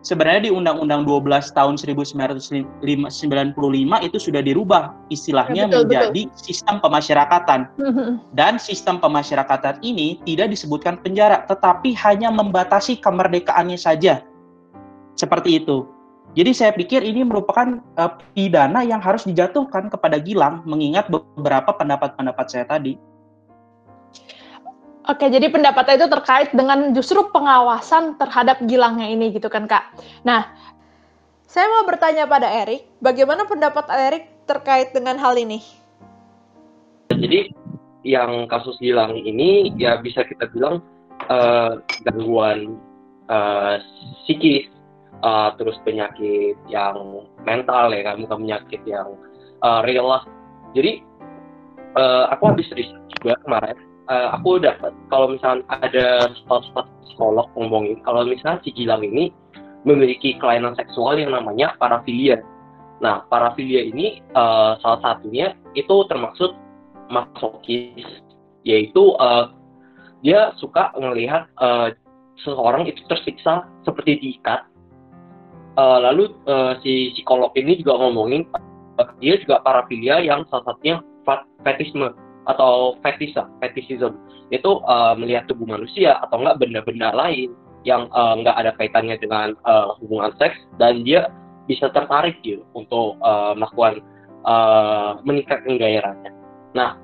sebenarnya 0.05 0.51
di 0.51 0.53
Undang-Undang 0.53 1.09
12 1.09 1.55
tahun 1.57 1.75
1995 1.81 2.83
itu 4.05 4.19
sudah 4.21 4.43
dirubah 4.45 4.93
istilahnya 5.09 5.65
ya, 5.65 5.71
betul, 5.71 5.81
menjadi 5.89 6.23
betul. 6.29 6.43
sistem 6.43 6.77
pemasyarakatan. 6.83 7.61
Dan 8.37 8.61
sistem 8.61 9.01
pemasyarakatan 9.01 9.81
ini 9.81 10.21
tidak 10.29 10.53
disebutkan 10.53 11.01
penjara, 11.01 11.47
tetapi 11.49 11.97
hanya 11.97 12.29
membatasi 12.29 13.01
kemerdekaannya 13.01 13.79
saja. 13.81 14.21
Seperti 15.15 15.63
itu. 15.63 15.94
Jadi 16.35 16.51
saya 16.51 16.75
pikir 16.75 17.07
ini 17.07 17.23
merupakan 17.23 17.79
uh, 17.95 18.19
pidana 18.35 18.83
yang 18.83 18.99
harus 18.99 19.23
dijatuhkan 19.23 19.87
kepada 19.87 20.19
Gilang 20.19 20.67
mengingat 20.67 21.07
beberapa 21.07 21.71
pendapat-pendapat 21.71 22.47
saya 22.51 22.67
tadi. 22.67 22.99
Oke, 25.05 25.29
jadi 25.29 25.53
pendapatnya 25.53 26.01
itu 26.01 26.09
terkait 26.09 26.49
dengan 26.57 26.97
justru 26.97 27.29
pengawasan 27.29 28.17
terhadap 28.17 28.57
Gilangnya 28.65 29.05
ini 29.05 29.37
gitu 29.37 29.53
kan 29.53 29.69
Kak. 29.69 29.93
Nah, 30.25 30.49
saya 31.45 31.69
mau 31.69 31.85
bertanya 31.85 32.25
pada 32.25 32.49
Erik, 32.49 32.89
bagaimana 33.05 33.45
pendapat 33.45 33.85
Erik 33.93 34.25
terkait 34.49 34.97
dengan 34.97 35.21
hal 35.21 35.37
ini? 35.37 35.61
Jadi 37.13 37.53
yang 38.01 38.49
kasus 38.49 38.81
Gilang 38.81 39.13
ini 39.13 39.77
ya 39.77 40.01
bisa 40.01 40.25
kita 40.25 40.49
bilang 40.57 40.81
uh, 41.29 41.85
gangguan 42.09 42.81
uh, 43.29 43.77
psikis, 44.25 44.73
uh, 45.25 45.57
terus 45.57 45.81
penyakit 45.83 46.61
yang 46.69 47.25
mental 47.43 47.89
ya 47.91 48.05
kan, 48.05 48.21
bukan 48.21 48.45
penyakit 48.45 48.81
yang 48.85 49.17
uh, 49.65 49.81
real 49.83 50.13
lah. 50.13 50.23
Jadi 50.77 51.01
uh, 51.97 52.29
aku 52.29 52.53
habis 52.53 52.69
riset 52.77 53.01
juga 53.19 53.41
kemarin 53.43 53.79
uh, 54.09 54.29
aku 54.37 54.61
dapat 54.61 54.93
kalau 55.09 55.33
misalnya 55.33 55.65
ada 55.71 56.29
spot-spot 56.45 56.87
psikolog 57.09 57.49
ngomongin 57.57 58.01
kalau 58.05 58.25
misalnya 58.27 58.61
si 58.65 58.71
Gilang 58.75 59.05
ini 59.05 59.33
memiliki 59.85 60.37
kelainan 60.41 60.73
seksual 60.77 61.21
yang 61.21 61.37
namanya 61.37 61.77
parafilia. 61.77 62.41
Nah, 63.05 63.29
parafilia 63.29 63.85
ini 63.85 64.25
uh, 64.33 64.81
salah 64.81 65.01
satunya 65.05 65.53
itu 65.77 65.93
termasuk 66.09 66.57
masokis, 67.13 68.09
yaitu 68.65 69.13
uh, 69.21 69.53
dia 70.25 70.57
suka 70.57 70.89
melihat 70.97 71.45
uh, 71.61 71.93
seseorang 72.41 72.89
itu 72.89 73.05
tersiksa 73.13 73.69
seperti 73.85 74.25
diikat. 74.25 74.65
Uh, 75.75 75.99
lalu 75.99 76.31
uh, 76.47 76.79
si 76.87 77.11
psikolog 77.19 77.51
ini 77.59 77.83
juga 77.83 77.99
ngomongin 77.99 78.47
uh, 78.55 79.11
dia 79.19 79.35
juga 79.43 79.59
parafilia 79.59 80.23
yang 80.23 80.47
salah 80.47 80.71
satunya 80.71 81.03
fetisme 81.67 82.15
atau 82.47 82.95
fetisa, 83.03 83.51
fetishism 83.59 84.15
itu 84.55 84.79
uh, 84.87 85.19
melihat 85.19 85.51
tubuh 85.51 85.67
manusia 85.67 86.15
atau 86.23 86.39
enggak 86.39 86.63
benda-benda 86.63 87.11
lain 87.11 87.51
yang 87.83 88.07
uh, 88.15 88.39
enggak 88.39 88.55
ada 88.55 88.71
kaitannya 88.79 89.17
dengan 89.19 89.59
uh, 89.67 89.99
hubungan 89.99 90.31
seks 90.39 90.55
dan 90.79 91.03
dia 91.03 91.27
bisa 91.67 91.91
tertarik 91.91 92.39
gitu 92.47 92.63
untuk 92.79 93.19
uh, 93.25 93.57
melakukan 93.59 93.99
uh, 94.47 95.19
meningkatkan 95.27 95.75
gairahnya. 95.75 96.31
Nah, 96.77 97.01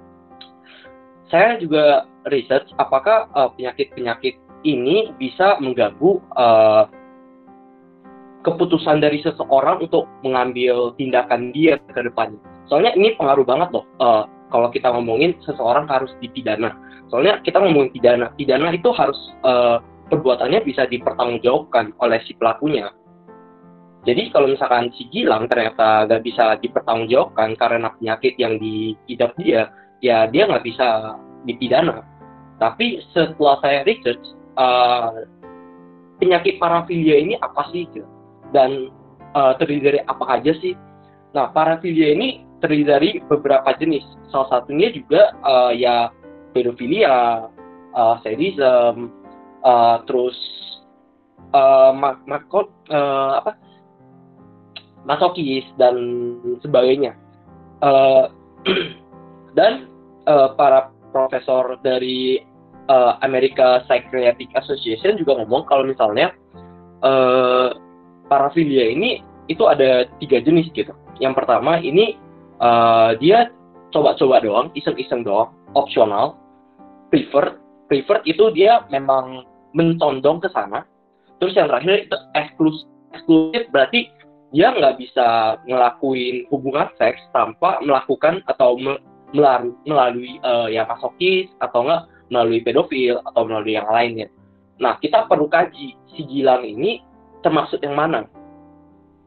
saya 1.26 1.58
juga 1.58 2.06
research 2.28 2.70
apakah 2.78 3.26
penyakit-penyakit 3.56 4.38
uh, 4.38 4.62
ini 4.62 5.10
bisa 5.16 5.56
mengganggu 5.58 6.20
uh, 6.36 6.84
keputusan 8.40 9.04
dari 9.04 9.20
seseorang 9.20 9.84
untuk 9.84 10.08
mengambil 10.24 10.96
tindakan 10.96 11.52
dia 11.52 11.76
ke 11.92 12.00
depannya. 12.00 12.40
Soalnya 12.70 12.96
ini 12.96 13.18
pengaruh 13.18 13.44
banget 13.44 13.68
loh. 13.74 13.84
Uh, 14.00 14.24
kalau 14.50 14.68
kita 14.72 14.90
ngomongin 14.90 15.36
seseorang 15.46 15.86
harus 15.86 16.10
dipidana. 16.18 16.74
Soalnya 17.10 17.42
kita 17.42 17.58
ngomongin 17.58 17.90
pidana, 17.94 18.30
pidana 18.34 18.70
itu 18.74 18.90
harus 18.94 19.18
uh, 19.42 19.82
perbuatannya 20.10 20.62
bisa 20.66 20.86
dipertanggungjawabkan 20.90 21.94
oleh 22.02 22.18
si 22.26 22.34
pelakunya. 22.38 22.90
Jadi 24.06 24.32
kalau 24.32 24.48
misalkan 24.48 24.88
si 24.96 25.06
Gilang 25.12 25.46
ternyata 25.46 26.08
nggak 26.08 26.22
bisa 26.24 26.56
dipertanggungjawabkan 26.58 27.52
karena 27.60 27.92
penyakit 28.00 28.34
yang 28.40 28.56
diidap 28.56 29.36
dia, 29.36 29.68
ya 30.00 30.24
dia 30.30 30.48
nggak 30.48 30.64
bisa 30.64 31.18
dipidana. 31.44 32.02
Tapi 32.56 33.04
setelah 33.12 33.60
saya 33.60 33.84
research, 33.84 34.24
uh, 34.56 35.26
penyakit 36.16 36.56
parafilia 36.56 37.16
ini 37.20 37.34
apa 37.40 37.68
sih? 37.72 37.84
Dan 38.50 38.90
uh, 39.34 39.54
terdiri 39.58 39.82
dari 39.94 40.00
apa 40.06 40.24
aja 40.40 40.52
sih? 40.58 40.74
Nah, 41.34 41.54
parafilia 41.54 42.14
ini 42.14 42.42
terdiri 42.60 42.84
dari 42.84 43.10
beberapa 43.26 43.70
jenis. 43.78 44.04
Salah 44.30 44.60
satunya 44.60 44.90
juga 44.92 45.34
uh, 45.46 45.72
ya 45.72 46.10
pedofilia, 46.52 47.46
uh, 47.94 48.16
sadism, 48.22 49.10
uh, 49.62 50.02
terus 50.04 50.36
uh, 51.54 51.94
mak 51.94 52.22
makot 52.26 52.68
uh, 52.90 53.40
apa 53.42 53.56
masokis 55.08 55.64
dan 55.80 55.96
sebagainya. 56.60 57.16
Uh, 57.80 58.28
dan 59.58 59.88
uh, 60.28 60.52
para 60.54 60.92
profesor 61.10 61.80
dari 61.80 62.44
uh, 62.92 63.16
America 63.24 63.82
Psychiatric 63.88 64.52
Association 64.54 65.16
juga 65.16 65.40
ngomong 65.40 65.64
kalau 65.66 65.88
misalnya 65.88 66.34
uh, 67.00 67.72
parafilia 68.30 68.94
ini 68.94 69.26
itu 69.50 69.66
ada 69.66 70.06
tiga 70.22 70.38
jenis 70.38 70.70
gitu. 70.70 70.94
Yang 71.18 71.42
pertama 71.42 71.82
ini 71.82 72.14
uh, 72.62 73.18
dia 73.18 73.50
coba-coba 73.90 74.38
doang, 74.38 74.66
iseng-iseng 74.78 75.26
doang, 75.26 75.50
opsional, 75.74 76.38
preferred, 77.10 77.58
preferred 77.90 78.22
itu 78.22 78.54
dia 78.54 78.86
memang 78.88 79.42
mencondong 79.74 80.38
ke 80.38 80.48
sana. 80.54 80.86
Terus 81.42 81.58
yang 81.58 81.66
terakhir 81.66 82.06
itu 82.06 82.16
eksklusif, 82.38 82.86
eksklusif 83.10 83.62
berarti 83.74 84.06
dia 84.54 84.70
nggak 84.70 84.98
bisa 84.98 85.58
ngelakuin 85.66 86.46
hubungan 86.50 86.86
seks 86.98 87.18
tanpa 87.34 87.82
melakukan 87.82 88.42
atau 88.46 88.78
melalui, 88.78 89.74
melalui 89.86 90.32
uh, 90.46 90.70
yang 90.70 90.86
masokis 90.86 91.50
atau 91.62 91.86
enggak 91.86 92.02
melalui 92.30 92.62
pedofil 92.62 93.18
atau 93.26 93.42
melalui 93.42 93.74
yang 93.74 93.90
lainnya. 93.90 94.30
Nah, 94.78 94.96
kita 95.02 95.26
perlu 95.26 95.50
kaji 95.50 95.98
si 96.14 96.20
Gilang 96.30 96.62
ini 96.62 97.02
termasuk 97.42 97.80
yang 97.82 97.96
mana. 97.96 98.26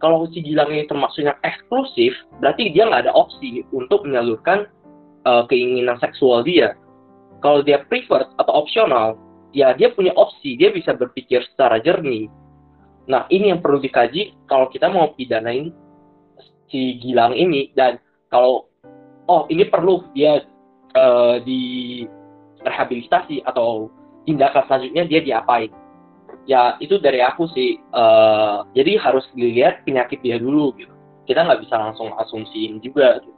kalau 0.03 0.27
si 0.35 0.43
Gilang 0.43 0.67
ini 0.67 0.83
termasuknya 0.83 1.39
eksklusif, 1.47 2.11
berarti 2.43 2.75
dia 2.75 2.91
nggak 2.91 3.07
ada 3.07 3.15
opsi 3.15 3.63
untuk 3.71 4.03
menyalurkan 4.03 4.67
uh, 5.23 5.47
keinginan 5.47 5.95
seksual 6.03 6.43
dia. 6.43 6.75
Kalau 7.39 7.63
dia 7.63 7.87
preferred 7.87 8.27
atau 8.35 8.51
opsional, 8.51 9.15
ya 9.55 9.71
dia 9.71 9.95
punya 9.95 10.11
opsi, 10.19 10.59
dia 10.59 10.75
bisa 10.75 10.91
berpikir 10.91 11.47
secara 11.55 11.79
jernih. 11.79 12.27
Nah, 13.07 13.23
ini 13.31 13.55
yang 13.55 13.63
perlu 13.63 13.79
dikaji 13.79 14.35
kalau 14.51 14.67
kita 14.67 14.91
mau 14.91 15.15
pidanain 15.15 15.71
si 16.67 16.99
Gilang 16.99 17.31
ini 17.39 17.71
dan 17.71 17.95
kalau 18.27 18.67
oh 19.31 19.47
ini 19.47 19.63
perlu 19.71 20.03
dia 20.11 20.43
uh, 20.99 21.39
di 21.43 22.03
rehabilitasi 22.63 23.43
atau 23.47 23.87
tindakan 24.23 24.63
selanjutnya 24.67 25.03
dia 25.07 25.19
diapain 25.19 25.71
ya 26.43 26.75
itu 26.83 26.99
dari 26.99 27.23
aku 27.23 27.47
sih 27.51 27.79
uh, 27.95 28.67
jadi 28.75 28.99
harus 28.99 29.23
dilihat 29.31 29.87
penyakit 29.87 30.19
dia 30.19 30.35
dulu 30.39 30.75
gitu 30.75 30.93
kita 31.23 31.39
nggak 31.43 31.61
bisa 31.63 31.75
langsung 31.79 32.11
asumsiin 32.19 32.83
juga 32.83 33.23
gitu. 33.23 33.33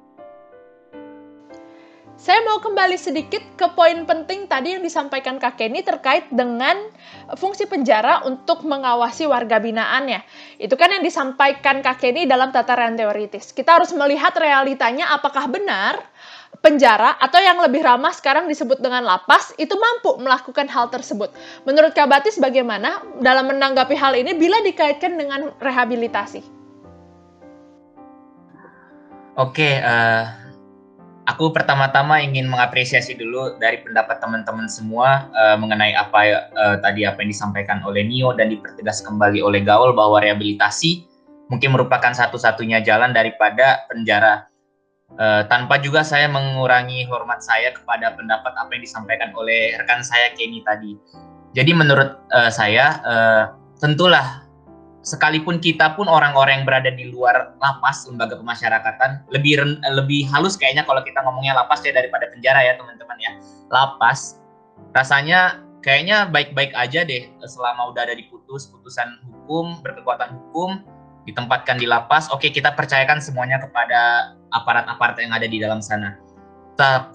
Saya 2.15 2.39
mau 2.47 2.63
kembali 2.63 2.95
sedikit 2.95 3.43
ke 3.59 3.75
poin 3.75 4.07
penting 4.07 4.47
tadi 4.47 4.71
yang 4.71 4.79
disampaikan 4.79 5.35
Kak 5.35 5.59
Kenny 5.59 5.83
terkait 5.83 6.23
dengan 6.31 6.79
fungsi 7.35 7.67
penjara 7.67 8.23
untuk 8.23 8.63
mengawasi 8.63 9.27
warga 9.27 9.59
binaannya. 9.59 10.23
Itu 10.55 10.79
kan 10.79 10.95
yang 10.95 11.03
disampaikan 11.03 11.83
Kak 11.83 11.99
Kenny 11.99 12.23
dalam 12.23 12.55
tataran 12.55 12.95
teoritis. 12.95 13.51
Kita 13.51 13.75
harus 13.75 13.91
melihat 13.91 14.31
realitanya 14.39 15.11
apakah 15.11 15.51
benar 15.51 15.99
penjara 16.65 17.13
atau 17.21 17.37
yang 17.37 17.61
lebih 17.61 17.85
ramah 17.85 18.09
sekarang 18.09 18.49
disebut 18.49 18.81
dengan 18.81 19.05
lapas 19.05 19.53
itu 19.61 19.77
mampu 19.77 20.17
melakukan 20.17 20.65
hal 20.65 20.89
tersebut. 20.89 21.29
Menurut 21.69 21.93
Kak 21.93 22.09
Batis 22.09 22.41
bagaimana 22.41 23.05
dalam 23.21 23.53
menanggapi 23.53 23.93
hal 23.93 24.17
ini 24.17 24.33
bila 24.33 24.57
dikaitkan 24.65 25.13
dengan 25.13 25.53
rehabilitasi? 25.61 26.41
Oke, 29.37 29.77
uh, 29.77 30.25
aku 31.29 31.53
pertama-tama 31.53 32.17
ingin 32.25 32.49
mengapresiasi 32.49 33.13
dulu 33.13 33.61
dari 33.61 33.85
pendapat 33.85 34.17
teman-teman 34.17 34.65
semua 34.65 35.29
uh, 35.37 35.59
mengenai 35.61 35.93
apa 35.93 36.49
uh, 36.49 36.75
tadi 36.81 37.05
apa 37.05 37.21
yang 37.21 37.29
disampaikan 37.29 37.85
oleh 37.85 38.01
Nio 38.09 38.33
dan 38.33 38.49
dipertegas 38.49 39.05
kembali 39.05 39.37
oleh 39.43 39.61
Gaul 39.61 39.93
bahwa 39.93 40.17
rehabilitasi 40.17 41.05
mungkin 41.45 41.77
merupakan 41.77 42.09
satu-satunya 42.09 42.81
jalan 42.81 43.13
daripada 43.13 43.85
penjara. 43.85 44.49
Uh, 45.15 45.47
tanpa 45.47 45.79
juga 45.79 46.03
saya 46.03 46.27
mengurangi 46.27 47.07
hormat 47.07 47.39
saya 47.39 47.71
kepada 47.71 48.11
pendapat 48.19 48.51
apa 48.51 48.67
yang 48.75 48.83
disampaikan 48.83 49.31
oleh 49.31 49.71
rekan 49.79 50.03
saya 50.03 50.35
Kenny 50.35 50.59
tadi. 50.59 50.99
Jadi 51.55 51.71
menurut 51.71 52.19
uh, 52.35 52.51
saya 52.51 52.99
uh, 53.07 53.43
tentulah 53.79 54.43
sekalipun 55.05 55.61
kita 55.61 55.93
pun 55.93 56.09
orang-orang 56.09 56.59
yang 56.59 56.65
berada 56.67 56.89
di 56.89 57.13
luar 57.13 57.53
lapas 57.61 58.09
lembaga 58.09 58.41
pemasyarakatan 58.41 59.21
lebih 59.29 59.61
lebih 59.93 60.25
halus 60.33 60.57
kayaknya 60.57 60.81
kalau 60.81 61.05
kita 61.05 61.21
ngomongnya 61.21 61.53
lapas 61.53 61.85
ya 61.85 61.93
daripada 61.93 62.25
penjara 62.33 62.57
ya 62.65 62.73
teman-teman 62.73 63.17
ya 63.21 63.31
lapas 63.69 64.41
rasanya 64.97 65.61
kayaknya 65.85 66.25
baik-baik 66.33 66.73
aja 66.73 67.05
deh 67.05 67.29
selama 67.45 67.93
udah 67.93 68.09
ada 68.09 68.17
diputus 68.17 68.65
putusan 68.65 69.21
hukum 69.29 69.77
berkekuatan 69.85 70.33
hukum 70.33 70.81
ditempatkan 71.29 71.77
di 71.77 71.85
lapas 71.85 72.25
oke 72.33 72.49
kita 72.49 72.73
percayakan 72.73 73.21
semuanya 73.21 73.61
kepada 73.61 74.33
aparat-aparat 74.55 75.19
yang 75.19 75.35
ada 75.35 75.47
di 75.47 75.59
dalam 75.59 75.83
sana 75.83 76.15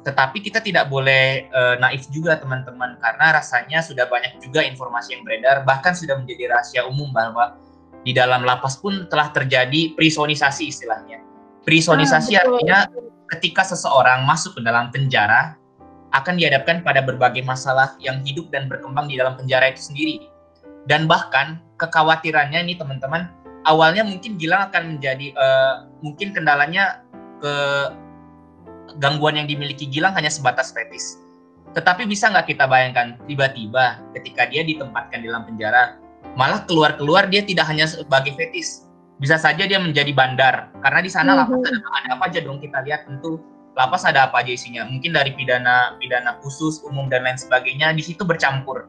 tetapi 0.01 0.41
kita 0.41 0.65
tidak 0.65 0.89
boleh 0.89 1.45
uh, 1.53 1.77
naif 1.77 2.09
juga 2.09 2.41
teman-teman 2.41 2.97
karena 2.97 3.37
rasanya 3.37 3.85
sudah 3.85 4.09
banyak 4.09 4.41
juga 4.41 4.65
informasi 4.65 5.21
yang 5.21 5.23
beredar 5.25 5.69
bahkan 5.69 5.93
sudah 5.93 6.17
menjadi 6.17 6.49
rahasia 6.49 6.89
umum 6.89 7.13
bahwa 7.13 7.61
di 8.05 8.17
dalam 8.17 8.45
lapas 8.45 8.81
pun 8.81 9.05
telah 9.13 9.29
terjadi 9.33 9.93
prisonisasi 9.97 10.73
istilahnya. 10.73 11.21
Prisonisasi 11.69 12.41
ah, 12.41 12.49
artinya 12.49 12.79
ketika 13.37 13.63
seseorang 13.63 14.25
masuk 14.25 14.57
ke 14.57 14.61
dalam 14.65 14.89
penjara 14.89 15.61
akan 16.11 16.41
dihadapkan 16.41 16.83
pada 16.83 17.05
berbagai 17.05 17.45
masalah 17.45 17.95
yang 18.03 18.25
hidup 18.25 18.51
dan 18.51 18.67
berkembang 18.67 19.07
di 19.07 19.21
dalam 19.21 19.37
penjara 19.37 19.71
itu 19.71 19.93
sendiri. 19.93 20.17
Dan 20.89 21.05
bahkan 21.05 21.61
kekhawatirannya 21.77 22.65
ini 22.65 22.75
teman-teman 22.81 23.29
awalnya 23.69 24.01
mungkin 24.01 24.41
Gilang 24.41 24.73
akan 24.73 24.97
menjadi 24.97 25.37
uh, 25.37 25.75
mungkin 26.01 26.33
kendalanya 26.33 27.05
ke 27.41 27.55
gangguan 29.01 29.41
yang 29.41 29.49
dimiliki 29.49 29.89
Gilang 29.89 30.13
hanya 30.15 30.29
sebatas 30.29 30.71
fetis. 30.71 31.21
Tetapi 31.73 32.07
bisa 32.07 32.31
nggak 32.31 32.51
kita 32.51 32.67
bayangkan 32.67 33.15
tiba-tiba 33.31 34.03
ketika 34.19 34.51
dia 34.51 34.67
ditempatkan 34.67 35.23
di 35.23 35.27
dalam 35.31 35.47
penjara 35.47 35.99
malah 36.35 36.63
keluar-keluar 36.67 37.31
dia 37.31 37.43
tidak 37.47 37.67
hanya 37.71 37.87
sebagai 37.87 38.35
fetis. 38.35 38.87
Bisa 39.21 39.37
saja 39.37 39.69
dia 39.69 39.77
menjadi 39.77 40.11
bandar. 40.17 40.73
Karena 40.81 41.01
di 41.05 41.11
sana 41.13 41.37
lapas 41.37 41.61
ada, 41.61 41.79
ada 41.79 42.09
apa 42.17 42.25
aja 42.33 42.41
dong 42.41 42.59
kita 42.59 42.81
lihat 42.83 43.05
tentu 43.07 43.39
lapas 43.77 44.03
ada 44.03 44.27
apa 44.27 44.43
aja 44.43 44.51
isinya. 44.51 44.83
Mungkin 44.89 45.15
dari 45.15 45.37
pidana 45.37 45.95
pidana 46.01 46.41
khusus 46.43 46.83
umum 46.83 47.07
dan 47.07 47.23
lain 47.23 47.39
sebagainya 47.39 47.93
di 47.95 48.03
situ 48.03 48.25
bercampur. 48.25 48.89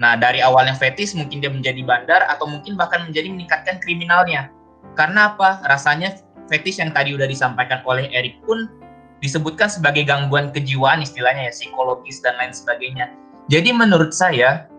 Nah 0.00 0.16
dari 0.16 0.40
awalnya 0.40 0.72
fetis 0.72 1.12
mungkin 1.12 1.44
dia 1.44 1.52
menjadi 1.52 1.84
bandar 1.84 2.24
atau 2.26 2.48
mungkin 2.48 2.74
bahkan 2.74 3.04
menjadi 3.04 3.28
meningkatkan 3.28 3.78
kriminalnya. 3.84 4.48
Karena 4.96 5.36
apa? 5.36 5.60
Rasanya 5.68 6.16
fetis 6.50 6.82
yang 6.82 6.90
tadi 6.90 7.14
udah 7.14 7.30
disampaikan 7.30 7.80
oleh 7.86 8.10
Erik 8.10 8.42
pun 8.44 8.66
disebutkan 9.22 9.70
sebagai 9.70 10.04
gangguan 10.04 10.50
kejiwaan 10.50 11.00
istilahnya 11.00 11.48
ya 11.48 11.52
psikologis 11.54 12.18
dan 12.20 12.34
lain 12.36 12.50
sebagainya 12.52 13.08
jadi 13.50 13.74
menurut 13.74 14.14
saya 14.14 14.70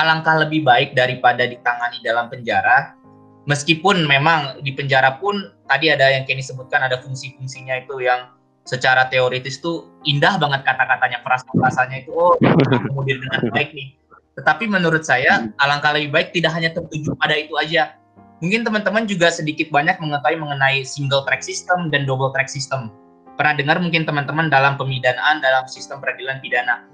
alangkah 0.00 0.40
lebih 0.40 0.64
baik 0.64 0.96
daripada 0.96 1.44
ditangani 1.44 2.00
dalam 2.00 2.32
penjara. 2.32 2.96
Meskipun 3.44 4.08
memang 4.08 4.64
di 4.64 4.72
penjara 4.72 5.20
pun 5.20 5.52
tadi 5.68 5.92
ada 5.92 6.08
yang 6.08 6.24
Kenny 6.24 6.40
sebutkan 6.40 6.80
ada 6.80 6.96
fungsi-fungsinya 7.04 7.84
itu 7.84 8.04
yang 8.04 8.32
secara 8.64 9.08
teoritis 9.12 9.60
tuh 9.60 9.88
indah 10.08 10.40
banget 10.40 10.64
kata-katanya 10.64 11.24
perasaan-perasaannya 11.24 11.98
itu 12.06 12.10
oh 12.12 12.36
kemudian 12.88 13.20
dengan 13.20 13.40
baik 13.52 13.76
nih. 13.76 13.96
Tetapi 14.40 14.64
menurut 14.64 15.04
saya 15.04 15.52
alangkah 15.60 15.92
lebih 15.92 16.08
baik 16.12 16.28
tidak 16.32 16.56
hanya 16.56 16.72
tertuju 16.72 17.12
pada 17.20 17.36
itu 17.36 17.52
aja. 17.60 17.99
Mungkin 18.40 18.64
teman-teman 18.64 19.04
juga 19.04 19.28
sedikit 19.28 19.68
banyak 19.68 20.00
mengetahui 20.00 20.40
mengenai 20.40 20.80
single 20.84 21.24
track 21.28 21.44
system 21.44 21.92
dan 21.92 22.08
double 22.08 22.32
track 22.32 22.48
system. 22.48 22.88
Pernah 23.36 23.56
dengar 23.56 23.76
mungkin 23.80 24.08
teman-teman 24.08 24.48
dalam 24.48 24.80
pemidanaan 24.80 25.44
dalam 25.44 25.64
sistem 25.68 26.00
peradilan 26.00 26.40
pidana 26.40 26.90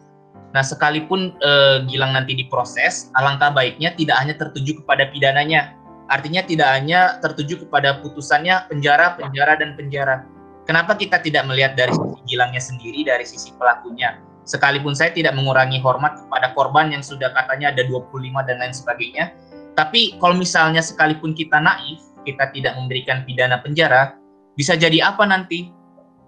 Nah, 0.56 0.64
sekalipun 0.64 1.36
uh, 1.44 1.84
Gilang 1.84 2.16
nanti 2.16 2.32
diproses, 2.32 3.12
alangkah 3.12 3.52
baiknya 3.52 3.92
tidak 3.92 4.16
hanya 4.16 4.34
tertuju 4.40 4.80
kepada 4.80 5.12
pidananya. 5.12 5.76
Artinya 6.08 6.40
tidak 6.46 6.72
hanya 6.72 7.20
tertuju 7.20 7.66
kepada 7.66 8.00
putusannya 8.00 8.64
penjara, 8.72 9.20
penjara, 9.20 9.60
dan 9.60 9.76
penjara. 9.76 10.24
Kenapa 10.64 10.96
kita 10.96 11.20
tidak 11.20 11.44
melihat 11.44 11.76
dari 11.76 11.92
sisi 11.92 12.18
Gilangnya 12.24 12.62
sendiri, 12.62 13.00
dari 13.04 13.26
sisi 13.28 13.50
pelakunya? 13.58 14.16
Sekalipun 14.48 14.96
saya 14.96 15.10
tidak 15.10 15.36
mengurangi 15.36 15.82
hormat 15.82 16.24
kepada 16.24 16.54
korban 16.56 16.94
yang 16.94 17.02
sudah 17.02 17.34
katanya 17.36 17.74
ada 17.74 17.82
25 17.84 18.08
dan 18.48 18.56
lain 18.62 18.72
sebagainya. 18.74 19.34
Tapi 19.76 20.16
kalau 20.18 20.34
misalnya 20.34 20.80
sekalipun 20.80 21.36
kita 21.36 21.60
naif, 21.60 22.00
kita 22.24 22.48
tidak 22.50 22.74
memberikan 22.80 23.22
pidana 23.28 23.60
penjara, 23.60 24.16
bisa 24.56 24.72
jadi 24.74 25.12
apa 25.12 25.28
nanti? 25.28 25.76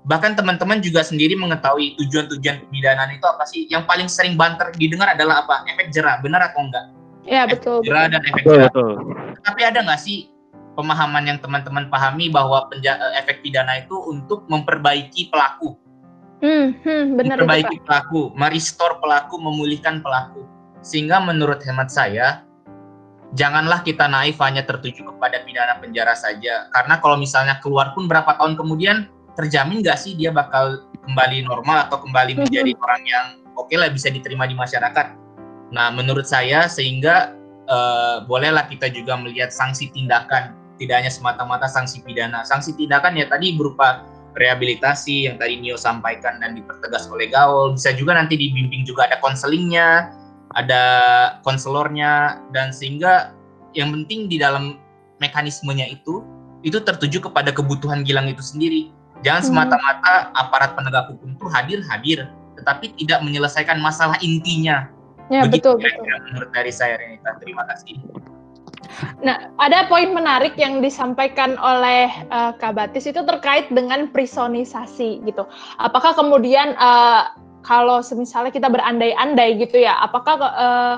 bahkan 0.08 0.32
teman-teman 0.32 0.80
juga 0.80 1.04
sendiri 1.04 1.36
mengetahui 1.36 2.00
tujuan-tujuan 2.00 2.64
pemidanaan 2.64 3.12
itu 3.12 3.26
apa 3.28 3.44
sih? 3.44 3.68
Yang 3.68 3.84
paling 3.84 4.08
sering 4.08 4.34
banter 4.40 4.72
didengar 4.80 5.12
adalah 5.12 5.44
apa? 5.44 5.68
Efek 5.68 5.92
jerah 5.92 6.16
benar 6.24 6.48
atau 6.48 6.64
enggak? 6.64 6.84
Ya 7.28 7.44
betul 7.44 7.84
efek 7.84 7.92
jerah 7.92 8.04
dan 8.08 8.20
efek 8.24 8.42
jerah. 8.48 8.72
tapi 9.44 9.60
ada 9.60 9.84
nggak 9.84 10.00
sih 10.00 10.32
pemahaman 10.72 11.28
yang 11.28 11.38
teman-teman 11.44 11.92
pahami 11.92 12.32
bahwa 12.32 12.64
penja- 12.72 12.96
eh, 12.96 13.20
efek 13.20 13.44
pidana 13.44 13.84
itu 13.84 13.92
untuk 14.08 14.48
memperbaiki 14.48 15.28
pelaku? 15.28 15.76
Hmm, 16.40 16.72
hmm, 16.80 17.04
benar 17.20 17.36
memperbaiki 17.44 17.76
itu, 17.76 17.84
pelaku 17.84 18.20
merestor 18.32 18.96
pelaku 19.04 19.36
memulihkan 19.36 20.00
pelaku. 20.00 20.48
Sehingga 20.80 21.20
menurut 21.20 21.60
hemat 21.68 21.92
saya 21.92 22.47
janganlah 23.36 23.84
kita 23.84 24.08
naif 24.08 24.40
hanya 24.40 24.64
tertuju 24.64 25.04
kepada 25.04 25.44
pidana 25.44 25.76
penjara 25.80 26.16
saja 26.16 26.70
karena 26.72 26.96
kalau 27.02 27.16
misalnya 27.20 27.60
keluar 27.60 27.92
pun 27.92 28.08
berapa 28.08 28.36
tahun 28.40 28.56
kemudian 28.56 29.08
terjamin 29.38 29.84
nggak 29.86 29.98
sih 30.00 30.18
dia 30.18 30.34
bakal 30.34 30.82
kembali 31.06 31.46
normal 31.46 31.86
atau 31.86 32.02
kembali 32.02 32.34
mhm. 32.34 32.38
menjadi 32.44 32.72
orang 32.82 33.02
yang 33.06 33.26
oke 33.54 33.70
okay 33.70 33.78
lah 33.78 33.88
bisa 33.88 34.10
diterima 34.10 34.44
di 34.50 34.58
masyarakat. 34.58 35.06
Nah, 35.70 35.92
menurut 35.94 36.24
saya 36.24 36.66
sehingga 36.66 37.38
uh, 37.70 38.24
bolehlah 38.24 38.66
kita 38.66 38.88
juga 38.90 39.14
melihat 39.14 39.54
sanksi 39.54 39.92
tindakan, 39.92 40.56
tidak 40.80 41.04
hanya 41.04 41.12
semata-mata 41.12 41.70
sanksi 41.70 42.00
pidana. 42.02 42.42
Sanksi 42.42 42.74
tindakan 42.74 43.14
ya 43.14 43.28
tadi 43.28 43.54
berupa 43.54 44.02
rehabilitasi 44.38 45.28
yang 45.28 45.36
tadi 45.36 45.60
Nio 45.60 45.76
sampaikan 45.76 46.40
dan 46.40 46.56
dipertegas 46.56 47.10
oleh 47.12 47.28
Gaul. 47.28 47.76
Bisa 47.76 47.92
juga 47.92 48.16
nanti 48.16 48.38
dibimbing 48.38 48.88
juga 48.88 49.10
ada 49.12 49.20
konselingnya, 49.20 50.08
ada 50.56 50.82
konselornya, 51.44 52.40
dan 52.54 52.72
sehingga 52.72 53.34
yang 53.76 53.92
penting 53.92 54.30
di 54.30 54.40
dalam 54.40 54.80
mekanismenya 55.20 55.88
itu 55.92 56.24
itu 56.66 56.82
tertuju 56.82 57.30
kepada 57.30 57.54
kebutuhan 57.54 58.02
Gilang 58.02 58.26
itu 58.26 58.42
sendiri 58.42 58.90
Jangan 59.26 59.42
hmm. 59.42 59.48
semata-mata 59.50 60.14
aparat 60.34 60.78
penegak 60.78 61.10
hukum 61.10 61.34
itu 61.34 61.46
hadir-hadir, 61.50 62.18
tetapi 62.54 62.94
tidak 63.02 63.18
menyelesaikan 63.26 63.78
masalah 63.82 64.14
intinya. 64.22 64.86
Ya, 65.28 65.44
Begitu 65.44 65.76
betul, 65.76 65.82
betul. 65.82 66.18
menurut 66.30 66.50
dari 66.54 66.72
saya, 66.72 66.96
Renita. 66.96 67.36
Terima 67.42 67.66
kasih. 67.68 67.98
Nah, 69.20 69.52
ada 69.60 69.84
poin 69.86 70.10
menarik 70.10 70.56
yang 70.56 70.80
disampaikan 70.80 71.60
oleh 71.60 72.08
uh, 72.32 72.56
Kak 72.56 72.72
Batis 72.72 73.04
itu 73.04 73.20
terkait 73.20 73.68
dengan 73.68 74.08
prisonisasi 74.08 75.22
gitu. 75.28 75.44
Apakah 75.76 76.16
kemudian 76.16 76.72
uh, 76.80 77.36
kalau 77.68 78.00
misalnya 78.16 78.48
kita 78.48 78.72
berandai-andai 78.72 79.60
gitu 79.60 79.84
ya, 79.84 80.00
apakah 80.00 80.40
uh, 80.40 80.96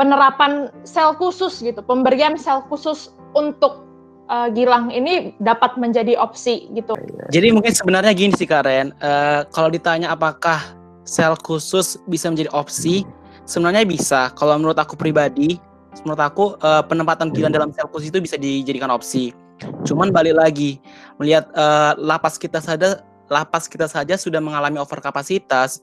penerapan 0.00 0.72
sel 0.88 1.12
khusus 1.20 1.60
gitu, 1.60 1.84
pemberian 1.84 2.40
sel 2.40 2.64
khusus 2.72 3.12
untuk 3.36 3.84
uh, 4.32 4.48
Gilang 4.48 4.88
ini 4.88 5.36
dapat 5.36 5.76
menjadi 5.76 6.16
opsi 6.16 6.72
gitu. 6.72 6.96
Jadi 7.28 7.52
mungkin 7.52 7.76
sebenarnya 7.76 8.16
gini 8.16 8.32
sih 8.32 8.48
Karen, 8.48 8.96
uh, 9.04 9.44
kalau 9.52 9.68
ditanya 9.68 10.16
apakah 10.16 10.64
sel 11.04 11.36
khusus 11.44 12.00
bisa 12.08 12.32
menjadi 12.32 12.48
opsi, 12.56 13.04
sebenarnya 13.44 13.84
bisa. 13.84 14.32
Kalau 14.32 14.56
menurut 14.56 14.80
aku 14.80 14.96
pribadi, 14.96 15.60
menurut 16.08 16.22
aku 16.24 16.44
uh, 16.64 16.80
penempatan 16.88 17.36
Gilang 17.36 17.52
dalam 17.52 17.68
sel 17.76 17.84
khusus 17.92 18.08
itu 18.08 18.24
bisa 18.24 18.40
dijadikan 18.40 18.88
opsi. 18.88 19.36
Cuman 19.84 20.08
balik 20.08 20.40
lagi 20.40 20.80
melihat 21.20 21.52
uh, 21.52 21.92
lapas 22.00 22.40
kita 22.40 22.64
saja 22.64 23.04
lapas 23.26 23.66
kita 23.66 23.86
saja 23.90 24.14
sudah 24.14 24.38
mengalami 24.38 24.78
overkapasitas, 24.78 25.82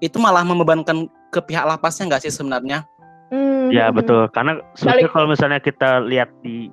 itu 0.00 0.16
malah 0.18 0.44
membebankan 0.46 1.10
ke 1.30 1.40
pihak 1.44 1.64
lapasnya 1.66 2.10
nggak 2.10 2.22
sih 2.26 2.32
sebenarnya? 2.32 2.86
Hmm. 3.30 3.70
Ya 3.70 3.94
betul, 3.94 4.26
karena 4.34 4.58
sebenarnya 4.74 5.10
kalau 5.10 5.26
misalnya 5.30 5.60
kita 5.62 6.02
lihat 6.02 6.30
di 6.42 6.70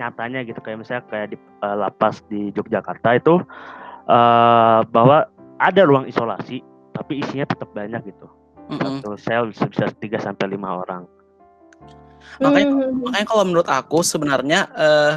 nyatanya 0.00 0.42
gitu 0.42 0.58
kayak 0.64 0.82
misalnya 0.82 1.04
kayak 1.06 1.36
di 1.36 1.38
uh, 1.62 1.76
lapas 1.78 2.24
di 2.26 2.50
Yogyakarta 2.56 3.20
itu 3.20 3.38
uh, 4.10 4.80
bahwa 4.88 5.28
ada 5.62 5.82
ruang 5.86 6.08
isolasi 6.08 6.64
tapi 6.96 7.22
isinya 7.22 7.46
tetap 7.46 7.70
banyak 7.70 8.02
gitu. 8.10 8.26
Mm 8.72 8.78
-hmm. 8.78 8.94
Satu 9.04 9.18
sel 9.20 9.42
bisa 9.52 9.86
tiga 10.00 10.18
sampai 10.18 10.50
lima 10.50 10.82
orang 10.82 11.06
makanya 12.40 12.68
hmm. 12.70 13.02
makanya 13.02 13.26
kalau 13.28 13.44
menurut 13.44 13.68
aku 13.68 14.00
sebenarnya 14.00 14.70
uh, 14.72 15.14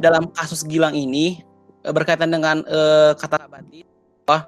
dalam 0.00 0.30
kasus 0.32 0.64
Gilang 0.64 0.96
ini 0.96 1.44
berkaitan 1.92 2.30
dengan 2.30 2.62
uh, 2.66 3.12
kata 3.14 3.46
Abadi 3.46 3.86
wah 4.26 4.46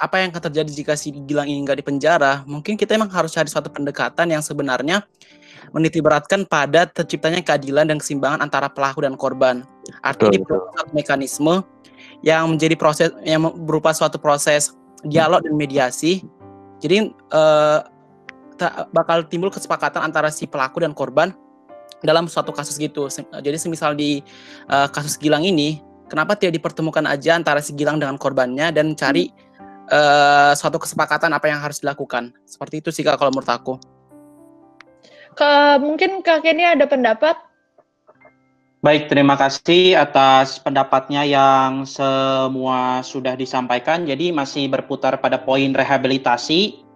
apa 0.00 0.14
yang 0.18 0.34
akan 0.34 0.42
terjadi 0.50 0.70
jika 0.72 0.92
si 0.98 1.12
Gilang 1.12 1.46
ini 1.46 1.62
nggak 1.62 1.84
dipenjara 1.84 2.42
mungkin 2.48 2.74
kita 2.74 2.96
emang 2.98 3.12
harus 3.12 3.30
cari 3.36 3.46
suatu 3.46 3.70
pendekatan 3.70 4.32
yang 4.32 4.42
sebenarnya 4.42 5.06
meniti 5.70 6.02
beratkan 6.02 6.42
pada 6.48 6.88
terciptanya 6.88 7.44
keadilan 7.44 7.86
dan 7.86 8.00
keseimbangan 8.00 8.42
antara 8.42 8.66
pelaku 8.66 9.04
dan 9.06 9.14
korban 9.14 9.62
artinya 10.02 10.34
di 10.34 10.40
mekanisme 10.90 11.62
yang 12.24 12.48
menjadi 12.50 12.74
proses 12.74 13.08
yang 13.22 13.44
berupa 13.68 13.92
suatu 13.94 14.18
proses 14.18 14.74
dialog 15.06 15.44
dan 15.44 15.54
mediasi 15.54 16.24
jadi 16.80 17.12
uh, 17.30 17.86
bakal 18.92 19.24
timbul 19.28 19.52
kesepakatan 19.52 20.00
antara 20.00 20.32
si 20.32 20.48
pelaku 20.48 20.80
dan 20.80 20.96
korban 20.96 21.32
dalam 22.04 22.28
suatu 22.28 22.52
kasus 22.52 22.76
gitu. 22.76 23.08
Jadi 23.12 23.56
semisal 23.56 23.96
di 23.96 24.20
uh, 24.68 24.88
kasus 24.88 25.16
Gilang 25.16 25.44
ini, 25.44 25.80
kenapa 26.06 26.38
tidak 26.38 26.58
dipertemukan 26.62 27.04
aja 27.06 27.38
antara 27.38 27.62
si 27.62 27.74
Gilang 27.74 28.00
dengan 28.00 28.18
korbannya 28.18 28.72
dan 28.74 28.94
cari 28.94 29.30
uh, 29.90 30.52
suatu 30.54 30.80
kesepakatan 30.82 31.30
apa 31.34 31.46
yang 31.50 31.60
harus 31.62 31.82
dilakukan. 31.82 32.34
Seperti 32.46 32.82
itu 32.82 32.88
sih 32.90 33.02
Kak 33.02 33.18
kalau 33.18 33.30
menurut 33.34 33.50
aku. 33.50 33.74
Ke, 35.36 35.76
mungkin 35.78 36.24
Kak 36.24 36.42
Kenny 36.46 36.64
ada 36.64 36.88
pendapat? 36.88 37.36
Baik, 38.80 39.10
terima 39.10 39.34
kasih 39.34 39.98
atas 39.98 40.62
pendapatnya 40.62 41.26
yang 41.26 41.82
semua 41.82 43.02
sudah 43.02 43.34
disampaikan. 43.34 44.06
Jadi 44.06 44.30
masih 44.30 44.70
berputar 44.70 45.18
pada 45.18 45.42
poin 45.42 45.74
rehabilitasi 45.74 46.86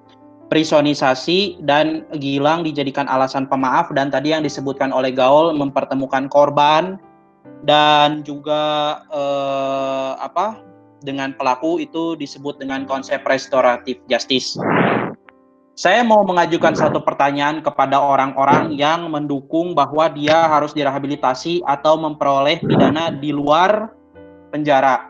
prisonisasi 0.50 1.62
dan 1.62 2.02
Gilang 2.18 2.66
dijadikan 2.66 3.06
alasan 3.06 3.46
pemaaf 3.46 3.94
dan 3.94 4.10
tadi 4.10 4.34
yang 4.34 4.42
disebutkan 4.42 4.90
oleh 4.90 5.14
Gaul 5.14 5.54
mempertemukan 5.54 6.26
korban 6.26 6.98
dan 7.64 8.24
juga 8.24 8.62
eh, 9.12 10.12
apa 10.20 10.60
dengan 11.00 11.32
pelaku 11.32 11.80
itu 11.80 12.16
disebut 12.16 12.60
dengan 12.60 12.84
konsep 12.84 13.24
restoratif 13.24 14.00
justice. 14.08 14.56
Saya 15.80 16.04
mau 16.04 16.20
mengajukan 16.28 16.76
satu 16.76 17.00
pertanyaan 17.00 17.64
kepada 17.64 17.96
orang-orang 17.96 18.76
yang 18.76 19.08
mendukung 19.08 19.72
bahwa 19.72 20.12
dia 20.12 20.44
harus 20.44 20.76
direhabilitasi 20.76 21.64
atau 21.64 21.96
memperoleh 21.96 22.60
pidana 22.60 23.08
di 23.08 23.32
luar 23.32 23.88
penjara 24.52 25.08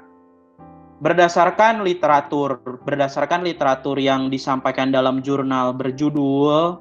berdasarkan 1.00 1.80
literatur 1.80 2.60
berdasarkan 2.84 3.40
literatur 3.40 3.96
yang 3.96 4.28
disampaikan 4.28 4.92
dalam 4.92 5.24
jurnal 5.24 5.72
berjudul 5.72 6.76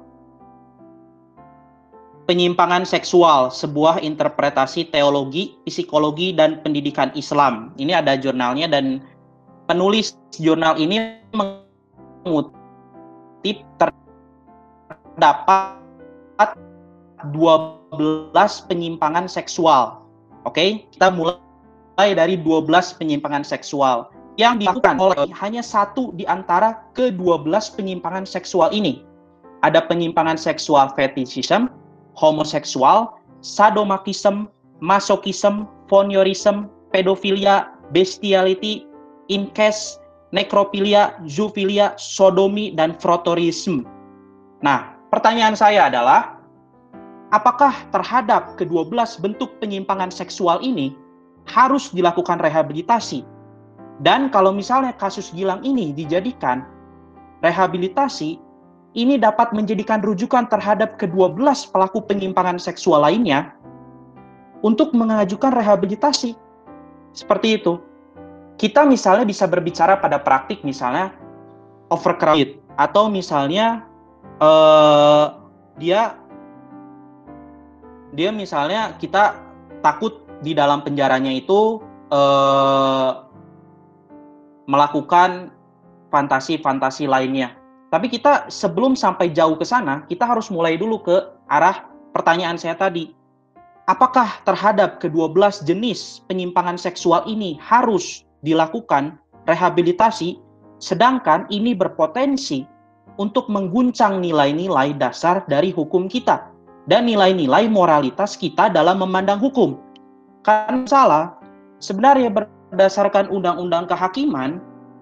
penyimpangan 2.30 2.86
seksual 2.86 3.50
sebuah 3.50 3.98
interpretasi 4.06 4.94
teologi 4.94 5.58
psikologi 5.66 6.30
dan 6.30 6.62
pendidikan 6.62 7.10
Islam 7.18 7.74
ini 7.74 7.90
ada 7.90 8.14
jurnalnya 8.14 8.70
dan 8.70 9.02
penulis 9.66 10.14
jurnal 10.38 10.78
ini 10.78 11.18
mengutip 11.34 12.54
terdapat 15.18 15.74
12 17.34 18.30
penyimpangan 18.70 19.26
seksual 19.26 20.06
oke 20.46 20.54
okay? 20.54 20.86
kita 20.94 21.10
mulai 21.10 22.14
dari 22.14 22.38
12 22.38 22.70
penyimpangan 22.94 23.42
seksual 23.42 24.06
yang 24.38 24.62
dilakukan 24.62 25.02
oleh 25.02 25.34
hanya 25.34 25.66
satu 25.66 26.14
di 26.14 26.22
antara 26.30 26.86
ke-12 26.94 27.76
penyimpangan 27.76 28.24
seksual 28.24 28.72
ini. 28.72 29.04
Ada 29.60 29.84
penyimpangan 29.84 30.40
seksual 30.40 30.96
fetishism, 30.96 31.68
homoseksual, 32.20 33.16
sadomasochism, 33.40 34.52
masokism, 34.84 35.64
voyeurism, 35.88 36.68
pedofilia, 36.92 37.72
bestiality, 37.96 38.84
incest, 39.32 40.04
nekrofilia, 40.36 41.16
zoofilia, 41.24 41.96
sodomi, 41.96 42.76
dan 42.76 42.94
frotorisme. 43.00 43.88
Nah, 44.60 44.92
pertanyaan 45.08 45.56
saya 45.56 45.88
adalah, 45.88 46.36
apakah 47.32 47.72
terhadap 47.90 48.60
ke-12 48.60 49.18
bentuk 49.24 49.56
penyimpangan 49.58 50.12
seksual 50.12 50.60
ini 50.60 50.92
harus 51.48 51.90
dilakukan 51.90 52.38
rehabilitasi. 52.38 53.24
Dan 54.00 54.32
kalau 54.32 54.52
misalnya 54.54 54.96
kasus 54.96 55.28
Gilang 55.32 55.60
ini 55.60 55.92
dijadikan 55.92 56.64
rehabilitasi, 57.44 58.40
ini 58.98 59.18
dapat 59.20 59.54
menjadikan 59.54 60.02
rujukan 60.02 60.50
terhadap 60.50 60.98
ke-12 60.98 61.70
pelaku 61.70 62.02
penyimpangan 62.02 62.58
seksual 62.58 63.06
lainnya 63.06 63.54
untuk 64.66 64.90
mengajukan 64.92 65.54
rehabilitasi. 65.54 66.34
Seperti 67.14 67.58
itu. 67.62 67.78
Kita 68.60 68.84
misalnya 68.84 69.24
bisa 69.24 69.48
berbicara 69.48 69.96
pada 69.96 70.20
praktik 70.20 70.60
misalnya 70.66 71.16
overcrowded 71.88 72.60
atau 72.76 73.08
misalnya 73.08 73.88
uh, 74.36 75.40
dia 75.80 76.20
dia 78.12 78.30
misalnya 78.34 78.98
kita 79.00 79.38
takut 79.80 80.20
di 80.40 80.52
dalam 80.52 80.82
penjaranya 80.82 81.30
itu 81.30 81.78
eh, 82.10 83.10
melakukan 84.66 85.54
fantasi-fantasi 86.10 87.06
lainnya. 87.06 87.59
Tapi 87.90 88.06
kita 88.06 88.46
sebelum 88.46 88.94
sampai 88.94 89.34
jauh 89.34 89.58
ke 89.58 89.66
sana, 89.66 90.06
kita 90.06 90.22
harus 90.22 90.46
mulai 90.46 90.78
dulu 90.78 91.02
ke 91.02 91.16
arah 91.50 91.90
pertanyaan 92.14 92.54
saya 92.54 92.78
tadi. 92.78 93.10
Apakah 93.90 94.38
terhadap 94.46 95.02
ke-12 95.02 95.66
jenis 95.66 96.22
penyimpangan 96.30 96.78
seksual 96.78 97.26
ini 97.26 97.58
harus 97.58 98.22
dilakukan 98.46 99.18
rehabilitasi, 99.50 100.38
sedangkan 100.78 101.50
ini 101.50 101.74
berpotensi 101.74 102.62
untuk 103.18 103.50
mengguncang 103.50 104.22
nilai-nilai 104.22 104.94
dasar 104.94 105.42
dari 105.50 105.74
hukum 105.74 106.06
kita 106.06 106.46
dan 106.86 107.10
nilai-nilai 107.10 107.66
moralitas 107.66 108.38
kita 108.38 108.70
dalam 108.70 109.02
memandang 109.02 109.42
hukum 109.42 109.74
kan 110.46 110.86
salah. 110.86 111.34
Sebenarnya 111.80 112.30
berdasarkan 112.30 113.32
undang-undang 113.32 113.88
kehakiman, 113.88 114.60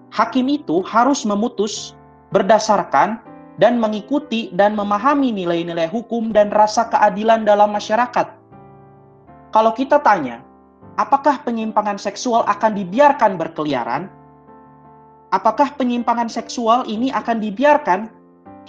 hakim 0.09 0.47
itu 0.47 0.81
harus 0.87 1.27
memutus 1.27 1.93
berdasarkan 2.31 3.21
dan 3.59 3.77
mengikuti 3.77 4.49
dan 4.55 4.73
memahami 4.73 5.35
nilai-nilai 5.35 5.91
hukum 5.91 6.31
dan 6.31 6.49
rasa 6.49 6.87
keadilan 6.87 7.43
dalam 7.43 7.75
masyarakat. 7.75 8.27
Kalau 9.49 9.73
kita 9.73 9.99
tanya, 9.99 10.45
apakah 10.95 11.41
penyimpangan 11.43 11.97
seksual 11.97 12.45
akan 12.47 12.77
dibiarkan 12.77 13.35
berkeliaran? 13.35 14.07
Apakah 15.29 15.75
penyimpangan 15.77 16.29
seksual 16.29 16.85
ini 16.89 17.13
akan 17.13 17.37
dibiarkan 17.41 18.09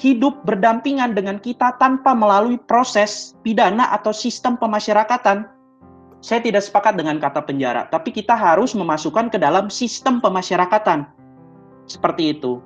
hidup 0.01 0.41
berdampingan 0.45 1.13
dengan 1.13 1.41
kita 1.41 1.77
tanpa 1.77 2.13
melalui 2.17 2.57
proses 2.69 3.37
pidana 3.45 3.93
atau 3.93 4.13
sistem 4.13 4.57
pemasyarakatan? 4.57 5.61
saya 6.21 6.45
tidak 6.45 6.61
sepakat 6.61 7.01
dengan 7.01 7.17
kata 7.17 7.41
penjara, 7.41 7.89
tapi 7.89 8.13
kita 8.13 8.37
harus 8.37 8.77
memasukkan 8.77 9.33
ke 9.33 9.41
dalam 9.41 9.73
sistem 9.73 10.21
pemasyarakatan. 10.21 11.09
Seperti 11.89 12.37
itu. 12.37 12.61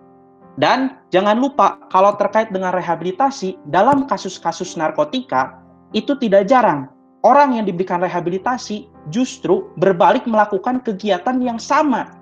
Dan 0.54 1.02
jangan 1.10 1.34
lupa 1.42 1.82
kalau 1.90 2.14
terkait 2.14 2.54
dengan 2.54 2.70
rehabilitasi 2.70 3.58
dalam 3.66 4.06
kasus-kasus 4.06 4.78
narkotika, 4.78 5.58
itu 5.90 6.14
tidak 6.18 6.46
jarang 6.46 6.86
orang 7.24 7.58
yang 7.58 7.64
diberikan 7.66 7.98
rehabilitasi 7.98 8.86
justru 9.08 9.72
berbalik 9.80 10.28
melakukan 10.28 10.78
kegiatan 10.84 11.40
yang 11.40 11.56
sama. 11.58 12.12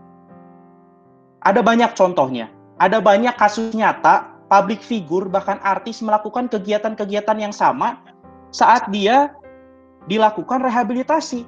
Ada 1.43 1.61
banyak 1.61 1.93
contohnya. 1.99 2.49
Ada 2.79 3.03
banyak 3.03 3.35
kasus 3.37 3.75
nyata 3.75 4.31
public 4.49 4.81
figure 4.81 5.27
bahkan 5.29 5.59
artis 5.67 6.01
melakukan 6.01 6.49
kegiatan-kegiatan 6.49 7.37
yang 7.37 7.53
sama 7.53 7.99
saat 8.55 8.89
dia 8.95 9.35
dilakukan 10.07 10.63
rehabilitasi. 10.63 11.45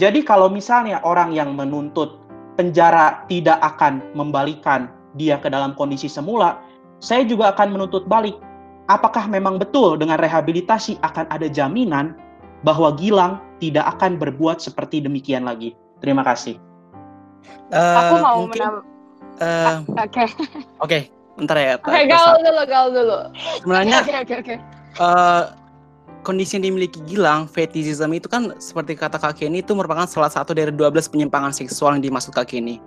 Jadi 0.00 0.24
kalau 0.24 0.48
misalnya 0.48 1.04
orang 1.04 1.36
yang 1.36 1.52
menuntut 1.52 2.16
penjara 2.56 3.24
tidak 3.28 3.60
akan 3.60 4.00
membalikan 4.16 4.88
dia 5.18 5.38
ke 5.38 5.50
dalam 5.50 5.74
kondisi 5.74 6.06
semula, 6.06 6.60
saya 7.00 7.24
juga 7.24 7.50
akan 7.56 7.74
menuntut 7.74 8.06
balik. 8.06 8.36
Apakah 8.90 9.30
memang 9.30 9.56
betul 9.56 9.94
dengan 9.96 10.18
rehabilitasi 10.18 10.98
akan 11.06 11.30
ada 11.30 11.46
jaminan 11.46 12.18
bahwa 12.66 12.92
Gilang 12.98 13.38
tidak 13.62 13.86
akan 13.96 14.18
berbuat 14.18 14.58
seperti 14.58 15.00
demikian 15.00 15.46
lagi. 15.46 15.72
Terima 16.02 16.26
kasih. 16.26 16.58
Uh, 17.70 17.98
Aku 18.02 18.14
mau 18.18 18.36
mungkin, 18.44 18.82
uh, 19.40 19.80
Oke. 19.86 20.10
Okay. 20.10 20.28
Oke, 20.28 20.28
okay, 20.80 21.02
bentar 21.38 21.56
ya. 21.56 21.78
Oke, 21.78 21.88
okay, 21.88 22.02
gal 22.10 22.36
dulu, 22.42 22.62
gal 22.66 22.86
dulu. 22.90 23.18
Sebenarnya, 23.62 23.98
okay, 24.02 24.18
okay, 24.26 24.36
okay. 24.42 24.58
Uh, 24.98 25.54
kondisi 26.26 26.58
yang 26.58 26.72
dimiliki 26.72 27.00
Gilang, 27.08 27.48
fetishism 27.48 28.12
itu 28.12 28.28
kan 28.28 28.52
seperti 28.60 28.98
kata 28.98 29.16
Kak 29.16 29.40
Kenny 29.40 29.64
itu 29.64 29.72
merupakan 29.72 30.04
salah 30.04 30.28
satu 30.28 30.52
dari 30.52 30.72
12 30.74 31.08
penyimpangan 31.08 31.54
seksual 31.54 31.96
yang 31.96 32.04
dimaksud 32.04 32.34
Kak 32.34 32.50
Kenny. 32.50 32.82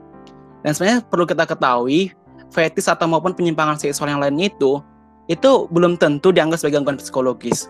Dan 0.64 0.72
sebenarnya 0.72 1.00
perlu 1.06 1.28
kita 1.28 1.44
ketahui, 1.44 2.16
fetis 2.50 2.88
atau 2.88 3.06
maupun 3.06 3.36
penyimpangan 3.36 3.76
seksual 3.76 4.10
yang 4.10 4.24
lain 4.24 4.40
itu, 4.40 4.80
itu 5.28 5.68
belum 5.72 5.96
tentu 6.00 6.32
dianggap 6.32 6.60
sebagai 6.60 6.84
gangguan 6.84 7.00
psikologis. 7.00 7.68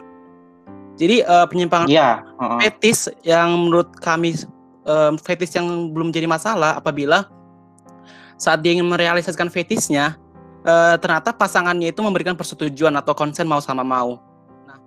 Jadi 0.94 1.26
uh, 1.26 1.50
penyimpangan 1.50 1.90
yeah. 1.90 2.22
uh 2.38 2.58
-uh. 2.58 2.60
fetis 2.62 3.10
yang 3.26 3.50
menurut 3.66 3.90
kami 3.98 4.38
um, 4.86 5.18
fetis 5.18 5.58
yang 5.58 5.90
belum 5.90 6.14
jadi 6.14 6.30
masalah 6.30 6.78
apabila 6.78 7.26
saat 8.38 8.62
dia 8.62 8.78
ingin 8.78 8.86
merealisasikan 8.86 9.50
fetisnya 9.50 10.14
uh, 10.62 10.96
ternyata 11.02 11.34
pasangannya 11.34 11.90
itu 11.90 12.02
memberikan 12.06 12.38
persetujuan 12.38 12.94
atau 13.00 13.18
konsen 13.18 13.50
mau 13.50 13.58
sama 13.58 13.82
mau. 13.82 14.22
Nah, 14.70 14.78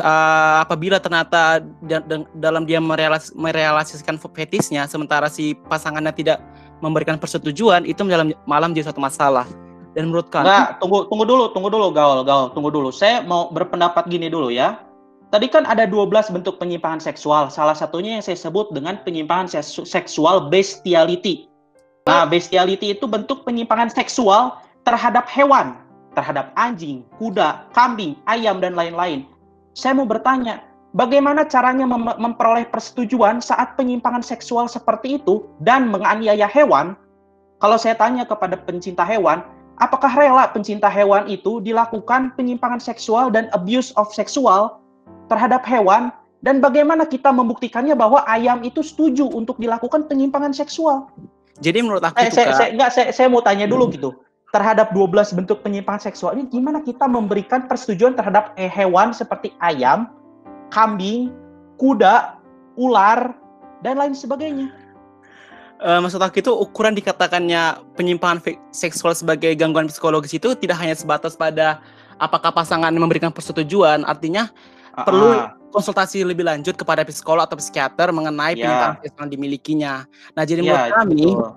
uh, 0.00 0.56
apabila 0.64 0.96
ternyata 0.96 1.60
da 1.84 2.00
dalam 2.32 2.64
dia 2.64 2.80
merealis 2.80 3.28
merealisasikan 3.36 4.16
fetisnya 4.16 4.88
sementara 4.88 5.28
si 5.28 5.52
pasangannya 5.68 6.12
tidak 6.16 6.38
memberikan 6.82 7.18
persetujuan 7.18 7.86
itu 7.86 8.00
dalam 8.06 8.34
malam 8.48 8.74
jadi 8.74 8.90
suatu 8.90 9.02
masalah. 9.02 9.46
Dan 9.94 10.10
menurut 10.10 10.26
kami 10.26 10.50
Nggak, 10.50 10.82
tunggu 10.82 11.06
tunggu 11.06 11.24
dulu, 11.26 11.44
tunggu 11.54 11.70
dulu 11.70 11.86
gaul, 11.94 12.26
gaul, 12.26 12.50
tunggu 12.50 12.70
dulu. 12.74 12.90
Saya 12.90 13.22
mau 13.22 13.46
berpendapat 13.54 14.10
gini 14.10 14.26
dulu 14.26 14.50
ya 14.50 14.74
Tadi 15.34 15.50
kan 15.50 15.66
ada 15.66 15.82
12 15.82 16.30
bentuk 16.30 16.62
penyimpangan 16.62 17.02
seksual. 17.02 17.50
Salah 17.50 17.74
satunya 17.74 18.14
yang 18.14 18.22
saya 18.22 18.38
sebut 18.38 18.70
dengan 18.70 19.02
penyimpangan 19.02 19.50
seksual 19.82 20.46
bestiality. 20.46 21.50
Nah, 22.06 22.22
bestiality 22.22 22.94
itu 22.94 23.10
bentuk 23.10 23.42
penyimpangan 23.42 23.90
seksual 23.90 24.62
terhadap 24.86 25.26
hewan, 25.26 25.74
terhadap 26.14 26.54
anjing, 26.54 27.02
kuda, 27.18 27.66
kambing, 27.74 28.14
ayam, 28.30 28.62
dan 28.62 28.78
lain-lain. 28.78 29.26
Saya 29.74 29.98
mau 29.98 30.06
bertanya, 30.06 30.62
bagaimana 30.94 31.44
caranya 31.44 31.84
mem 31.84 32.06
memperoleh 32.16 32.64
persetujuan 32.70 33.42
saat 33.42 33.74
penyimpangan 33.74 34.22
seksual 34.22 34.70
seperti 34.70 35.20
itu 35.20 35.44
dan 35.60 35.90
menganiaya 35.90 36.46
hewan? 36.48 36.94
Kalau 37.58 37.76
saya 37.76 37.98
tanya 37.98 38.24
kepada 38.24 38.56
pencinta 38.56 39.02
hewan, 39.02 39.42
apakah 39.82 40.10
rela 40.14 40.46
pencinta 40.48 40.86
hewan 40.86 41.26
itu 41.26 41.58
dilakukan 41.60 42.32
penyimpangan 42.38 42.78
seksual 42.78 43.28
dan 43.28 43.50
abuse 43.52 43.90
of 43.98 44.08
seksual 44.14 44.80
terhadap 45.26 45.66
hewan 45.66 46.14
dan 46.44 46.60
bagaimana 46.60 47.08
kita 47.08 47.32
membuktikannya 47.32 47.96
bahwa 47.96 48.20
ayam 48.28 48.60
itu 48.62 48.84
setuju 48.84 49.24
untuk 49.32 49.56
dilakukan 49.56 50.04
penyimpangan 50.06 50.52
seksual. 50.52 51.08
Jadi 51.64 51.80
menurut 51.80 52.04
aku 52.04 52.20
eh, 52.20 52.28
saya, 52.28 52.52
saya, 52.52 52.68
enggak, 52.74 52.90
saya, 52.92 53.08
saya 53.14 53.26
mau 53.32 53.40
tanya 53.40 53.64
dulu 53.64 53.88
gitu. 53.94 54.12
Terhadap 54.52 54.92
12 54.94 55.34
bentuk 55.34 55.64
penyimpangan 55.64 56.04
seksual 56.04 56.36
ini 56.38 56.46
gimana 56.52 56.84
kita 56.84 57.08
memberikan 57.08 57.66
persetujuan 57.66 58.14
terhadap 58.14 58.52
eh, 58.60 58.68
hewan 58.68 59.16
seperti 59.16 59.56
ayam, 59.64 60.12
kambing, 60.74 61.30
kuda, 61.78 62.34
ular, 62.74 63.38
dan 63.86 63.94
lain 63.94 64.10
sebagainya. 64.10 64.74
Uh, 65.78 66.02
maksud 66.02 66.18
aku 66.18 66.42
itu 66.42 66.50
ukuran 66.50 66.94
dikatakannya 66.96 67.78
penyimpangan 67.94 68.42
seksual 68.74 69.14
sebagai 69.14 69.54
gangguan 69.54 69.86
psikologis 69.86 70.34
itu 70.34 70.54
tidak 70.58 70.80
hanya 70.80 70.96
sebatas 70.96 71.38
pada 71.38 71.82
apakah 72.18 72.50
pasangan 72.50 72.90
memberikan 72.94 73.30
persetujuan, 73.30 74.02
artinya 74.06 74.50
uh 74.94 75.02
-uh. 75.02 75.04
perlu 75.06 75.30
konsultasi 75.74 76.22
lebih 76.22 76.46
lanjut 76.46 76.78
kepada 76.78 77.02
psikolog 77.02 77.42
atau 77.42 77.58
psikiater 77.58 78.14
mengenai 78.14 78.54
yeah. 78.54 78.94
penyimpangan 78.94 78.96
yang 79.02 79.30
dimilikinya. 79.30 79.92
Nah, 80.38 80.42
jadi 80.46 80.62
yeah, 80.62 80.70
menurut 80.70 80.94
kami 80.94 81.22
betul. 81.34 81.50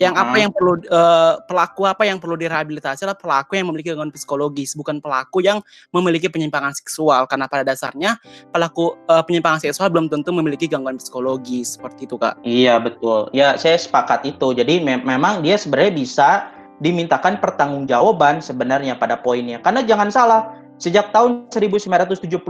Yang 0.00 0.16
apa 0.16 0.36
yang 0.40 0.48
perlu 0.48 0.80
uh, 0.88 1.44
pelaku 1.44 1.84
apa 1.84 2.08
yang 2.08 2.16
perlu 2.16 2.40
direhabilitasi 2.40 3.04
adalah 3.04 3.20
pelaku 3.20 3.60
yang 3.60 3.68
memiliki 3.68 3.92
gangguan 3.92 4.08
psikologis, 4.08 4.72
bukan 4.72 4.98
pelaku 4.98 5.44
yang 5.44 5.60
memiliki 5.92 6.32
penyimpangan 6.32 6.72
seksual 6.72 7.28
karena 7.28 7.44
pada 7.46 7.68
dasarnya 7.68 8.16
pelaku 8.48 8.96
uh, 9.12 9.20
penyimpangan 9.20 9.60
seksual 9.60 9.92
belum 9.92 10.08
tentu 10.08 10.32
memiliki 10.32 10.64
gangguan 10.64 10.96
psikologis 10.96 11.76
seperti 11.76 12.08
itu, 12.08 12.16
Kak. 12.16 12.40
Iya, 12.42 12.80
betul. 12.80 13.28
Ya, 13.36 13.60
saya 13.60 13.76
sepakat 13.76 14.24
itu. 14.24 14.56
Jadi 14.56 14.80
me 14.80 14.96
memang 15.04 15.44
dia 15.44 15.60
sebenarnya 15.60 15.92
bisa 15.92 16.28
dimintakan 16.80 17.36
pertanggungjawaban 17.36 18.40
sebenarnya 18.40 18.96
pada 18.96 19.20
poinnya. 19.20 19.60
Karena 19.60 19.84
jangan 19.84 20.08
salah, 20.08 20.42
Sejak 20.80 21.12
tahun 21.12 21.52
1972, 21.52 22.40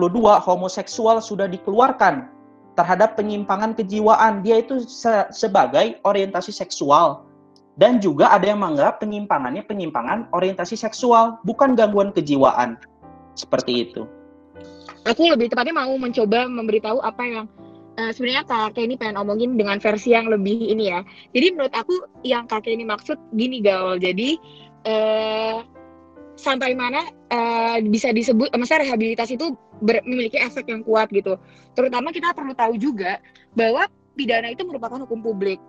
homoseksual 0.47 1.19
sudah 1.19 1.51
dikeluarkan 1.51 2.31
terhadap 2.79 3.19
penyimpangan 3.19 3.75
kejiwaan. 3.75 4.47
Dia 4.47 4.63
itu 4.63 4.87
se 4.87 5.27
sebagai 5.35 5.99
orientasi 6.07 6.55
seksual. 6.55 7.27
Dan 7.79 8.03
juga 8.03 8.35
ada 8.35 8.45
yang 8.45 8.61
menganggap 8.61 9.01
penyimpangannya 9.01 9.64
penyimpangan 9.64 10.29
orientasi 10.35 10.77
seksual, 10.77 11.39
bukan 11.47 11.79
gangguan 11.79 12.11
kejiwaan. 12.11 12.77
Seperti 13.39 13.89
itu. 13.89 14.05
Aku 15.09 15.25
lebih 15.25 15.49
tepatnya 15.49 15.81
mau 15.81 15.95
mencoba 15.97 16.45
memberitahu 16.45 17.01
apa 17.01 17.23
yang 17.25 17.47
uh, 17.97 18.11
sebenarnya 18.12 18.45
kakek 18.45 18.85
ini 18.85 18.95
pengen 19.01 19.16
omongin 19.16 19.57
dengan 19.57 19.81
versi 19.81 20.12
yang 20.12 20.29
lebih 20.29 20.61
ini 20.61 20.93
ya. 20.93 21.01
Jadi 21.33 21.47
menurut 21.57 21.73
aku 21.73 21.95
yang 22.21 22.45
kakek 22.45 22.77
ini 22.77 22.85
maksud 22.85 23.16
gini 23.33 23.64
gaul. 23.64 23.97
Jadi 23.97 24.37
uh, 24.85 25.64
sampai 26.37 26.73
mana 26.73 27.05
uh, 27.33 27.77
bisa 27.85 28.12
disebut, 28.12 28.53
masa 28.57 28.81
rehabilitasi 28.81 29.41
itu 29.41 29.57
ber, 29.85 30.01
memiliki 30.05 30.37
efek 30.37 30.68
yang 30.68 30.85
kuat 30.85 31.09
gitu. 31.12 31.37
Terutama 31.73 32.12
kita 32.12 32.33
perlu 32.33 32.53
tahu 32.53 32.77
juga 32.77 33.21
bahwa 33.57 33.89
pidana 34.16 34.53
itu 34.53 34.64
merupakan 34.64 35.01
hukum 35.05 35.21
publik. 35.21 35.61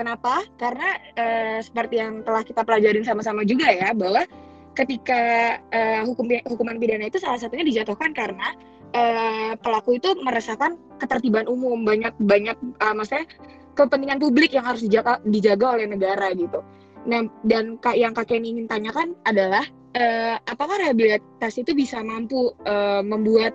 Kenapa? 0.00 0.40
Karena 0.56 0.96
uh, 0.96 1.58
seperti 1.60 2.00
yang 2.00 2.24
telah 2.24 2.40
kita 2.40 2.64
pelajarin 2.64 3.04
sama-sama 3.04 3.44
juga 3.44 3.68
ya, 3.68 3.92
bahwa 3.92 4.24
ketika 4.72 5.20
uh, 5.68 6.08
hukum 6.08 6.24
hukuman 6.48 6.80
pidana 6.80 7.12
itu 7.12 7.20
salah 7.20 7.36
satunya 7.36 7.68
dijatuhkan 7.68 8.16
karena 8.16 8.56
uh, 8.96 9.52
pelaku 9.60 10.00
itu 10.00 10.16
meresahkan 10.24 10.80
ketertiban 10.96 11.44
umum, 11.52 11.84
banyak 11.84 12.16
banyak 12.16 12.56
uh, 12.80 12.96
maksudnya 12.96 13.28
kepentingan 13.76 14.24
publik 14.24 14.56
yang 14.56 14.64
harus 14.64 14.80
dijaga, 14.80 15.20
dijaga 15.28 15.76
oleh 15.76 15.84
negara 15.84 16.32
gitu. 16.32 16.64
Nah, 17.04 17.28
dan 17.44 17.76
yang 17.92 18.16
kakek 18.16 18.40
ingin 18.40 18.64
tanyakan 18.72 19.12
adalah 19.28 19.68
uh, 20.00 20.40
apakah 20.48 20.80
rehabilitasi 20.80 21.60
itu 21.60 21.76
bisa 21.76 22.00
mampu 22.00 22.56
uh, 22.64 23.04
membuat 23.04 23.52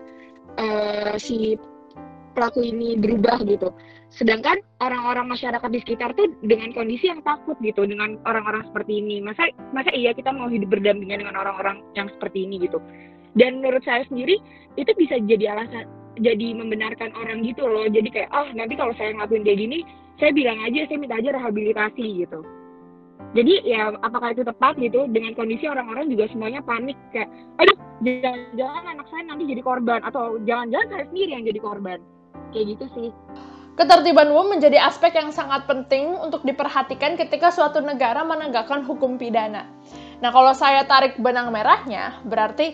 uh, 0.61 1.17
si 1.17 1.57
pelaku 2.35 2.61
ini 2.61 2.99
berubah 2.99 3.41
gitu. 3.47 3.71
Sedangkan 4.11 4.59
orang-orang 4.83 5.31
masyarakat 5.31 5.69
di 5.71 5.79
sekitar 5.81 6.13
tuh 6.13 6.29
dengan 6.43 6.75
kondisi 6.75 7.07
yang 7.07 7.23
takut 7.23 7.55
gitu 7.63 7.87
dengan 7.87 8.19
orang-orang 8.27 8.67
seperti 8.69 8.99
ini. 8.99 9.23
Masa 9.23 9.49
masa 9.71 9.89
iya 9.95 10.11
kita 10.11 10.29
mau 10.35 10.51
hidup 10.51 10.69
berdampingan 10.69 11.23
dengan 11.23 11.39
orang-orang 11.39 11.81
yang 11.95 12.11
seperti 12.11 12.43
ini 12.43 12.67
gitu. 12.67 12.77
Dan 13.35 13.63
menurut 13.63 13.83
saya 13.87 14.03
sendiri 14.11 14.39
itu 14.75 14.91
bisa 14.99 15.19
jadi 15.23 15.55
alasan 15.55 15.87
jadi 16.19 16.55
membenarkan 16.55 17.15
orang 17.15 17.43
gitu 17.47 17.65
loh. 17.65 17.87
Jadi 17.87 18.11
kayak 18.11 18.29
oh 18.35 18.47
nanti 18.51 18.75
kalau 18.75 18.91
saya 18.95 19.15
ngelakuin 19.15 19.43
kayak 19.43 19.59
gini, 19.59 19.79
saya 20.19 20.31
bilang 20.31 20.59
aja 20.63 20.87
saya 20.87 20.97
minta 20.99 21.19
aja 21.19 21.35
rehabilitasi 21.35 22.05
gitu 22.23 22.39
jadi 23.35 23.53
ya 23.67 23.81
apakah 23.99 24.31
itu 24.31 24.47
tepat 24.47 24.79
gitu 24.79 25.07
dengan 25.11 25.35
kondisi 25.35 25.67
orang-orang 25.67 26.07
juga 26.07 26.31
semuanya 26.31 26.63
panik 26.63 26.95
kayak 27.11 27.27
aduh 27.59 27.77
jangan-jangan 28.03 28.83
anak 28.95 29.07
saya 29.11 29.23
nanti 29.27 29.43
jadi 29.51 29.61
korban 29.63 29.99
atau 30.07 30.39
jangan-jangan 30.47 30.87
saya 30.91 31.03
sendiri 31.11 31.31
yang 31.35 31.43
jadi 31.43 31.59
korban 31.59 31.99
kayak 32.55 32.79
gitu 32.79 32.85
sih 32.95 33.09
Ketertiban 33.75 34.31
umum 34.31 34.55
menjadi 34.55 34.79
aspek 34.79 35.19
yang 35.19 35.35
sangat 35.35 35.67
penting 35.67 36.15
untuk 36.15 36.47
diperhatikan 36.47 37.19
ketika 37.19 37.51
suatu 37.51 37.83
negara 37.83 38.23
menegakkan 38.23 38.87
hukum 38.87 39.19
pidana. 39.19 39.67
Nah, 40.23 40.31
kalau 40.31 40.55
saya 40.55 40.87
tarik 40.87 41.19
benang 41.19 41.51
merahnya, 41.51 42.23
berarti 42.23 42.71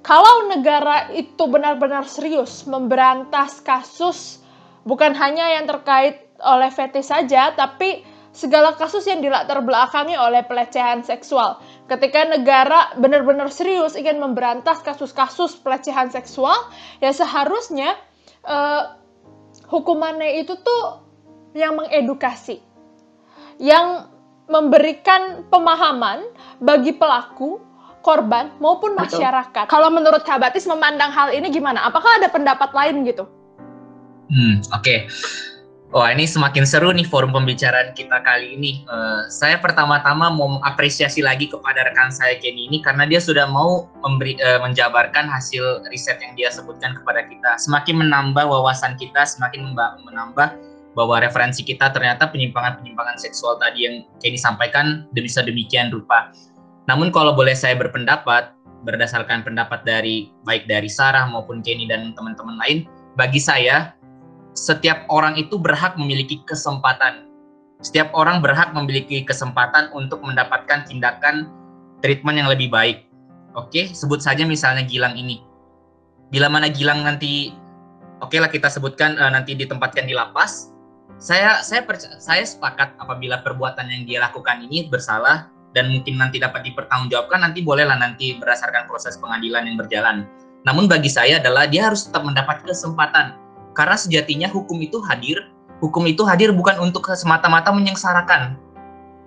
kalau 0.00 0.48
negara 0.48 1.12
itu 1.12 1.44
benar-benar 1.44 2.08
serius 2.08 2.64
memberantas 2.64 3.60
kasus 3.60 4.40
bukan 4.88 5.12
hanya 5.12 5.60
yang 5.60 5.68
terkait 5.68 6.24
oleh 6.40 6.72
fetis 6.72 7.12
saja, 7.12 7.52
tapi 7.52 8.00
segala 8.32 8.72
kasus 8.80 9.04
yang 9.04 9.20
dilatar 9.20 9.60
belakangi 9.60 10.16
oleh 10.16 10.40
pelecehan 10.48 11.04
seksual. 11.04 11.60
Ketika 11.84 12.24
negara 12.32 12.96
benar-benar 12.96 13.52
serius 13.52 13.92
ingin 13.92 14.24
memberantas 14.24 14.80
kasus-kasus 14.80 15.60
pelecehan 15.60 16.08
seksual, 16.08 16.56
ya 17.04 17.12
seharusnya 17.12 17.92
uh, 18.44 18.96
hukumannya 19.68 20.44
itu 20.44 20.54
tuh 20.60 20.82
yang 21.56 21.78
mengedukasi, 21.78 22.60
yang 23.62 24.10
memberikan 24.44 25.48
pemahaman 25.48 26.28
bagi 26.60 26.92
pelaku, 26.92 27.62
korban 28.04 28.52
maupun 28.60 28.92
masyarakat. 28.92 29.64
Betul. 29.64 29.72
Kalau 29.72 29.88
menurut 29.88 30.22
Kabatis 30.28 30.68
memandang 30.68 31.08
hal 31.08 31.32
ini 31.32 31.48
gimana? 31.48 31.88
Apakah 31.88 32.20
ada 32.20 32.28
pendapat 32.28 32.70
lain 32.76 33.08
gitu? 33.08 33.24
Hmm, 34.28 34.60
oke. 34.72 34.84
Okay. 34.84 34.98
Wah 35.94 36.10
ini 36.10 36.26
semakin 36.26 36.66
seru 36.66 36.90
nih 36.90 37.06
forum 37.06 37.30
pembicaraan 37.30 37.94
kita 37.94 38.18
kali 38.26 38.58
ini. 38.58 38.82
Uh, 38.90 39.30
saya 39.30 39.62
pertama-tama 39.62 40.26
mau 40.26 40.58
mengapresiasi 40.58 41.22
lagi 41.22 41.46
kepada 41.46 41.86
rekan 41.86 42.10
saya 42.10 42.34
Kenny 42.42 42.66
ini 42.66 42.82
karena 42.82 43.06
dia 43.06 43.22
sudah 43.22 43.46
mau 43.46 43.86
memberi, 44.02 44.34
uh, 44.42 44.58
menjabarkan 44.58 45.30
hasil 45.30 45.86
riset 45.94 46.18
yang 46.18 46.34
dia 46.34 46.50
sebutkan 46.50 46.98
kepada 46.98 47.22
kita. 47.30 47.62
Semakin 47.62 48.02
menambah 48.02 48.42
wawasan 48.42 48.98
kita, 48.98 49.22
semakin 49.22 49.70
menambah 50.02 50.58
bahwa 50.98 51.22
referensi 51.22 51.62
kita 51.62 51.94
ternyata 51.94 52.26
penyimpangan-penyimpangan 52.26 53.14
seksual 53.14 53.62
tadi 53.62 53.86
yang 53.86 54.02
Kenny 54.18 54.34
sampaikan 54.34 55.06
bisa 55.14 55.46
demikian 55.46 55.94
rupa. 55.94 56.34
Namun 56.90 57.14
kalau 57.14 57.38
boleh 57.38 57.54
saya 57.54 57.78
berpendapat 57.78 58.50
berdasarkan 58.82 59.46
pendapat 59.46 59.86
dari 59.86 60.34
baik 60.42 60.66
dari 60.66 60.90
Sarah 60.90 61.30
maupun 61.30 61.62
Kenny 61.62 61.86
dan 61.86 62.18
teman-teman 62.18 62.58
lain, 62.58 62.82
bagi 63.14 63.38
saya 63.38 63.94
setiap 64.54 65.02
orang 65.10 65.34
itu 65.34 65.58
berhak 65.58 65.98
memiliki 65.98 66.40
kesempatan. 66.46 67.26
Setiap 67.82 68.14
orang 68.14 68.40
berhak 68.40 68.70
memiliki 68.72 69.26
kesempatan 69.26 69.90
untuk 69.92 70.22
mendapatkan 70.22 70.86
tindakan 70.88 71.50
treatment 72.00 72.38
yang 72.38 72.48
lebih 72.48 72.70
baik. 72.70 73.04
Oke, 73.58 73.90
sebut 73.92 74.22
saja 74.22 74.46
misalnya 74.46 74.86
Gilang 74.86 75.18
ini. 75.18 75.42
Bila 76.30 76.48
mana 76.48 76.70
Gilang 76.70 77.02
nanti, 77.02 77.52
oke 78.22 78.34
lah 78.38 78.48
kita 78.48 78.70
sebutkan 78.70 79.18
uh, 79.18 79.28
nanti 79.28 79.58
ditempatkan 79.58 80.06
di 80.06 80.14
lapas. 80.14 80.70
Saya 81.20 81.60
saya 81.60 81.84
percaya, 81.84 82.18
saya 82.18 82.42
sepakat 82.42 82.98
apabila 82.98 83.42
perbuatan 83.44 83.86
yang 83.86 84.02
dia 84.08 84.18
lakukan 84.22 84.64
ini 84.64 84.90
bersalah 84.90 85.50
dan 85.76 85.90
mungkin 85.90 86.18
nanti 86.18 86.42
dapat 86.42 86.66
dipertanggungjawabkan 86.66 87.42
nanti 87.42 87.62
bolehlah 87.62 87.98
nanti 87.98 88.34
berdasarkan 88.38 88.86
proses 88.90 89.18
pengadilan 89.18 89.66
yang 89.66 89.76
berjalan. 89.78 90.26
Namun 90.64 90.88
bagi 90.88 91.12
saya 91.12 91.38
adalah 91.38 91.68
dia 91.68 91.86
harus 91.86 92.08
tetap 92.08 92.24
mendapat 92.26 92.64
kesempatan 92.64 93.43
karena 93.74 93.98
sejatinya 93.98 94.48
hukum 94.48 94.78
itu 94.80 95.02
hadir, 95.04 95.50
hukum 95.82 96.06
itu 96.06 96.22
hadir 96.24 96.54
bukan 96.54 96.78
untuk 96.80 97.10
semata-mata 97.12 97.74
menyengsarakan. 97.74 98.56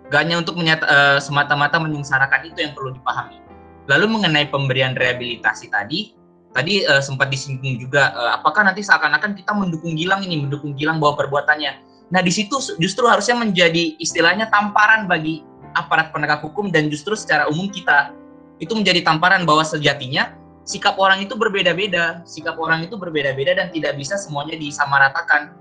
Gak 0.08 0.20
hanya 0.24 0.40
untuk 0.40 0.56
menyata, 0.56 0.88
uh, 0.88 1.20
semata-mata 1.20 1.78
menyengsarakan 1.84 2.48
itu 2.48 2.64
yang 2.64 2.72
perlu 2.72 2.96
dipahami. 2.96 3.44
Lalu 3.92 4.08
mengenai 4.08 4.48
pemberian 4.48 4.96
rehabilitasi 4.96 5.68
tadi, 5.68 6.16
tadi 6.56 6.88
uh, 6.88 7.04
sempat 7.04 7.28
disinggung 7.28 7.76
juga, 7.76 8.16
uh, 8.16 8.40
apakah 8.40 8.64
nanti 8.64 8.82
seakan-akan 8.88 9.36
kita 9.36 9.52
mendukung 9.52 10.00
Gilang 10.00 10.24
ini, 10.24 10.48
mendukung 10.48 10.80
Gilang 10.80 11.04
bahwa 11.04 11.20
perbuatannya. 11.20 11.84
Nah 12.08 12.24
di 12.24 12.32
situ 12.32 12.56
justru 12.80 13.04
harusnya 13.04 13.36
menjadi 13.36 14.00
istilahnya 14.00 14.48
tamparan 14.48 15.12
bagi 15.12 15.44
aparat 15.76 16.16
penegak 16.16 16.40
hukum 16.40 16.72
dan 16.72 16.88
justru 16.88 17.20
secara 17.20 17.52
umum 17.52 17.68
kita 17.68 18.16
itu 18.64 18.72
menjadi 18.74 19.04
tamparan 19.04 19.44
bahwa 19.44 19.62
sejatinya 19.68 20.34
sikap 20.68 21.00
orang 21.00 21.24
itu 21.24 21.34
berbeda-beda, 21.34 22.22
sikap 22.28 22.60
orang 22.60 22.84
itu 22.84 23.00
berbeda-beda 23.00 23.56
dan 23.56 23.72
tidak 23.72 23.96
bisa 23.96 24.20
semuanya 24.20 24.60
disamaratakan. 24.60 25.56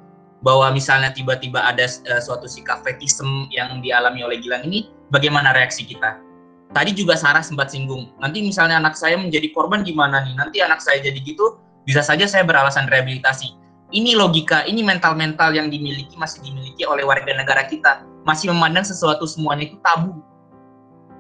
Bahwa 0.45 0.69
misalnya 0.69 1.11
tiba-tiba 1.17 1.65
ada 1.65 1.89
uh, 2.13 2.21
suatu 2.21 2.45
sikap 2.45 2.85
fetisem 2.85 3.49
yang 3.49 3.81
dialami 3.81 4.21
oleh 4.21 4.37
Gilang 4.43 4.69
ini, 4.69 4.93
bagaimana 5.09 5.57
reaksi 5.57 5.89
kita? 5.89 6.21
Tadi 6.77 6.93
juga 6.93 7.17
Sarah 7.17 7.41
sempat 7.41 7.73
singgung, 7.73 8.13
nanti 8.21 8.45
misalnya 8.45 8.77
anak 8.77 8.99
saya 8.99 9.17
menjadi 9.17 9.49
korban 9.57 9.81
gimana 9.81 10.21
nih? 10.29 10.37
Nanti 10.37 10.61
anak 10.61 10.85
saya 10.85 11.01
jadi 11.01 11.17
gitu, 11.25 11.57
bisa 11.89 12.05
saja 12.05 12.29
saya 12.29 12.45
beralasan 12.45 12.85
rehabilitasi. 12.91 13.57
Ini 13.95 14.19
logika, 14.19 14.67
ini 14.67 14.83
mental-mental 14.83 15.57
yang 15.57 15.73
dimiliki 15.73 16.19
masih 16.19 16.43
dimiliki 16.43 16.83
oleh 16.85 17.07
warga 17.07 17.33
negara 17.33 17.65
kita. 17.65 18.05
Masih 18.27 18.51
memandang 18.53 18.83
sesuatu 18.83 19.25
semuanya 19.25 19.71
itu 19.73 19.79
tabu. 19.81 20.21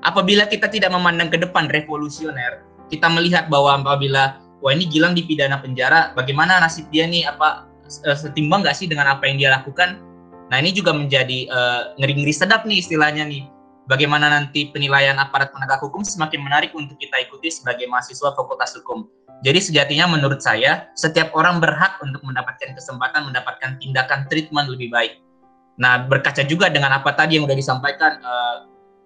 Apabila 0.02 0.44
kita 0.44 0.66
tidak 0.66 0.92
memandang 0.92 1.30
ke 1.32 1.38
depan 1.40 1.70
revolusioner, 1.70 2.66
kita 2.92 3.06
melihat 3.10 3.50
bahwa 3.50 3.78
apabila 3.82 4.38
wah 4.62 4.72
ini 4.72 4.86
Gilang 4.88 5.14
dipidana 5.14 5.58
penjara, 5.60 6.14
bagaimana 6.14 6.58
nasib 6.62 6.86
dia 6.90 7.06
nih? 7.06 7.26
Apa 7.26 7.66
uh, 8.06 8.16
setimbang 8.16 8.62
nggak 8.66 8.76
sih 8.76 8.86
dengan 8.86 9.10
apa 9.10 9.26
yang 9.26 9.36
dia 9.38 9.50
lakukan? 9.54 9.98
Nah 10.46 10.56
ini 10.62 10.70
juga 10.70 10.94
menjadi 10.94 11.50
uh, 11.50 11.82
ngeri-ngeri 11.98 12.34
sedap 12.34 12.62
nih 12.66 12.78
istilahnya 12.82 13.26
nih. 13.26 13.46
Bagaimana 13.86 14.26
nanti 14.26 14.66
penilaian 14.74 15.14
aparat 15.14 15.54
penegak 15.54 15.78
hukum 15.78 16.02
semakin 16.02 16.42
menarik 16.42 16.74
untuk 16.74 16.98
kita 16.98 17.22
ikuti 17.22 17.54
sebagai 17.54 17.86
mahasiswa 17.86 18.34
fakultas 18.34 18.74
hukum. 18.74 19.06
Jadi 19.46 19.62
sejatinya 19.62 20.10
menurut 20.10 20.42
saya 20.42 20.90
setiap 20.98 21.30
orang 21.38 21.62
berhak 21.62 22.00
untuk 22.02 22.18
mendapatkan 22.26 22.74
kesempatan 22.74 23.30
mendapatkan 23.30 23.78
tindakan 23.78 24.26
treatment 24.26 24.66
lebih 24.66 24.90
baik. 24.90 25.22
Nah 25.78 26.02
berkaca 26.02 26.42
juga 26.42 26.66
dengan 26.72 26.98
apa 26.98 27.14
tadi 27.14 27.38
yang 27.38 27.46
sudah 27.46 27.58
disampaikan 27.58 28.18
uh, 28.26 28.56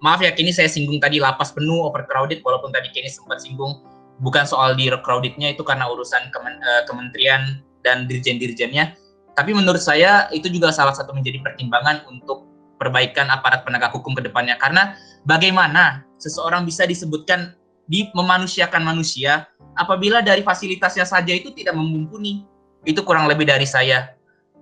maaf 0.01 0.20
ya 0.24 0.32
kini 0.32 0.51
saya 0.51 0.68
singgung 0.68 0.98
tadi 0.98 1.20
lapas 1.20 1.53
penuh 1.53 1.86
overcrowded 1.88 2.40
walaupun 2.40 2.72
tadi 2.72 2.88
kini 2.92 3.09
sempat 3.09 3.44
singgung 3.44 3.84
bukan 4.20 4.44
soal 4.44 4.76
di 4.76 4.88
crowdednya 5.01 5.53
itu 5.53 5.64
karena 5.64 5.88
urusan 5.88 6.28
kemen, 6.32 6.61
uh, 6.61 6.82
kementerian 6.84 7.61
dan 7.80 8.05
dirjen-dirjennya. 8.05 8.96
Tapi 9.36 9.57
menurut 9.57 9.80
saya 9.80 10.28
itu 10.36 10.53
juga 10.53 10.68
salah 10.72 10.92
satu 10.92 11.16
menjadi 11.16 11.40
pertimbangan 11.40 12.05
untuk 12.12 12.44
perbaikan 12.76 13.32
aparat 13.32 13.64
penegak 13.64 13.92
hukum 13.96 14.12
ke 14.12 14.20
depannya. 14.20 14.61
Karena 14.61 14.96
bagaimana 15.24 16.05
seseorang 16.20 16.68
bisa 16.68 16.84
disebutkan 16.84 17.57
di 17.88 18.12
memanusiakan 18.12 18.84
manusia 18.84 19.48
apabila 19.80 20.20
dari 20.20 20.44
fasilitasnya 20.44 21.09
saja 21.09 21.32
itu 21.32 21.53
tidak 21.57 21.72
mumpuni. 21.72 22.44
Itu 22.84 23.05
kurang 23.05 23.28
lebih 23.28 23.48
dari 23.48 23.64
saya. 23.64 24.12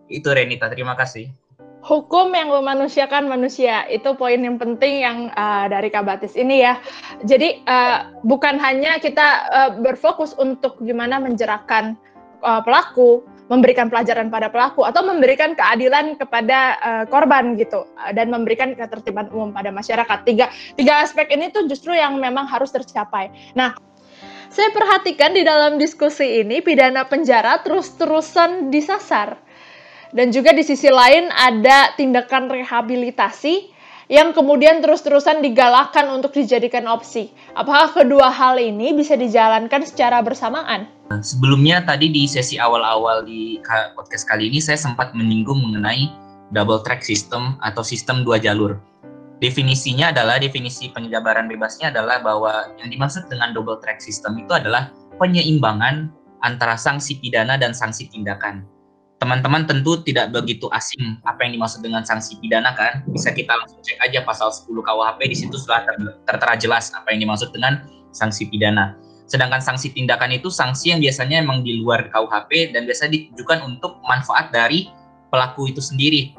Itu 0.07 0.30
Renita 0.30 0.70
terima 0.70 0.95
kasih 0.95 1.47
hukum 1.89 2.36
yang 2.36 2.53
memanusiakan 2.53 3.32
manusia 3.32 3.89
itu 3.89 4.12
poin 4.12 4.36
yang 4.36 4.61
penting 4.61 5.01
yang 5.01 5.32
uh, 5.32 5.64
dari 5.72 5.89
Kabatis 5.89 6.36
ini 6.36 6.61
ya. 6.61 6.76
Jadi 7.24 7.64
uh, 7.64 8.12
bukan 8.28 8.61
hanya 8.61 9.01
kita 9.01 9.49
uh, 9.49 9.70
berfokus 9.80 10.36
untuk 10.36 10.76
gimana 10.84 11.16
menjerakkan 11.16 11.97
uh, 12.45 12.61
pelaku, 12.61 13.24
memberikan 13.49 13.89
pelajaran 13.89 14.28
pada 14.28 14.53
pelaku 14.53 14.84
atau 14.84 15.01
memberikan 15.01 15.57
keadilan 15.57 16.20
kepada 16.20 16.76
uh, 16.84 17.05
korban 17.09 17.57
gitu 17.57 17.89
uh, 17.97 18.12
dan 18.12 18.28
memberikan 18.28 18.76
ketertiban 18.76 19.32
umum 19.32 19.57
pada 19.57 19.72
masyarakat. 19.72 20.28
Tiga 20.28 20.53
tiga 20.76 21.01
aspek 21.01 21.32
ini 21.32 21.49
tuh 21.49 21.64
justru 21.72 21.97
yang 21.97 22.20
memang 22.20 22.45
harus 22.45 22.68
tercapai. 22.68 23.32
Nah, 23.57 23.72
saya 24.53 24.68
perhatikan 24.76 25.32
di 25.32 25.41
dalam 25.41 25.80
diskusi 25.80 26.45
ini 26.45 26.61
pidana 26.61 27.09
penjara 27.09 27.64
terus-terusan 27.64 28.68
disasar 28.68 29.47
dan 30.13 30.33
juga 30.33 30.57
di 30.57 30.65
sisi 30.65 30.89
lain 30.89 31.29
ada 31.35 31.93
tindakan 31.97 32.49
rehabilitasi 32.49 33.77
yang 34.09 34.33
kemudian 34.33 34.81
terus-terusan 34.81 35.45
digalakkan 35.45 36.09
untuk 36.09 36.33
dijadikan 36.33 36.89
opsi. 36.89 37.29
Apakah 37.53 37.93
kedua 37.93 38.33
hal 38.33 38.57
ini 38.57 38.97
bisa 38.97 39.13
dijalankan 39.21 39.85
secara 39.85 40.25
bersamaan? 40.25 40.89
Sebelumnya 41.21 41.85
tadi 41.85 42.09
di 42.09 42.25
sesi 42.25 42.57
awal-awal 42.57 43.29
di 43.29 43.61
podcast 43.97 44.25
kali 44.25 44.49
ini 44.49 44.65
saya 44.65 44.81
sempat 44.81 45.13
menyinggung 45.13 45.61
mengenai 45.61 46.09
double 46.57 46.81
track 46.81 47.05
system 47.05 47.61
atau 47.61 47.85
sistem 47.85 48.25
dua 48.25 48.41
jalur. 48.41 48.81
Definisinya 49.39 50.11
adalah 50.11 50.41
definisi 50.41 50.91
penjabaran 50.91 51.47
bebasnya 51.47 51.95
adalah 51.95 52.19
bahwa 52.25 52.75
yang 52.81 52.91
dimaksud 52.91 53.29
dengan 53.29 53.53
double 53.55 53.79
track 53.85 54.01
system 54.01 54.41
itu 54.41 54.51
adalah 54.57 54.91
penyeimbangan 55.21 56.11
antara 56.43 56.75
sanksi 56.81 57.21
pidana 57.21 57.61
dan 57.61 57.77
sanksi 57.77 58.09
tindakan 58.11 58.67
teman-teman 59.19 59.66
tentu 59.66 59.99
tidak 60.07 60.31
begitu 60.31 60.71
asing 60.71 61.19
apa 61.27 61.43
yang 61.43 61.59
dimaksud 61.59 61.83
dengan 61.83 62.07
sanksi 62.07 62.39
pidana 62.39 62.75
kan? 62.79 63.03
Bisa 63.11 63.35
kita 63.35 63.51
langsung 63.51 63.83
cek 63.83 63.99
aja 63.99 64.23
pasal 64.23 64.55
10 64.55 64.71
KUHP 64.71 65.21
di 65.27 65.37
situ 65.37 65.59
sudah 65.59 65.83
ter 65.85 65.97
tertera 66.25 66.55
jelas 66.55 66.95
apa 66.95 67.11
yang 67.11 67.27
dimaksud 67.27 67.51
dengan 67.51 67.83
sanksi 68.14 68.47
pidana. 68.47 68.95
Sedangkan 69.29 69.61
sanksi 69.61 69.93
tindakan 69.93 70.33
itu 70.33 70.49
sanksi 70.49 70.97
yang 70.97 71.05
biasanya 71.05 71.45
memang 71.45 71.61
di 71.66 71.83
luar 71.83 72.09
KUHP 72.09 72.73
dan 72.73 72.89
biasa 72.89 73.12
ditujukan 73.12 73.61
untuk 73.66 74.01
manfaat 74.07 74.55
dari 74.55 74.89
pelaku 75.29 75.69
itu 75.69 75.85
sendiri. 75.85 76.33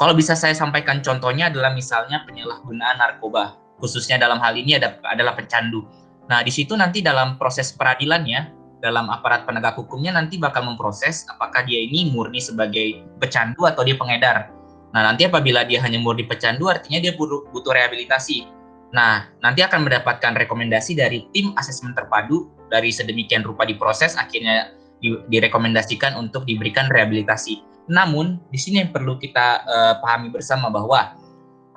Kalau 0.00 0.16
bisa 0.16 0.32
saya 0.32 0.56
sampaikan 0.56 1.04
contohnya 1.04 1.52
adalah 1.52 1.74
misalnya 1.74 2.24
penyalahgunaan 2.24 2.96
narkoba. 3.02 3.60
Khususnya 3.76 4.16
dalam 4.16 4.40
hal 4.40 4.56
ini 4.56 4.80
ada, 4.80 4.96
adalah 5.04 5.36
pecandu. 5.36 5.84
Nah 6.32 6.40
di 6.40 6.48
situ 6.48 6.72
nanti 6.72 7.04
dalam 7.04 7.36
proses 7.36 7.76
peradilannya 7.76 8.55
dalam 8.86 9.10
aparat 9.10 9.42
penegak 9.42 9.74
hukumnya 9.74 10.14
nanti 10.14 10.38
bakal 10.38 10.62
memproses 10.62 11.26
apakah 11.26 11.66
dia 11.66 11.82
ini 11.82 12.14
murni 12.14 12.38
sebagai 12.38 13.02
pecandu 13.18 13.66
atau 13.66 13.82
dia 13.82 13.98
pengedar. 13.98 14.54
Nah, 14.94 15.02
nanti 15.12 15.26
apabila 15.26 15.66
dia 15.66 15.82
hanya 15.82 15.98
murni 15.98 16.22
pecandu 16.22 16.70
artinya 16.70 17.02
dia 17.02 17.12
butuh, 17.18 17.50
rehabilitasi. 17.50 18.46
Nah, 18.94 19.26
nanti 19.42 19.66
akan 19.66 19.82
mendapatkan 19.82 20.38
rekomendasi 20.46 20.94
dari 20.94 21.26
tim 21.34 21.50
asesmen 21.58 21.92
terpadu 21.92 22.46
dari 22.70 22.94
sedemikian 22.94 23.42
rupa 23.42 23.66
diproses 23.66 24.14
akhirnya 24.14 24.70
di, 25.02 25.18
direkomendasikan 25.26 26.14
untuk 26.14 26.46
diberikan 26.46 26.86
rehabilitasi. 26.86 27.60
Namun, 27.90 28.38
di 28.54 28.58
sini 28.58 28.82
yang 28.86 28.94
perlu 28.94 29.18
kita 29.18 29.66
uh, 29.66 29.94
pahami 30.00 30.30
bersama 30.30 30.70
bahwa 30.70 31.18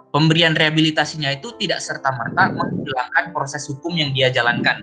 pemberian 0.10 0.58
rehabilitasinya 0.58 1.34
itu 1.34 1.54
tidak 1.58 1.82
serta 1.82 2.14
merta 2.14 2.50
menghilangkan 2.54 3.26
proses 3.34 3.66
hukum 3.70 3.94
yang 3.98 4.14
dia 4.14 4.34
jalankan. 4.34 4.82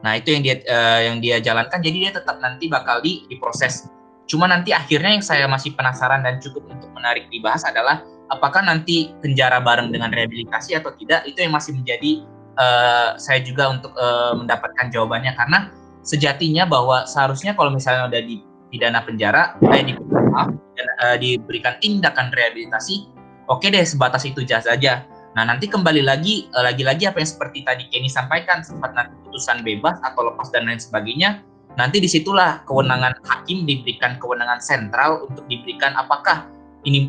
Nah 0.00 0.16
itu 0.16 0.32
yang 0.32 0.42
dia 0.44 0.56
uh, 0.64 1.00
yang 1.04 1.16
dia 1.20 1.36
jalankan, 1.40 1.80
jadi 1.80 1.96
dia 2.08 2.12
tetap 2.16 2.40
nanti 2.40 2.68
bakal 2.68 3.04
di 3.04 3.28
diproses. 3.28 3.88
Cuma 4.24 4.46
nanti 4.46 4.70
akhirnya 4.70 5.18
yang 5.18 5.24
saya 5.26 5.44
masih 5.50 5.74
penasaran 5.74 6.22
dan 6.22 6.38
cukup 6.38 6.64
untuk 6.70 6.88
menarik 6.94 7.26
dibahas 7.28 7.66
adalah 7.66 8.06
apakah 8.30 8.62
nanti 8.62 9.10
penjara 9.20 9.58
bareng 9.58 9.90
dengan 9.90 10.14
rehabilitasi 10.14 10.78
atau 10.78 10.94
tidak 10.94 11.26
itu 11.26 11.42
yang 11.42 11.52
masih 11.52 11.74
menjadi 11.74 12.22
uh, 12.56 13.18
saya 13.18 13.42
juga 13.42 13.74
untuk 13.74 13.92
uh, 13.98 14.38
mendapatkan 14.38 14.88
jawabannya 14.94 15.34
karena 15.34 15.74
sejatinya 16.06 16.64
bahwa 16.64 17.04
seharusnya 17.04 17.52
kalau 17.58 17.74
misalnya 17.74 18.08
udah 18.08 18.22
di 18.22 18.40
pidana 18.70 19.02
penjara, 19.02 19.58
eh, 19.74 19.82
di, 19.82 19.92
dan, 19.98 20.88
uh, 21.02 21.16
diberikan 21.18 21.74
tindakan 21.82 22.30
rehabilitasi, 22.30 23.10
oke 23.50 23.66
deh 23.66 23.82
sebatas 23.82 24.22
itu 24.24 24.46
saja. 24.46 25.04
Nah 25.40 25.56
nanti 25.56 25.72
kembali 25.72 26.04
lagi, 26.04 26.52
uh, 26.52 26.68
lagi-lagi 26.68 27.08
apa 27.08 27.16
yang 27.16 27.30
seperti 27.32 27.64
tadi 27.64 27.88
Kenny 27.88 28.12
sampaikan, 28.12 28.60
sempat 28.60 28.92
nanti 28.92 29.16
putusan 29.24 29.64
bebas 29.64 29.96
atau 30.04 30.28
lepas 30.28 30.52
dan 30.52 30.68
lain 30.68 30.76
sebagainya, 30.76 31.40
nanti 31.80 31.96
di 31.96 32.04
situlah 32.12 32.60
kewenangan 32.68 33.16
hakim 33.24 33.64
diberikan 33.64 34.20
kewenangan 34.20 34.60
sentral 34.60 35.24
untuk 35.24 35.48
diberikan 35.48 35.96
apakah 35.96 36.44
ini 36.84 37.08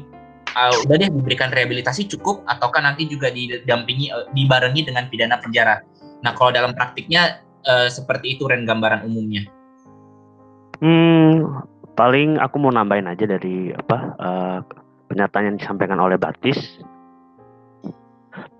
uh, 0.55 0.71
udah 0.87 0.95
deh 0.95 1.11
diberikan 1.11 1.51
rehabilitasi 1.51 2.07
cukup 2.07 2.39
ataukah 2.47 2.79
nanti 2.79 3.03
juga 3.03 3.27
didampingi 3.35 4.15
uh, 4.15 4.31
dibarengi 4.31 4.87
dengan 4.87 5.11
pidana 5.11 5.35
penjara. 5.35 5.83
Nah 6.23 6.31
kalau 6.31 6.55
dalam 6.55 6.71
praktiknya 6.71 7.43
uh, 7.67 7.91
seperti 7.91 8.39
itu 8.39 8.47
Ren 8.47 8.63
gambaran 8.63 9.11
umumnya. 9.11 9.43
Hmm, 10.79 11.67
paling 11.99 12.39
aku 12.39 12.63
mau 12.63 12.71
nambahin 12.71 13.11
aja 13.11 13.27
dari 13.27 13.75
apa 13.75 13.97
uh, 14.23 14.57
pernyataan 15.11 15.51
yang 15.51 15.57
disampaikan 15.59 15.99
oleh 15.99 16.15
Batis 16.15 16.79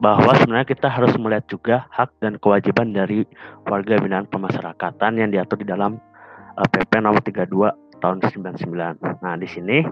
bahwa 0.03 0.35
sebenarnya 0.37 0.67
kita 0.67 0.87
harus 0.91 1.13
melihat 1.15 1.45
juga 1.47 1.75
hak 1.91 2.11
dan 2.19 2.37
kewajiban 2.39 2.91
dari 2.91 3.23
warga 3.67 3.99
binaan 3.99 4.27
pemasyarakatan 4.27 5.19
yang 5.19 5.29
diatur 5.31 5.59
di 5.59 5.67
dalam 5.67 5.99
uh, 6.59 6.67
PP 6.67 6.99
nomor 6.99 7.23
32 7.23 7.47
tahun 8.01 8.17
99. 8.23 9.23
Nah, 9.23 9.35
di 9.37 9.47
sini 9.47 9.85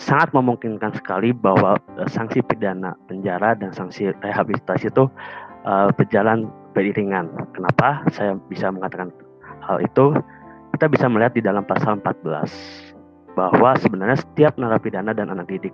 sangat 0.00 0.32
memungkinkan 0.32 0.96
sekali 0.96 1.36
bahwa 1.36 1.76
uh, 1.98 2.08
sanksi 2.08 2.40
pidana 2.42 2.96
penjara 3.06 3.54
dan 3.58 3.70
sanksi 3.74 4.14
rehabilitasi 4.24 4.88
itu 4.88 5.10
uh, 5.68 5.88
berjalan 5.92 6.48
beriringan. 6.72 7.28
Kenapa 7.52 8.04
saya 8.10 8.38
bisa 8.48 8.72
mengatakan 8.72 9.12
hal 9.62 9.78
itu? 9.84 10.16
kita 10.72 10.88
bisa 10.88 11.06
melihat 11.06 11.32
di 11.36 11.42
dalam 11.44 11.64
pasal 11.68 12.00
14 12.00 13.36
bahwa 13.36 13.70
sebenarnya 13.80 14.18
setiap 14.20 14.56
narapidana 14.56 15.12
dan 15.12 15.32
anak 15.32 15.48
didik 15.48 15.72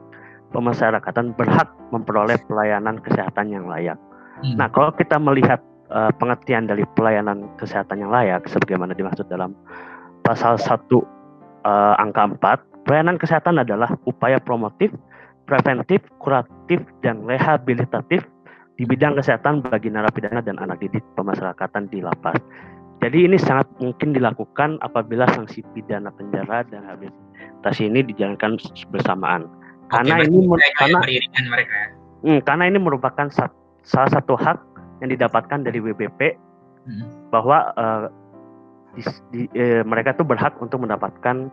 pemasyarakatan 0.53 1.37
berhak 1.37 1.69
memperoleh 1.93 2.37
pelayanan 2.49 3.01
kesehatan 3.01 3.53
yang 3.53 3.69
layak. 3.69 3.97
Hmm. 4.41 4.57
Nah, 4.57 4.69
kalau 4.71 4.95
kita 4.95 5.19
melihat 5.19 5.61
uh, 5.93 6.13
pengertian 6.17 6.69
dari 6.69 6.85
pelayanan 6.95 7.49
kesehatan 7.61 8.05
yang 8.05 8.13
layak 8.13 8.47
sebagaimana 8.49 8.95
dimaksud 8.95 9.27
dalam 9.29 9.53
pasal 10.25 10.61
1 10.61 10.69
uh, 10.69 11.03
eh, 11.65 11.95
angka 11.99 12.37
4, 12.37 12.85
pelayanan 12.85 13.17
kesehatan 13.17 13.61
adalah 13.61 13.89
upaya 14.05 14.37
promotif, 14.41 14.93
preventif, 15.49 16.05
kuratif 16.21 16.85
dan 17.01 17.25
rehabilitatif 17.25 18.25
di 18.79 18.85
bidang 18.87 19.19
kesehatan 19.19 19.65
bagi 19.65 19.91
narapidana 19.91 20.39
dan 20.45 20.61
anak 20.61 20.79
didik 20.79 21.03
pemasyarakatan 21.19 21.91
di 21.91 21.99
lapas. 22.05 22.39
Jadi 22.99 23.31
ini 23.31 23.39
sangat 23.39 23.71
mungkin 23.79 24.11
dilakukan 24.11 24.83
apabila 24.83 25.27
sanksi 25.31 25.63
pidana 25.71 26.11
penjara 26.11 26.67
dan 26.67 26.83
rehabilitasi 26.83 27.87
ini 27.87 28.03
dijalankan 28.11 28.59
bersamaan. 28.91 29.47
Karena 29.89 30.21
Oke, 30.21 30.25
ini 30.29 30.39
karena 30.77 30.99
mereka 31.49 31.75
ya. 31.81 31.87
Hmm, 32.19 32.41
karena 32.43 32.65
ini 32.67 32.79
merupakan 32.83 33.27
sat, 33.31 33.53
salah 33.87 34.11
satu 34.11 34.35
hak 34.35 34.59
yang 35.01 35.15
didapatkan 35.15 35.63
dari 35.65 35.79
WBP 35.79 36.35
hmm. 36.85 37.31
bahwa 37.31 37.73
uh, 37.79 38.07
di, 38.99 39.03
di, 39.31 39.41
eh, 39.55 39.87
mereka 39.87 40.17
tuh 40.19 40.27
berhak 40.27 40.59
untuk 40.59 40.83
mendapatkan 40.83 41.47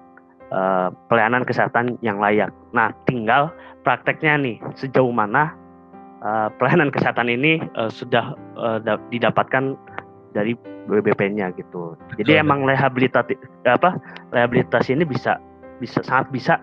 uh, 0.49 0.89
pelayanan 1.07 1.45
kesehatan 1.45 2.01
yang 2.01 2.17
layak. 2.17 2.49
Nah, 2.73 2.89
tinggal 3.05 3.53
prakteknya 3.86 4.41
nih 4.41 4.57
sejauh 4.73 5.13
mana 5.13 5.53
uh, 6.25 6.49
pelayanan 6.57 6.89
kesehatan 6.89 7.29
ini 7.29 7.61
uh, 7.77 7.91
sudah 7.93 8.33
uh, 8.57 8.81
didapatkan 9.13 9.77
dari 10.33 10.57
WBP-nya 10.89 11.53
gitu. 11.55 11.95
Jadi 12.19 12.36
Betul. 12.36 12.43
emang 12.43 12.59
rehabilitasi 12.65 13.33
apa 13.65 13.97
rehabilitasi 14.33 14.97
ini 14.97 15.05
bisa 15.07 15.39
bisa 15.79 16.01
sangat 16.05 16.27
bisa 16.33 16.53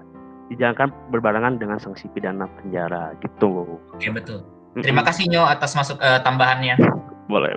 dijalankan 0.53 0.93
berbarengan 1.09 1.57
dengan 1.57 1.81
sanksi 1.81 2.07
pidana 2.13 2.45
penjara 2.61 3.17
gitu. 3.25 3.81
Oke 3.97 4.13
betul. 4.13 4.45
Terima 4.81 5.05
kasih 5.05 5.29
Nyo 5.29 5.45
atas 5.45 5.73
masuk 5.77 6.01
uh, 6.01 6.21
tambahannya. 6.21 6.77
Boleh. 7.33 7.57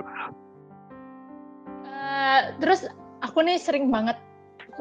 Uh, 1.88 2.39
terus 2.64 2.88
aku 3.24 3.43
nih 3.43 3.60
sering 3.60 3.91
banget 3.91 4.16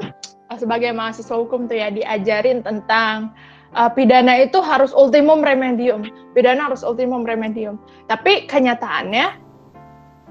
uh, 0.03 0.59
sebagai 0.59 0.91
mahasiswa 0.95 1.35
hukum 1.35 1.67
tuh 1.67 1.79
ya 1.79 1.91
diajarin 1.95 2.63
tentang 2.63 3.35
uh, 3.75 3.91
pidana 3.91 4.43
itu 4.43 4.59
harus 4.63 4.95
ultimum 4.95 5.43
remedium. 5.43 6.07
Pidana 6.35 6.71
harus 6.71 6.83
ultimum 6.83 7.23
remedium. 7.23 7.79
Tapi 8.11 8.47
kenyataannya 8.51 9.27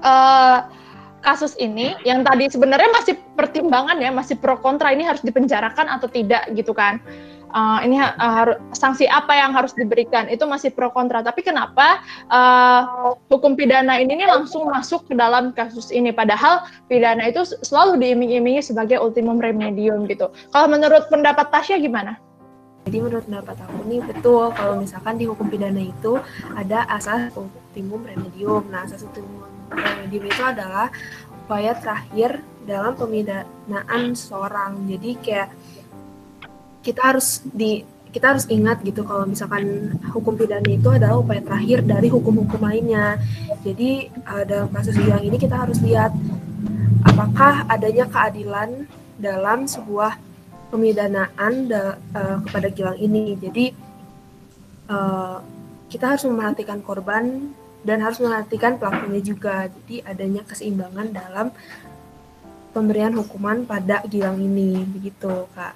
uh, 0.04 0.58
kasus 1.24 1.56
ini 1.56 1.96
yang 2.04 2.20
tadi 2.20 2.52
sebenarnya 2.52 2.92
masih 2.92 3.16
pertimbangan 3.32 3.96
ya, 3.96 4.12
masih 4.12 4.36
pro 4.36 4.60
kontra 4.60 4.92
ini 4.92 5.08
harus 5.08 5.24
dipenjarakan 5.24 5.88
atau 5.88 6.08
tidak 6.12 6.44
gitu 6.52 6.76
kan. 6.76 7.00
Uh, 7.54 7.78
ini 7.86 8.02
harus 8.18 8.58
sanksi 8.74 9.06
apa 9.06 9.30
yang 9.30 9.54
harus 9.54 9.70
diberikan 9.78 10.26
itu 10.26 10.42
masih 10.42 10.74
pro 10.74 10.90
kontra. 10.90 11.22
Tapi 11.22 11.46
kenapa 11.46 12.02
uh, 12.26 13.14
hukum 13.30 13.54
pidana 13.54 14.02
ini 14.02 14.18
nih 14.18 14.26
langsung 14.26 14.66
masuk 14.66 15.06
ke 15.06 15.14
dalam 15.14 15.54
kasus 15.54 15.94
ini? 15.94 16.10
Padahal 16.10 16.66
pidana 16.90 17.30
itu 17.30 17.46
selalu 17.62 18.02
diiming-imingi 18.02 18.58
sebagai 18.58 18.98
ultimum 18.98 19.38
remedium 19.38 20.02
gitu. 20.10 20.34
Kalau 20.50 20.66
menurut 20.66 21.06
pendapat 21.06 21.46
Tasya 21.54 21.78
gimana? 21.78 22.18
Jadi 22.90 23.00
menurut 23.00 23.24
pendapat 23.24 23.56
aku 23.64 23.78
nih 23.88 24.02
betul 24.02 24.50
kalau 24.52 24.74
misalkan 24.82 25.14
di 25.16 25.24
hukum 25.24 25.46
pidana 25.48 25.80
itu 25.80 26.18
ada 26.58 26.84
asas 26.90 27.32
ultimum 27.38 28.02
remedium. 28.02 28.66
Nah, 28.68 28.82
asas 28.82 29.06
ultimum 29.06 29.46
remedium 29.70 30.26
itu 30.26 30.42
adalah 30.42 30.90
upaya 31.46 31.72
terakhir 31.78 32.44
dalam 32.68 32.92
pemidanaan 32.98 34.12
seorang. 34.12 34.84
Jadi 34.84 35.10
kayak 35.22 35.48
kita 36.84 37.00
harus 37.00 37.40
di 37.48 37.82
kita 38.14 38.30
harus 38.30 38.46
ingat 38.46 38.78
gitu 38.86 39.02
kalau 39.02 39.26
misalkan 39.26 39.90
hukum 40.14 40.38
pidana 40.38 40.70
itu 40.70 40.86
adalah 40.86 41.18
upaya 41.18 41.42
terakhir 41.42 41.82
dari 41.82 42.06
hukum-hukum 42.06 42.62
lainnya. 42.62 43.18
Jadi 43.66 44.06
uh, 44.22 44.46
dalam 44.46 44.70
kasus 44.70 44.94
yang 45.02 45.18
ini 45.18 45.34
kita 45.34 45.58
harus 45.58 45.82
lihat 45.82 46.14
apakah 47.02 47.66
adanya 47.66 48.06
keadilan 48.06 48.86
dalam 49.18 49.66
sebuah 49.66 50.14
pemidanaan 50.70 51.66
da, 51.66 51.98
uh, 52.14 52.38
kepada 52.46 52.70
Gilang 52.70 53.02
ini. 53.02 53.34
Jadi 53.34 53.74
uh, 54.86 55.42
kita 55.90 56.14
harus 56.14 56.22
memerhatikan 56.30 56.86
korban 56.86 57.50
dan 57.82 57.98
harus 57.98 58.22
memperhatikan 58.22 58.78
pelakunya 58.78 59.20
juga. 59.26 59.66
Jadi 59.66 60.06
adanya 60.06 60.46
keseimbangan 60.46 61.10
dalam 61.10 61.46
pemberian 62.70 63.18
hukuman 63.18 63.66
pada 63.66 64.06
Gilang 64.06 64.38
ini, 64.38 64.86
begitu 64.86 65.50
kak. 65.50 65.74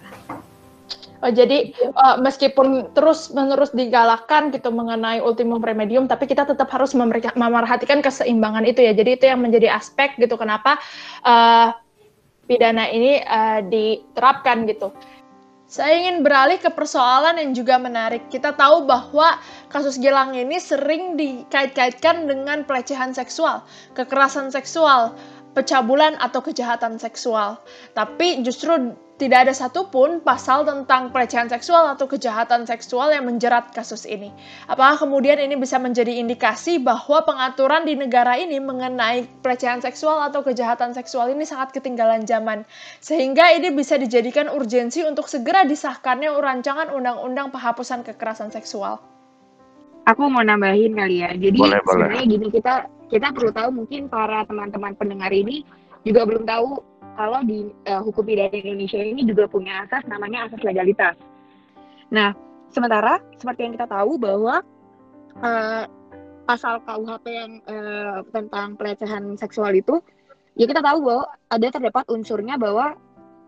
Oh, 1.18 1.34
jadi 1.34 1.74
uh, 1.98 2.22
meskipun 2.22 2.94
terus 2.94 3.34
menerus 3.34 3.74
digalakkan 3.74 4.54
gitu 4.54 4.70
mengenai 4.70 5.18
ultimum 5.18 5.58
remedium, 5.58 6.06
tapi 6.06 6.30
kita 6.30 6.46
tetap 6.46 6.70
harus 6.70 6.94
memerhatikan 7.34 7.98
keseimbangan 7.98 8.62
itu 8.62 8.86
ya. 8.86 8.94
Jadi 8.94 9.10
itu 9.18 9.24
yang 9.26 9.42
menjadi 9.42 9.74
aspek 9.74 10.14
gitu 10.14 10.38
kenapa 10.38 10.78
uh, 11.26 11.74
pidana 12.46 12.86
ini 12.86 13.18
uh, 13.26 13.66
diterapkan 13.66 14.62
gitu. 14.70 14.94
Saya 15.68 16.00
ingin 16.00 16.24
beralih 16.24 16.56
ke 16.56 16.70
persoalan 16.72 17.36
yang 17.36 17.52
juga 17.52 17.76
menarik. 17.76 18.30
Kita 18.32 18.56
tahu 18.56 18.88
bahwa 18.88 19.36
kasus 19.68 20.00
Gilang 20.00 20.32
ini 20.32 20.56
sering 20.56 21.18
dikait-kaitkan 21.18 22.24
dengan 22.24 22.64
pelecehan 22.64 23.12
seksual, 23.12 23.66
kekerasan 23.92 24.48
seksual, 24.48 25.12
pecabulan 25.52 26.16
atau 26.22 26.40
kejahatan 26.40 26.96
seksual. 26.96 27.60
Tapi 27.92 28.40
justru 28.46 28.96
tidak 29.18 29.50
ada 29.50 29.54
satupun 29.54 30.22
pasal 30.22 30.62
tentang 30.62 31.10
pelecehan 31.10 31.50
seksual 31.50 31.90
atau 31.90 32.06
kejahatan 32.06 32.64
seksual 32.70 33.10
yang 33.10 33.26
menjerat 33.26 33.74
kasus 33.74 34.06
ini. 34.06 34.30
Apakah 34.70 34.94
kemudian 35.02 35.42
ini 35.42 35.58
bisa 35.58 35.74
menjadi 35.82 36.22
indikasi 36.22 36.78
bahwa 36.78 37.26
pengaturan 37.26 37.82
di 37.82 37.98
negara 37.98 38.38
ini 38.38 38.62
mengenai 38.62 39.26
pelecehan 39.42 39.82
seksual 39.82 40.22
atau 40.22 40.46
kejahatan 40.46 40.94
seksual 40.94 41.34
ini 41.34 41.42
sangat 41.42 41.74
ketinggalan 41.74 42.30
zaman, 42.30 42.62
sehingga 43.02 43.50
ini 43.58 43.74
bisa 43.74 43.98
dijadikan 43.98 44.46
urgensi 44.46 45.02
untuk 45.02 45.26
segera 45.26 45.66
disahkannya 45.66 46.30
rancangan 46.38 46.94
undang-undang 46.94 47.50
penghapusan 47.50 48.06
kekerasan 48.06 48.54
seksual? 48.54 49.02
Aku 50.06 50.30
mau 50.30 50.46
nambahin 50.46 50.94
kali 50.94 51.26
ya. 51.26 51.34
Jadi 51.34 51.58
boleh, 51.58 51.82
sebenarnya 51.84 52.22
boleh. 52.22 52.32
gini 52.32 52.46
kita 52.54 52.74
kita 53.10 53.26
perlu 53.34 53.50
tahu 53.50 53.68
mungkin 53.82 54.06
para 54.06 54.46
teman-teman 54.46 54.94
pendengar 54.94 55.34
ini 55.34 55.66
juga 56.06 56.24
belum 56.24 56.48
tahu 56.48 56.80
kalau 57.18 57.42
di 57.42 57.66
uh, 57.90 57.98
hukum 58.06 58.22
pidana 58.22 58.54
Indonesia 58.54 59.02
ini 59.02 59.26
juga 59.26 59.50
punya 59.50 59.82
asas 59.82 60.06
namanya 60.06 60.46
asas 60.46 60.62
legalitas. 60.62 61.18
Nah, 62.14 62.30
sementara 62.70 63.18
seperti 63.34 63.66
yang 63.66 63.74
kita 63.74 63.90
tahu 63.90 64.22
bahwa 64.22 64.62
uh, 65.42 65.84
pasal 66.46 66.78
KUHP 66.86 67.26
yang 67.26 67.52
uh, 67.66 68.22
tentang 68.30 68.78
pelecehan 68.78 69.34
seksual 69.34 69.74
itu, 69.74 69.98
ya 70.54 70.70
kita 70.70 70.78
tahu 70.78 71.02
bahwa 71.02 71.26
ada 71.50 71.66
terdapat 71.74 72.06
unsurnya 72.06 72.54
bahwa 72.54 72.94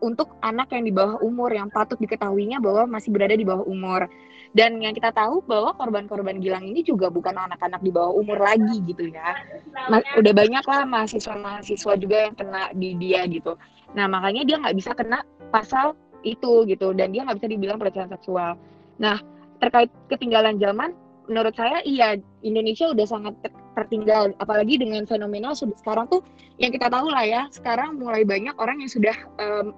untuk 0.03 0.35
anak 0.43 0.75
yang 0.75 0.85
di 0.85 0.93
bawah 0.93 1.23
umur 1.23 1.55
yang 1.55 1.71
patut 1.71 1.97
diketahuinya 2.03 2.59
bahwa 2.59 2.99
masih 2.99 3.15
berada 3.15 3.39
di 3.39 3.47
bawah 3.47 3.63
umur. 3.71 4.11
Dan 4.51 4.83
yang 4.83 4.91
kita 4.91 5.15
tahu 5.15 5.47
bahwa 5.47 5.71
korban-korban 5.79 6.43
gilang 6.43 6.67
ini 6.67 6.83
juga 6.83 7.07
bukan 7.07 7.39
anak-anak 7.39 7.79
di 7.87 7.91
bawah 7.95 8.19
umur 8.19 8.43
lagi 8.43 8.83
gitu 8.83 9.07
ya. 9.07 9.39
Ma 9.87 10.03
udah 10.19 10.33
banyak 10.35 10.65
lah 10.67 10.83
mahasiswa-mahasiswa 10.91 11.93
juga 11.95 12.17
yang 12.27 12.35
kena 12.35 12.75
di 12.75 12.99
dia 12.99 13.23
gitu. 13.31 13.55
Nah 13.95 14.11
makanya 14.11 14.43
dia 14.43 14.57
nggak 14.59 14.75
bisa 14.75 14.91
kena 14.99 15.23
pasal 15.55 15.95
itu 16.27 16.67
gitu 16.67 16.91
dan 16.99 17.15
dia 17.15 17.23
nggak 17.23 17.39
bisa 17.39 17.49
dibilang 17.49 17.79
pelecehan 17.79 18.11
seksual. 18.11 18.59
Nah 18.99 19.23
terkait 19.63 19.93
ketinggalan 20.11 20.59
zaman, 20.59 20.99
menurut 21.31 21.55
saya 21.55 21.79
iya 21.87 22.19
Indonesia 22.43 22.91
udah 22.91 23.07
sangat 23.07 23.35
tertinggal 23.79 24.35
apalagi 24.43 24.83
dengan 24.83 25.07
fenomena 25.07 25.55
sekarang 25.55 26.11
tuh 26.11 26.27
yang 26.59 26.75
kita 26.75 26.91
tahu 26.91 27.07
lah 27.07 27.23
ya 27.23 27.43
sekarang 27.55 28.03
mulai 28.03 28.27
banyak 28.27 28.53
orang 28.59 28.83
yang 28.83 28.91
sudah 28.91 29.15
um, 29.39 29.71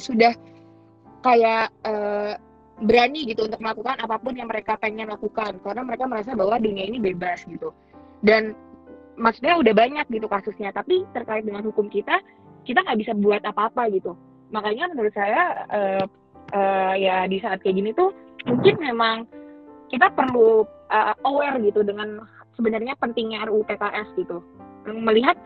sudah 0.00 0.32
kayak 1.20 1.68
uh, 1.84 2.40
berani 2.82 3.22
gitu 3.30 3.46
untuk 3.46 3.62
melakukan 3.62 4.02
apa 4.02 4.18
pun 4.18 4.34
yang 4.34 4.50
mereka 4.50 4.74
pengen 4.80 5.06
lakukan 5.06 5.62
karena 5.62 5.82
mereka 5.86 6.04
merasa 6.10 6.34
bahwa 6.34 6.58
dunia 6.58 6.90
ini 6.90 6.98
bebas 6.98 7.46
gitu. 7.46 7.70
Dan 8.24 8.56
maksudnya 9.14 9.54
udah 9.60 9.74
banyak 9.74 10.06
gitu 10.10 10.26
kasusnya 10.26 10.74
tapi 10.74 11.06
terkait 11.14 11.46
dengan 11.46 11.62
hukum 11.62 11.86
kita 11.86 12.18
kita 12.66 12.82
nggak 12.82 12.98
bisa 12.98 13.12
buat 13.14 13.42
apa-apa 13.46 13.92
gitu. 13.94 14.18
Makanya 14.50 14.90
menurut 14.90 15.14
saya 15.14 15.68
uh, 15.70 16.04
uh, 16.50 16.94
ya 16.98 17.28
di 17.30 17.38
saat 17.38 17.62
kayak 17.62 17.78
gini 17.78 17.90
tuh 17.94 18.10
mungkin 18.48 18.74
memang 18.82 19.16
kita 19.92 20.10
perlu 20.10 20.66
uh, 20.90 21.14
aware 21.22 21.60
gitu 21.62 21.86
dengan 21.86 22.24
sebenarnya 22.58 22.98
pentingnya 22.98 23.46
RUU 23.46 23.62
PKS 23.68 24.08
gitu. 24.18 24.42
Melihat 24.88 25.38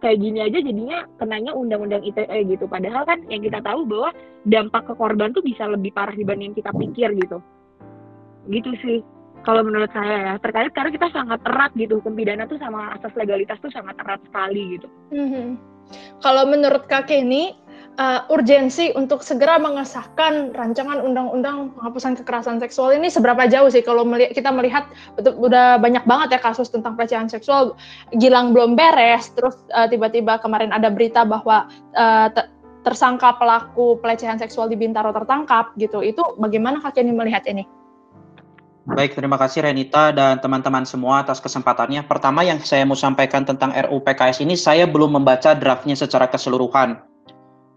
kayak 0.00 0.18
gini 0.18 0.40
aja 0.40 0.58
jadinya 0.58 1.04
kenanya 1.20 1.52
undang-undang 1.52 2.02
ITE 2.02 2.38
gitu. 2.48 2.64
Padahal 2.66 3.04
kan 3.04 3.20
yang 3.28 3.44
kita 3.44 3.60
tahu 3.60 3.84
bahwa 3.86 4.10
dampak 4.48 4.88
ke 4.88 4.94
korban 4.96 5.30
tuh 5.36 5.44
bisa 5.44 5.68
lebih 5.68 5.92
parah 5.92 6.16
dibanding 6.16 6.52
yang 6.52 6.58
kita 6.58 6.72
pikir 6.74 7.08
gitu. 7.20 7.38
Gitu 8.48 8.70
sih. 8.80 8.98
Kalau 9.40 9.64
menurut 9.64 9.88
saya 9.96 10.16
ya, 10.20 10.34
terkait 10.36 10.68
karena 10.76 10.92
kita 10.92 11.08
sangat 11.16 11.40
erat 11.48 11.72
gitu 11.72 11.96
hukum 11.96 12.12
pidana 12.12 12.44
tuh 12.44 12.60
sama 12.60 12.92
asas 12.92 13.12
legalitas 13.16 13.56
tuh 13.64 13.72
sangat 13.72 13.96
erat 14.04 14.20
sekali 14.28 14.76
gitu. 14.76 14.88
Mm 15.12 15.28
-hmm. 15.32 15.46
Kalau 16.20 16.44
menurut 16.44 16.84
kakek 16.86 17.24
ini 17.24 17.56
uh, 18.00 18.20
urgensi 18.32 18.90
untuk 18.96 19.20
segera 19.20 19.60
mengesahkan 19.60 20.56
rancangan 20.56 21.04
undang-undang 21.04 21.76
penghapusan 21.76 22.16
kekerasan 22.16 22.56
seksual 22.56 22.96
ini 22.96 23.12
seberapa 23.12 23.44
jauh 23.44 23.68
sih 23.68 23.84
kalau 23.84 24.08
meli 24.08 24.32
kita 24.32 24.48
melihat 24.48 24.88
betul 25.14 25.36
udah 25.36 25.76
banyak 25.76 26.02
banget 26.08 26.40
ya 26.40 26.40
kasus 26.40 26.72
tentang 26.72 26.96
pelecehan 26.96 27.28
seksual 27.28 27.76
Gilang 28.16 28.56
belum 28.56 28.74
beres 28.74 29.28
terus 29.36 29.60
eh, 29.76 29.86
tiba-tiba 29.92 30.40
kemarin 30.40 30.72
ada 30.72 30.88
berita 30.88 31.28
bahwa 31.28 31.68
uh, 31.94 32.28
tersangka 32.80 33.36
pelaku 33.36 34.00
pelecehan 34.00 34.40
seksual 34.40 34.72
di 34.72 34.76
Bintaro 34.80 35.12
tertangkap 35.12 35.76
gitu 35.76 36.00
itu 36.00 36.24
bagaimana 36.40 36.80
kakek 36.80 37.04
ini 37.04 37.12
melihat 37.12 37.44
ini? 37.44 37.68
Baik, 38.90 39.12
terima 39.12 39.36
kasih 39.36 39.62
Renita 39.62 40.10
dan 40.10 40.40
teman-teman 40.40 40.88
semua 40.88 41.20
atas 41.20 41.38
kesempatannya. 41.38 42.00
Pertama 42.08 42.42
yang 42.42 42.58
saya 42.64 42.82
mau 42.88 42.96
sampaikan 42.96 43.44
tentang 43.44 43.70
RUU 43.70 44.02
PKS 44.02 44.40
ini, 44.42 44.56
saya 44.56 44.88
belum 44.88 45.20
membaca 45.20 45.52
draftnya 45.52 45.94
secara 45.94 46.26
keseluruhan. 46.26 47.09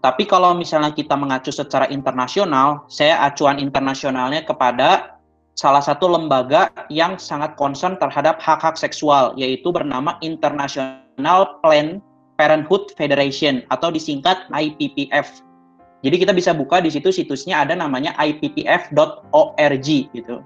Tapi 0.04 0.28
kalau 0.28 0.52
misalnya 0.52 0.92
kita 0.92 1.16
mengacu 1.16 1.48
secara 1.48 1.88
internasional, 1.88 2.84
saya 2.92 3.24
acuan 3.24 3.56
internasionalnya 3.56 4.44
kepada 4.44 5.16
salah 5.56 5.80
satu 5.80 6.12
lembaga 6.12 6.68
yang 6.92 7.16
sangat 7.16 7.56
concern 7.56 7.96
terhadap 7.96 8.36
hak-hak 8.36 8.76
seksual, 8.76 9.32
yaitu 9.40 9.72
bernama 9.72 10.20
International 10.20 11.56
Planned 11.64 12.04
Parenthood 12.36 12.92
Federation 13.00 13.64
atau 13.72 13.88
disingkat 13.88 14.44
IPPF. 14.52 15.40
Jadi 16.04 16.16
kita 16.20 16.36
bisa 16.36 16.52
buka 16.52 16.84
di 16.84 16.92
situ 16.92 17.08
situsnya 17.08 17.64
ada 17.64 17.72
namanya 17.72 18.12
ippf.org 18.20 19.88
gitu. 20.12 20.36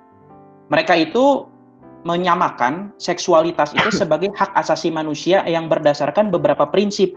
Mereka 0.71 0.95
itu 1.03 1.51
menyamakan 2.07 2.95
seksualitas 3.03 3.75
itu 3.75 3.91
sebagai 4.07 4.31
hak 4.39 4.55
asasi 4.55 4.95
manusia 4.95 5.43
yang 5.51 5.67
berdasarkan 5.67 6.31
beberapa 6.31 6.63
prinsip 6.71 7.11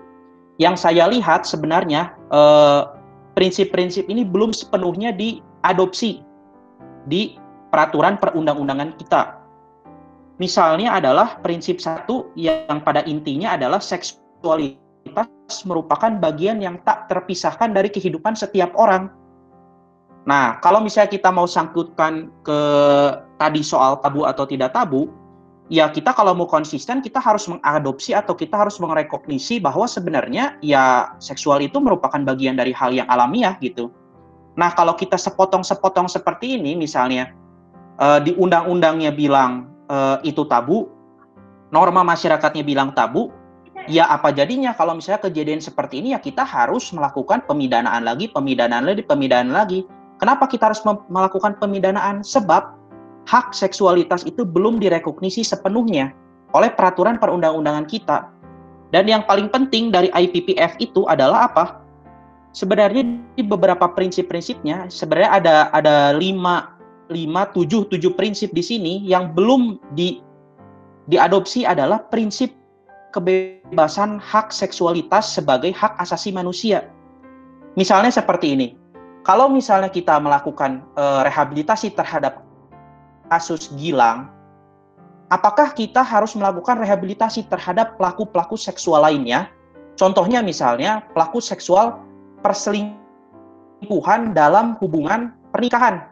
yang 0.60 0.76
saya 0.76 1.08
lihat 1.08 1.48
sebenarnya 1.48 2.12
eh, 2.34 2.82
prinsip-prinsip 3.36 4.08
ini 4.12 4.28
belum 4.28 4.52
sepenuhnya 4.52 5.16
diadopsi 5.16 6.20
di 7.08 7.40
peraturan 7.72 8.20
perundang-undangan 8.20 8.92
kita. 9.00 9.42
Misalnya 10.42 10.98
adalah 10.98 11.38
prinsip 11.40 11.78
satu 11.78 12.34
yang 12.34 12.82
pada 12.82 13.06
intinya 13.06 13.54
adalah 13.54 13.78
seksualitas 13.78 15.54
merupakan 15.70 16.18
bagian 16.18 16.60
yang 16.60 16.82
tak 16.82 17.08
terpisahkan 17.08 17.72
dari 17.72 17.94
kehidupan 17.94 18.34
setiap 18.34 18.74
orang. 18.74 19.14
Nah, 20.26 20.62
kalau 20.62 20.82
misalnya 20.82 21.14
kita 21.14 21.30
mau 21.34 21.50
sangkutkan 21.50 22.30
ke 22.46 22.60
tadi 23.42 23.62
soal 23.66 23.98
tabu 24.02 24.26
atau 24.26 24.46
tidak 24.46 24.74
tabu, 24.74 25.10
ya 25.72 25.88
kita 25.88 26.12
kalau 26.12 26.36
mau 26.36 26.52
konsisten 26.52 27.00
kita 27.00 27.24
harus 27.24 27.48
mengadopsi 27.48 28.12
atau 28.12 28.36
kita 28.36 28.60
harus 28.60 28.76
merekognisi 28.76 29.64
bahwa 29.64 29.88
sebenarnya 29.88 30.60
ya 30.60 31.16
seksual 31.24 31.64
itu 31.64 31.80
merupakan 31.80 32.20
bagian 32.20 32.60
dari 32.60 32.76
hal 32.76 32.92
yang 32.92 33.08
alamiah 33.08 33.56
gitu. 33.64 33.88
Nah 34.60 34.76
kalau 34.76 35.00
kita 35.00 35.16
sepotong-sepotong 35.16 36.12
seperti 36.12 36.60
ini 36.60 36.76
misalnya 36.76 37.32
uh, 38.04 38.20
di 38.20 38.36
undang-undangnya 38.36 39.16
bilang 39.16 39.72
uh, 39.88 40.20
itu 40.28 40.44
tabu, 40.52 40.92
norma 41.72 42.04
masyarakatnya 42.04 42.68
bilang 42.68 42.92
tabu, 42.92 43.32
ya 43.88 44.12
apa 44.12 44.36
jadinya 44.36 44.76
kalau 44.76 45.00
misalnya 45.00 45.24
kejadian 45.24 45.64
seperti 45.64 46.04
ini 46.04 46.12
ya 46.12 46.20
kita 46.20 46.44
harus 46.44 46.92
melakukan 46.92 47.48
pemidanaan 47.48 48.04
lagi, 48.04 48.28
pemidanaan 48.28 48.84
lagi, 48.84 49.08
pemidanaan 49.08 49.56
lagi. 49.56 49.88
Kenapa 50.20 50.52
kita 50.52 50.70
harus 50.70 50.84
melakukan 51.08 51.58
pemidanaan? 51.64 52.22
Sebab 52.22 52.81
hak 53.32 53.56
seksualitas 53.56 54.28
itu 54.28 54.44
belum 54.44 54.84
direkognisi 54.84 55.48
sepenuhnya 55.48 56.12
oleh 56.52 56.68
peraturan 56.68 57.16
perundang-undangan 57.16 57.88
kita. 57.88 58.28
Dan 58.92 59.08
yang 59.08 59.24
paling 59.24 59.48
penting 59.48 59.88
dari 59.88 60.12
IPPF 60.12 60.76
itu 60.84 61.08
adalah 61.08 61.48
apa? 61.48 61.80
Sebenarnya 62.52 63.08
di 63.40 63.44
beberapa 63.48 63.88
prinsip-prinsipnya 63.88 64.92
sebenarnya 64.92 65.32
ada 65.32 65.56
ada 65.72 65.96
lima 66.12 66.76
lima 67.08 67.48
tujuh 67.56 67.88
tujuh 67.88 68.12
prinsip 68.20 68.52
di 68.52 68.60
sini 68.60 68.94
yang 69.08 69.32
belum 69.32 69.80
di 69.96 70.20
diadopsi 71.08 71.64
adalah 71.64 72.04
prinsip 72.12 72.52
kebebasan 73.16 74.20
hak 74.20 74.52
seksualitas 74.52 75.32
sebagai 75.32 75.72
hak 75.72 75.96
asasi 76.04 76.36
manusia. 76.36 76.92
Misalnya 77.80 78.12
seperti 78.12 78.60
ini. 78.60 78.68
Kalau 79.24 79.48
misalnya 79.48 79.88
kita 79.88 80.20
melakukan 80.20 80.84
uh, 81.00 81.24
rehabilitasi 81.24 81.96
terhadap 81.96 82.44
kasus 83.32 83.72
Gilang, 83.80 84.28
apakah 85.32 85.72
kita 85.72 86.04
harus 86.04 86.36
melakukan 86.36 86.84
rehabilitasi 86.84 87.48
terhadap 87.48 87.96
pelaku-pelaku 87.96 88.60
seksual 88.60 89.08
lainnya? 89.08 89.48
Contohnya 89.96 90.44
misalnya 90.44 91.08
pelaku 91.16 91.40
seksual 91.40 92.04
perselingkuhan 92.44 94.36
dalam 94.36 94.76
hubungan 94.84 95.32
pernikahan. 95.56 96.12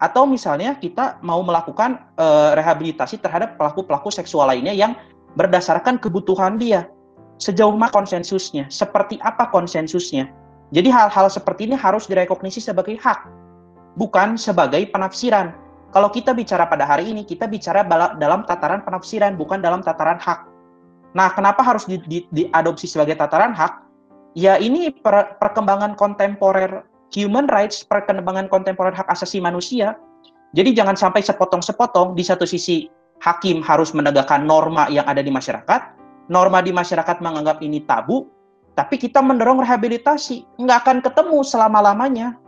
Atau 0.00 0.24
misalnya 0.26 0.74
kita 0.80 1.20
mau 1.20 1.44
melakukan 1.44 2.00
e, 2.16 2.26
rehabilitasi 2.56 3.20
terhadap 3.20 3.60
pelaku-pelaku 3.60 4.08
seksual 4.08 4.48
lainnya 4.48 4.72
yang 4.72 4.96
berdasarkan 5.36 6.00
kebutuhan 6.00 6.56
dia. 6.56 6.88
Sejauh 7.36 7.76
mana 7.76 7.92
konsensusnya? 7.92 8.66
Seperti 8.72 9.20
apa 9.20 9.52
konsensusnya? 9.52 10.32
Jadi 10.72 10.88
hal-hal 10.88 11.28
seperti 11.28 11.68
ini 11.68 11.76
harus 11.76 12.08
direkognisi 12.08 12.64
sebagai 12.64 12.96
hak, 12.96 13.28
bukan 14.00 14.40
sebagai 14.40 14.88
penafsiran. 14.88 15.52
Kalau 15.90 16.06
kita 16.06 16.30
bicara 16.30 16.70
pada 16.70 16.86
hari 16.86 17.10
ini, 17.10 17.26
kita 17.26 17.50
bicara 17.50 17.82
dalam 18.14 18.46
tataran 18.46 18.86
penafsiran, 18.86 19.34
bukan 19.34 19.58
dalam 19.58 19.82
tataran 19.82 20.22
hak. 20.22 20.46
Nah, 21.18 21.34
kenapa 21.34 21.66
harus 21.66 21.82
di, 21.90 21.98
di, 22.06 22.22
diadopsi 22.30 22.86
sebagai 22.86 23.18
tataran 23.18 23.50
hak? 23.50 23.82
Ya, 24.38 24.54
ini 24.62 24.94
per, 24.94 25.34
perkembangan 25.42 25.98
kontemporer 25.98 26.86
human 27.10 27.50
rights, 27.50 27.82
perkembangan 27.82 28.46
kontemporer 28.46 28.94
hak 28.94 29.10
asasi 29.10 29.42
manusia. 29.42 29.98
Jadi 30.54 30.78
jangan 30.78 30.94
sampai 30.94 31.26
sepotong-sepotong. 31.26 32.14
Di 32.14 32.22
satu 32.22 32.46
sisi, 32.46 32.86
hakim 33.18 33.58
harus 33.58 33.90
menegakkan 33.90 34.46
norma 34.46 34.86
yang 34.94 35.06
ada 35.10 35.26
di 35.26 35.34
masyarakat. 35.34 35.98
Norma 36.30 36.62
di 36.62 36.70
masyarakat 36.70 37.18
menganggap 37.18 37.58
ini 37.58 37.82
tabu, 37.82 38.30
tapi 38.78 38.94
kita 38.94 39.18
mendorong 39.18 39.66
rehabilitasi. 39.66 40.46
Nggak 40.62 40.78
akan 40.86 40.98
ketemu 41.02 41.38
selama-lamanya. 41.42 42.38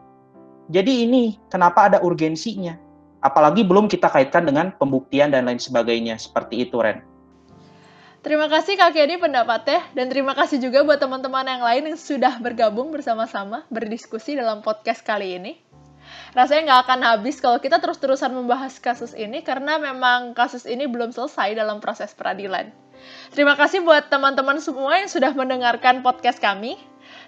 Jadi 0.70 1.10
ini 1.10 1.42
kenapa 1.50 1.90
ada 1.90 1.98
urgensinya 2.06 2.78
apalagi 3.22 3.62
belum 3.62 3.86
kita 3.86 4.10
kaitkan 4.10 4.44
dengan 4.44 4.74
pembuktian 4.74 5.30
dan 5.30 5.46
lain 5.46 5.62
sebagainya 5.62 6.18
seperti 6.18 6.66
itu 6.68 6.82
Ren. 6.82 7.00
Terima 8.22 8.46
kasih 8.46 8.78
Kak 8.78 8.94
Kedi 8.94 9.18
pendapatnya 9.18 9.82
dan 9.98 10.06
terima 10.06 10.30
kasih 10.38 10.62
juga 10.62 10.86
buat 10.86 11.02
teman-teman 11.02 11.42
yang 11.42 11.62
lain 11.62 11.82
yang 11.90 11.98
sudah 11.98 12.38
bergabung 12.38 12.94
bersama-sama 12.94 13.66
berdiskusi 13.66 14.38
dalam 14.38 14.62
podcast 14.62 15.02
kali 15.02 15.38
ini. 15.38 15.54
rasanya 16.36 16.62
nggak 16.68 16.80
akan 16.86 17.00
habis 17.08 17.40
kalau 17.40 17.56
kita 17.56 17.80
terus-terusan 17.80 18.36
membahas 18.36 18.76
kasus 18.76 19.16
ini 19.16 19.40
karena 19.40 19.80
memang 19.80 20.36
kasus 20.36 20.68
ini 20.68 20.84
belum 20.84 21.08
selesai 21.08 21.56
dalam 21.56 21.80
proses 21.80 22.12
peradilan. 22.12 22.68
Terima 23.32 23.56
kasih 23.56 23.80
buat 23.82 24.12
teman-teman 24.12 24.60
semua 24.60 25.02
yang 25.02 25.08
sudah 25.08 25.32
mendengarkan 25.32 26.04
podcast 26.04 26.38
kami. 26.38 26.78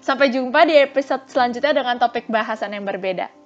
Sampai 0.05 0.31
jumpa 0.31 0.69
di 0.69 0.77
episode 0.79 1.25
selanjutnya 1.27 1.73
dengan 1.73 1.97
topik 1.97 2.29
bahasan 2.29 2.77
yang 2.77 2.85
berbeda. 2.85 3.44